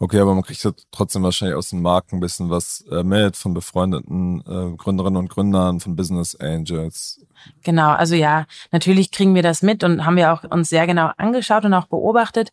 Okay, 0.01 0.21
aber 0.21 0.33
man 0.33 0.43
kriegt 0.43 0.63
ja 0.63 0.71
trotzdem 0.91 1.23
wahrscheinlich 1.23 1.57
aus 1.57 1.71
dem 1.71 1.81
Markt 1.81 2.13
ein 2.13 2.21
bisschen 2.21 2.49
was 2.49 2.85
äh, 2.89 3.03
mit 3.03 3.35
von 3.35 3.53
befreundeten 3.53 4.39
äh, 4.47 4.77
Gründerinnen 4.77 5.17
und 5.17 5.29
Gründern, 5.29 5.81
von 5.81 5.97
Business 5.97 6.35
Angels. 6.35 7.19
Genau, 7.63 7.89
also 7.89 8.15
ja, 8.15 8.45
natürlich 8.71 9.11
kriegen 9.11 9.35
wir 9.35 9.43
das 9.43 9.61
mit 9.61 9.83
und 9.83 10.05
haben 10.05 10.15
wir 10.15 10.31
auch 10.31 10.45
uns 10.45 10.69
sehr 10.69 10.87
genau 10.87 11.11
angeschaut 11.17 11.65
und 11.65 11.73
auch 11.73 11.87
beobachtet. 11.87 12.49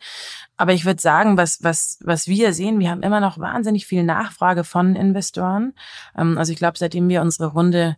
Aber 0.56 0.72
ich 0.72 0.84
würde 0.84 1.00
sagen, 1.00 1.36
was, 1.36 1.62
was, 1.62 1.98
was 2.02 2.26
wir 2.26 2.52
sehen, 2.52 2.80
wir 2.80 2.90
haben 2.90 3.02
immer 3.02 3.20
noch 3.20 3.38
wahnsinnig 3.38 3.86
viel 3.86 4.02
Nachfrage 4.02 4.64
von 4.64 4.96
Investoren. 4.96 5.72
Ähm, 6.18 6.38
also 6.38 6.52
ich 6.52 6.58
glaube, 6.58 6.78
seitdem 6.78 7.08
wir 7.08 7.22
unsere 7.22 7.52
Runde 7.52 7.96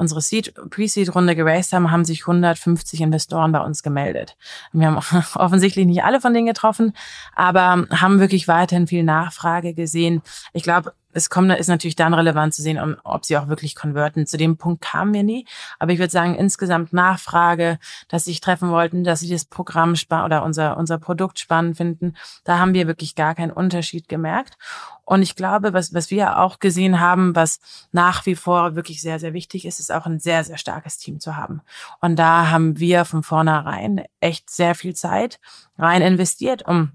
unsere 0.00 0.20
Seed, 0.20 0.54
Pre-Seed-Runde 0.70 1.36
geraced 1.36 1.72
haben, 1.72 1.90
haben 1.90 2.04
sich 2.04 2.22
150 2.22 3.00
Investoren 3.00 3.52
bei 3.52 3.60
uns 3.60 3.82
gemeldet. 3.82 4.36
Wir 4.72 4.88
haben 4.88 4.96
offensichtlich 5.34 5.86
nicht 5.86 6.02
alle 6.02 6.20
von 6.20 6.34
denen 6.34 6.46
getroffen, 6.46 6.94
aber 7.36 7.86
haben 7.90 8.18
wirklich 8.18 8.48
weiterhin 8.48 8.86
viel 8.86 9.04
Nachfrage 9.04 9.74
gesehen. 9.74 10.22
Ich 10.52 10.62
glaube, 10.62 10.92
es 11.12 11.30
kommt, 11.30 11.52
ist 11.52 11.68
natürlich 11.68 11.96
dann 11.96 12.14
relevant 12.14 12.54
zu 12.54 12.62
sehen, 12.62 12.96
ob 13.04 13.24
sie 13.24 13.36
auch 13.36 13.48
wirklich 13.48 13.74
konverten. 13.74 14.26
Zu 14.26 14.36
dem 14.36 14.56
Punkt 14.56 14.82
kamen 14.82 15.12
wir 15.12 15.22
nie. 15.22 15.46
Aber 15.78 15.92
ich 15.92 15.98
würde 15.98 16.10
sagen, 16.10 16.34
insgesamt 16.34 16.92
Nachfrage, 16.92 17.78
dass 18.08 18.24
sie 18.24 18.30
sich 18.30 18.40
treffen 18.40 18.70
wollten, 18.70 19.04
dass 19.04 19.20
sie 19.20 19.30
das 19.30 19.44
Programm 19.44 19.94
oder 20.24 20.44
unser, 20.44 20.76
unser 20.76 20.98
Produkt 20.98 21.38
spannend 21.38 21.76
finden. 21.76 22.14
Da 22.44 22.58
haben 22.58 22.74
wir 22.74 22.86
wirklich 22.86 23.14
gar 23.14 23.34
keinen 23.34 23.50
Unterschied 23.50 24.08
gemerkt. 24.08 24.56
Und 25.04 25.22
ich 25.22 25.34
glaube, 25.34 25.72
was, 25.72 25.92
was 25.92 26.12
wir 26.12 26.38
auch 26.38 26.60
gesehen 26.60 27.00
haben, 27.00 27.34
was 27.34 27.58
nach 27.90 28.26
wie 28.26 28.36
vor 28.36 28.76
wirklich 28.76 29.00
sehr, 29.00 29.18
sehr 29.18 29.32
wichtig 29.32 29.64
ist, 29.64 29.80
ist 29.80 29.90
auch 29.90 30.06
ein 30.06 30.20
sehr, 30.20 30.44
sehr 30.44 30.56
starkes 30.56 30.98
Team 30.98 31.18
zu 31.18 31.36
haben. 31.36 31.62
Und 32.00 32.16
da 32.16 32.50
haben 32.50 32.78
wir 32.78 33.04
von 33.04 33.24
vornherein 33.24 34.04
echt 34.20 34.50
sehr 34.50 34.76
viel 34.76 34.94
Zeit 34.94 35.40
rein 35.76 36.02
investiert, 36.02 36.64
um 36.66 36.92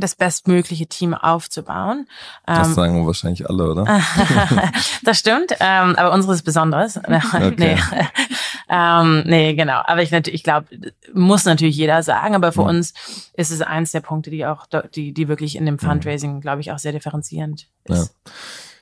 das 0.00 0.14
bestmögliche 0.14 0.86
Team 0.86 1.14
aufzubauen. 1.14 2.06
Das 2.46 2.68
ähm, 2.68 2.74
sagen 2.74 3.06
wahrscheinlich 3.06 3.48
alle, 3.48 3.70
oder? 3.70 3.84
das 5.02 5.18
stimmt, 5.18 5.52
ähm, 5.60 5.96
aber 5.96 6.12
unseres 6.12 6.42
Besonderes. 6.42 6.98
Okay. 7.38 7.54
nee. 7.58 7.76
ähm, 8.68 9.22
nee, 9.26 9.54
genau. 9.54 9.82
Aber 9.84 10.02
ich, 10.02 10.12
ich 10.12 10.42
glaube, 10.42 10.66
muss 11.12 11.44
natürlich 11.44 11.76
jeder 11.76 12.02
sagen, 12.02 12.34
aber 12.34 12.52
für 12.52 12.62
ja. 12.62 12.68
uns 12.68 12.94
ist 13.34 13.50
es 13.50 13.60
eins 13.60 13.92
der 13.92 14.00
Punkte, 14.00 14.30
die 14.30 14.46
auch, 14.46 14.66
die, 14.94 15.12
die 15.12 15.28
wirklich 15.28 15.56
in 15.56 15.66
dem 15.66 15.78
Fundraising, 15.78 16.40
glaube 16.40 16.60
ich, 16.60 16.72
auch 16.72 16.78
sehr 16.78 16.92
differenzierend 16.92 17.66
ist. 17.84 18.14
Ja. 18.26 18.32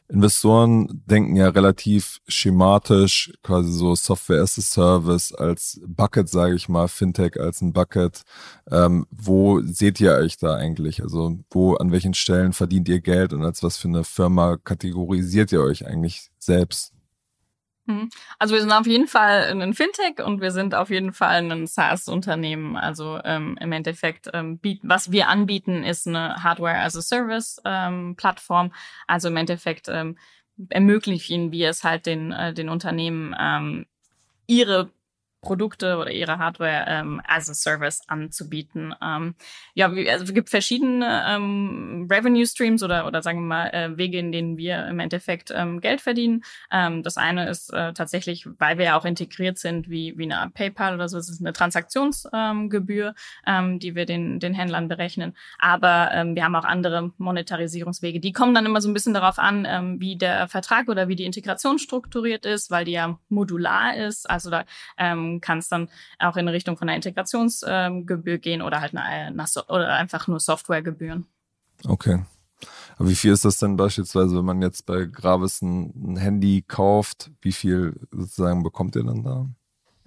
Investoren 0.09 1.03
denken 1.07 1.37
ja 1.37 1.49
relativ 1.49 2.21
schematisch, 2.29 3.33
quasi 3.43 3.73
so 3.73 3.95
Software 3.95 4.43
as 4.43 4.59
a 4.59 4.63
Service 4.63 5.33
als 5.33 5.81
Bucket, 5.87 6.29
sage 6.29 6.55
ich 6.55 6.69
mal, 6.69 6.89
Fintech 6.89 7.41
als 7.41 7.61
ein 7.61 7.73
Bucket. 7.73 8.23
Ähm, 8.71 9.07
wo 9.11 9.61
seht 9.63 10.01
ihr 10.01 10.13
euch 10.13 10.37
da 10.37 10.55
eigentlich? 10.55 11.03
Also 11.03 11.39
wo, 11.51 11.75
an 11.75 11.91
welchen 11.91 12.15
Stellen 12.15 12.53
verdient 12.53 12.89
ihr 12.89 13.01
Geld 13.01 13.33
und 13.33 13.45
als 13.45 13.63
was 13.63 13.77
für 13.77 13.89
eine 13.89 14.05
Firma 14.05 14.57
kategorisiert 14.57 15.53
ihr 15.53 15.63
euch 15.63 15.87
eigentlich 15.87 16.31
selbst? 16.39 16.96
Mhm. 17.87 18.11
Also 18.39 18.55
wir 18.55 18.61
sind 18.61 18.73
auf 18.73 18.87
jeden 18.87 19.07
Fall 19.07 19.45
ein 19.45 19.73
Fintech 19.75 20.19
und 20.25 20.41
wir 20.41 20.51
sind 20.51 20.75
auf 20.75 20.89
jeden 20.91 21.13
Fall 21.13 21.51
ein 21.51 21.67
SaaS-Unternehmen. 21.67 22.77
Also 22.77 23.21
ähm, 23.25 23.57
im 23.61 23.73
Endeffekt, 23.73 24.29
ähm, 24.35 24.59
biet, 24.59 24.81
was 24.83 25.13
wir 25.13 25.29
anbieten, 25.29 25.85
ist 25.85 26.09
eine 26.09 26.43
Hardware-as-a-Service-Plattform. 26.43 28.67
Ähm, 28.67 28.73
also 29.07 29.29
im 29.29 29.37
Endeffekt 29.37 29.89
ähm, 29.89 30.19
ermöglichen 30.69 31.53
wir 31.53 31.71
es 31.71 31.85
halt 31.85 32.07
den, 32.07 32.33
äh, 32.33 32.53
den 32.53 32.69
Unternehmen, 32.69 33.37
ähm, 33.39 33.87
ihre 34.49 34.91
Produkte 35.41 35.99
oder 35.99 36.11
ihre 36.11 36.39
Hardware 36.39 36.85
ähm, 36.89 37.21
as 37.27 37.49
a 37.49 37.55
Service 37.55 38.03
anzubieten. 38.09 38.95
Ähm, 39.03 39.35
ja, 39.75 39.87
also 39.87 40.25
es 40.25 40.35
gibt 40.35 40.51
verschiedene 40.51 41.25
ähm, 41.29 42.09
Revenue 42.11 42.47
Streams 42.47 42.83
oder 42.83 43.07
oder 43.07 43.23
sagen 43.23 43.41
wir 43.41 43.47
mal 43.47 43.67
äh, 43.69 43.97
Wege, 43.97 44.19
in 44.19 44.33
denen 44.33 44.57
wir 44.57 44.87
im 44.89 44.99
Endeffekt 44.99 45.53
ähm, 45.55 45.81
Geld 45.81 46.01
verdienen. 46.01 46.43
Ähm, 46.73 47.03
das 47.03 47.17
eine 47.17 47.49
ist 47.49 47.73
äh, 47.73 47.93
tatsächlich, 47.93 48.49
weil 48.59 48.79
wir 48.79 48.87
ja 48.87 48.99
auch 48.99 49.05
integriert 49.05 49.59
sind, 49.59 49.89
wie 49.89 50.15
wie 50.17 50.25
eine 50.25 50.39
Art 50.39 50.55
PayPal 50.55 50.95
oder 50.95 51.09
so, 51.09 51.19
es 51.19 51.29
ist 51.29 51.41
eine 51.41 51.53
Transaktionsgebühr, 51.53 53.15
ähm, 53.47 53.79
die 53.79 53.95
wir 53.95 54.07
den 54.07 54.41
den 54.41 54.55
Händlern 54.55 54.89
berechnen. 54.89 55.37
Aber 55.59 56.11
ähm, 56.13 56.35
wir 56.35 56.45
haben 56.45 56.57
auch 56.57 56.65
andere 56.65 57.13
Monetarisierungswege. 57.19 58.21
Die 58.21 58.33
kommen 58.33 58.55
dann 58.55 58.67
immer 58.67 58.81
so 58.81 58.89
ein 58.89 58.95
bisschen 58.95 59.15
darauf 59.15 59.39
an, 59.39 59.67
ähm, 59.69 60.01
wie 60.01 60.17
der 60.17 60.49
Vertrag 60.49 60.89
oder 60.89 61.09
wie 61.09 61.17
die 61.17 61.25
Integration 61.25 61.79
strukturiert 61.79 62.47
ist, 62.47 62.71
weil 62.71 62.85
die 62.85 62.93
ja 62.93 63.19
modular 63.29 63.97
ist. 63.97 64.29
Also 64.29 64.51
da 64.51 64.65
ähm, 64.99 65.26
kann 65.41 65.59
es 65.59 65.69
dann 65.69 65.89
auch 66.19 66.37
in 66.37 66.49
Richtung 66.49 66.77
von 66.77 66.89
einer 66.89 66.97
Integrationsgebühr 66.97 68.35
ähm, 68.35 68.41
gehen 68.41 68.63
oder 68.63 68.81
halt 68.81 68.97
eine, 68.97 69.05
eine, 69.05 69.45
oder 69.69 69.95
einfach 69.95 70.27
nur 70.29 70.41
Softwaregebühren. 70.41 71.27
Okay. 71.87 72.25
Aber 72.99 73.09
wie 73.09 73.15
viel 73.15 73.33
ist 73.33 73.45
das 73.45 73.59
denn 73.59 73.77
beispielsweise, 73.77 74.37
wenn 74.37 74.45
man 74.45 74.63
jetzt 74.63 74.87
bei 74.87 75.05
Gravis 75.05 75.61
ein, 75.61 75.93
ein 76.13 76.17
Handy 76.17 76.65
kauft? 76.67 77.31
Wie 77.43 77.53
viel 77.53 77.95
sozusagen 78.11 78.63
bekommt 78.63 78.97
ihr 78.97 79.05
dann 79.05 79.23
da? 79.23 79.47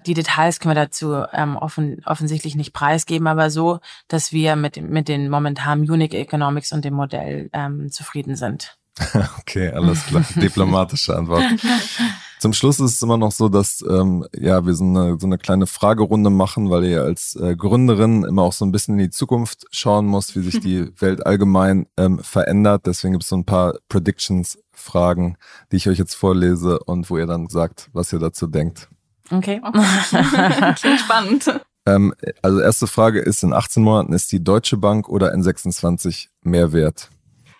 Die 0.05 0.13
Details 0.13 0.59
können 0.59 0.75
wir 0.75 0.81
dazu 0.81 1.23
ähm, 1.33 1.57
offen, 1.57 2.01
offensichtlich 2.05 2.55
nicht 2.55 2.73
preisgeben, 2.73 3.27
aber 3.27 3.49
so, 3.49 3.79
dass 4.07 4.31
wir 4.31 4.55
mit, 4.55 4.81
mit 4.81 5.07
den 5.07 5.29
momentanen 5.29 5.89
Unique 5.89 6.13
Economics 6.13 6.71
und 6.71 6.85
dem 6.85 6.93
Modell 6.93 7.49
ähm, 7.53 7.91
zufrieden 7.91 8.35
sind. 8.35 8.77
okay, 9.39 9.69
alles 9.69 10.05
klar. 10.05 10.23
Diplomatische 10.35 11.15
Antwort. 11.15 11.43
Zum 12.39 12.53
Schluss 12.53 12.79
ist 12.79 12.95
es 12.95 13.01
immer 13.01 13.17
noch 13.17 13.33
so, 13.33 13.49
dass 13.49 13.83
ähm, 13.87 14.25
ja 14.33 14.65
wir 14.65 14.73
so 14.73 14.85
eine, 14.85 15.19
so 15.19 15.27
eine 15.27 15.37
kleine 15.37 15.67
Fragerunde 15.67 16.29
machen, 16.29 16.69
weil 16.69 16.85
ihr 16.85 17.03
als 17.03 17.35
äh, 17.35 17.53
Gründerin 17.57 18.23
immer 18.23 18.43
auch 18.43 18.53
so 18.53 18.65
ein 18.65 18.71
bisschen 18.71 18.93
in 18.93 19.05
die 19.05 19.09
Zukunft 19.09 19.65
schauen 19.71 20.05
muss, 20.05 20.37
wie 20.37 20.41
sich 20.41 20.59
die 20.61 20.89
Welt 21.01 21.25
allgemein 21.25 21.87
ähm, 21.97 22.19
verändert. 22.19 22.85
Deswegen 22.85 23.11
gibt 23.13 23.23
es 23.23 23.29
so 23.29 23.35
ein 23.35 23.43
paar 23.43 23.73
Predictions-Fragen, 23.89 25.37
die 25.73 25.75
ich 25.75 25.89
euch 25.89 25.97
jetzt 25.97 26.15
vorlese 26.15 26.79
und 26.79 27.09
wo 27.09 27.17
ihr 27.17 27.27
dann 27.27 27.49
sagt, 27.49 27.89
was 27.91 28.13
ihr 28.13 28.19
dazu 28.19 28.47
denkt. 28.47 28.87
Okay. 29.31 29.61
Klingt 30.79 30.99
spannend. 31.01 31.61
Ähm, 31.85 32.13
also 32.41 32.61
erste 32.61 32.87
Frage 32.87 33.19
ist, 33.19 33.43
in 33.43 33.51
18 33.51 33.83
Monaten 33.83 34.13
ist 34.13 34.31
die 34.31 34.41
Deutsche 34.41 34.77
Bank 34.77 35.09
oder 35.09 35.33
N26 35.33 36.29
mehr 36.43 36.71
wert? 36.71 37.09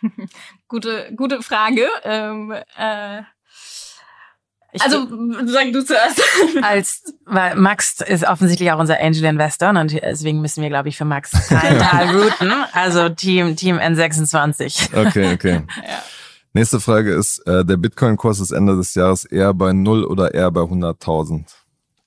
gute, 0.69 1.13
gute 1.17 1.41
Frage. 1.41 1.85
Ähm, 2.05 2.53
äh 2.77 3.23
ich 4.71 4.81
also 4.81 5.07
sag 5.45 5.73
du 5.73 5.83
zuerst. 5.83 6.21
Als 6.61 7.03
weil 7.25 7.55
Max 7.55 8.01
ist 8.01 8.23
offensichtlich 8.23 8.71
auch 8.71 8.79
unser 8.79 8.99
Angel 8.99 9.23
Investor 9.25 9.69
und 9.69 9.91
deswegen 9.91 10.41
müssen 10.41 10.61
wir, 10.61 10.69
glaube 10.69 10.89
ich, 10.89 10.97
für 10.97 11.05
Max 11.05 11.31
total 11.31 12.15
routen. 12.15 12.53
Also 12.73 13.09
Team 13.09 13.55
Team 13.55 13.77
N26. 13.77 15.07
Okay, 15.07 15.33
okay. 15.33 15.61
ja. 15.87 16.03
Nächste 16.53 16.79
Frage 16.79 17.13
ist, 17.13 17.39
äh, 17.47 17.63
der 17.63 17.77
Bitcoin-Kurs 17.77 18.39
ist 18.39 18.51
Ende 18.51 18.75
des 18.75 18.95
Jahres 18.95 19.23
eher 19.25 19.53
bei 19.53 19.71
0 19.71 20.03
oder 20.03 20.33
eher 20.33 20.49
bei 20.49 20.61
100.000? 20.61 21.31
Im 21.31 21.45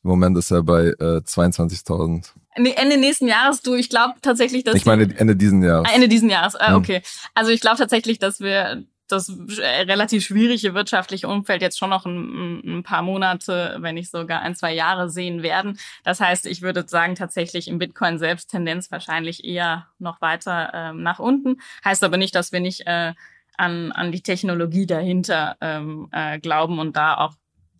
Moment 0.02 0.36
ist 0.36 0.50
er 0.50 0.64
bei 0.64 0.86
äh, 0.86 1.20
22.000. 1.24 2.32
Ende 2.54 2.98
nächsten 2.98 3.28
Jahres, 3.28 3.62
du, 3.62 3.74
ich 3.74 3.88
glaube 3.88 4.14
tatsächlich, 4.20 4.64
dass... 4.64 4.74
Ich 4.74 4.84
meine 4.84 5.04
Ende 5.16 5.36
diesen 5.36 5.62
Jahres. 5.62 5.88
Ah, 5.88 5.94
Ende 5.94 6.08
diesen 6.08 6.28
Jahres, 6.28 6.56
ah, 6.56 6.76
okay. 6.76 7.02
Also 7.34 7.50
ich 7.52 7.60
glaube 7.60 7.78
tatsächlich, 7.78 8.18
dass 8.18 8.40
wir 8.40 8.84
das 9.12 9.30
relativ 9.58 10.24
schwierige 10.24 10.74
wirtschaftliche 10.74 11.28
Umfeld 11.28 11.62
jetzt 11.62 11.78
schon 11.78 11.90
noch 11.90 12.06
ein, 12.06 12.78
ein, 12.78 12.82
paar 12.82 13.02
Monate, 13.02 13.76
wenn 13.80 13.94
nicht 13.94 14.10
sogar 14.10 14.40
ein, 14.40 14.54
zwei 14.54 14.74
Jahre 14.74 15.10
sehen 15.10 15.42
werden. 15.42 15.78
Das 16.04 16.20
heißt, 16.20 16.46
ich 16.46 16.62
würde 16.62 16.84
sagen, 16.86 17.14
tatsächlich 17.14 17.68
im 17.68 17.78
Bitcoin 17.78 18.18
selbst 18.18 18.50
Tendenz 18.50 18.90
wahrscheinlich 18.90 19.44
eher 19.44 19.88
noch 19.98 20.20
weiter 20.20 20.70
ähm, 20.74 21.02
nach 21.02 21.18
unten. 21.18 21.60
Heißt 21.84 22.02
aber 22.02 22.16
nicht, 22.16 22.34
dass 22.34 22.52
wir 22.52 22.60
nicht 22.60 22.86
äh, 22.86 23.12
an, 23.56 23.92
an 23.92 24.12
die 24.12 24.22
Technologie 24.22 24.86
dahinter 24.86 25.56
ähm, 25.60 26.08
äh, 26.12 26.38
glauben 26.38 26.78
und 26.78 26.96
da 26.96 27.16
auch 27.16 27.34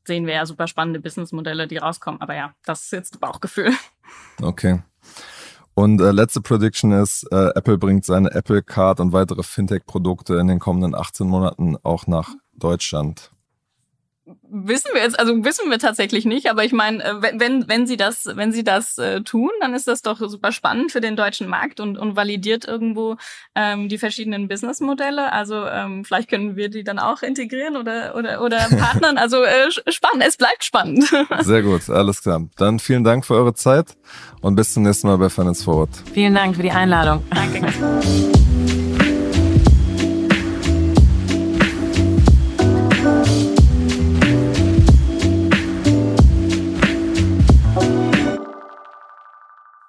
sehen 0.05 0.26
wir 0.26 0.35
ja 0.35 0.47
super 0.47 0.66
spannende 0.66 1.01
Businessmodelle, 1.01 1.66
die 1.66 1.76
rauskommen. 1.76 2.20
Aber 2.20 2.35
ja, 2.35 2.55
das 2.64 2.85
ist 2.85 2.93
jetzt 2.93 3.20
Bauchgefühl. 3.20 3.72
Okay. 4.41 4.83
Und 5.75 6.01
äh, 6.01 6.12
letzte 6.12 6.41
Prediction 6.41 6.93
ist, 6.93 7.27
äh, 7.33 7.51
Apple 7.55 7.79
bringt 7.79 8.05
seine 8.05 8.31
Apple 8.33 8.62
Card 8.62 9.01
und 9.01 9.12
weitere 9.12 9.43
Fintech-Produkte 9.43 10.37
in 10.37 10.49
den 10.49 10.59
kommenden 10.59 10.95
18 10.95 11.27
Monaten 11.27 11.77
auch 11.83 12.07
nach 12.07 12.35
Deutschland 12.55 13.32
wissen 14.25 14.91
wir 14.95 15.03
jetzt, 15.03 15.18
also 15.18 15.45
wissen 15.45 15.70
wir 15.70 15.79
tatsächlich 15.79 16.25
nicht, 16.25 16.49
aber 16.49 16.64
ich 16.64 16.73
meine, 16.73 17.03
äh, 17.03 17.39
wenn, 17.39 17.68
wenn 17.68 17.87
sie 17.87 17.97
das, 17.97 18.29
wenn 18.35 18.53
sie 18.53 18.62
das 18.62 18.97
äh, 18.99 19.23
tun, 19.23 19.51
dann 19.61 19.75
ist 19.75 19.89
das 19.89 20.03
doch 20.03 20.18
super 20.18 20.53
spannend 20.53 20.93
für 20.93 21.01
den 21.01 21.16
deutschen 21.16 21.49
Markt 21.49 21.81
und, 21.81 21.99
und 21.99 22.14
validiert 22.14 22.66
irgendwo 22.66 23.16
ähm, 23.55 23.89
die 23.89 23.99
verschiedenen 23.99 24.47
Businessmodelle. 24.47 25.33
Also 25.33 25.66
ähm, 25.66 26.05
vielleicht 26.05 26.31
können 26.31 26.55
wir 26.57 26.68
die 26.68 26.85
dann 26.85 26.99
auch 26.99 27.23
integrieren 27.23 27.77
oder, 27.77 28.14
oder, 28.14 28.43
oder 28.43 28.59
partnern. 28.79 29.18
Also 29.18 29.43
äh, 29.43 29.70
spannend, 29.89 30.25
es 30.27 30.37
bleibt 30.37 30.62
spannend. 30.62 31.05
Sehr 31.41 31.62
gut, 31.62 31.91
alles 31.91 32.23
klar. 32.23 32.43
Dann 32.57 32.79
vielen 32.79 33.03
Dank 33.03 33.27
für 33.27 33.35
eure 33.35 33.55
Zeit 33.55 33.97
und 34.41 34.55
bis 34.55 34.73
zum 34.75 34.85
nächsten 34.85 35.09
Mal 35.09 35.18
bei 35.18 35.31
Finance 35.31 35.64
Forward. 35.64 35.91
Vielen 36.12 36.35
Dank 36.35 36.55
für 36.55 36.62
die 36.62 36.70
Einladung. 36.70 37.25
Danke. 37.31 37.73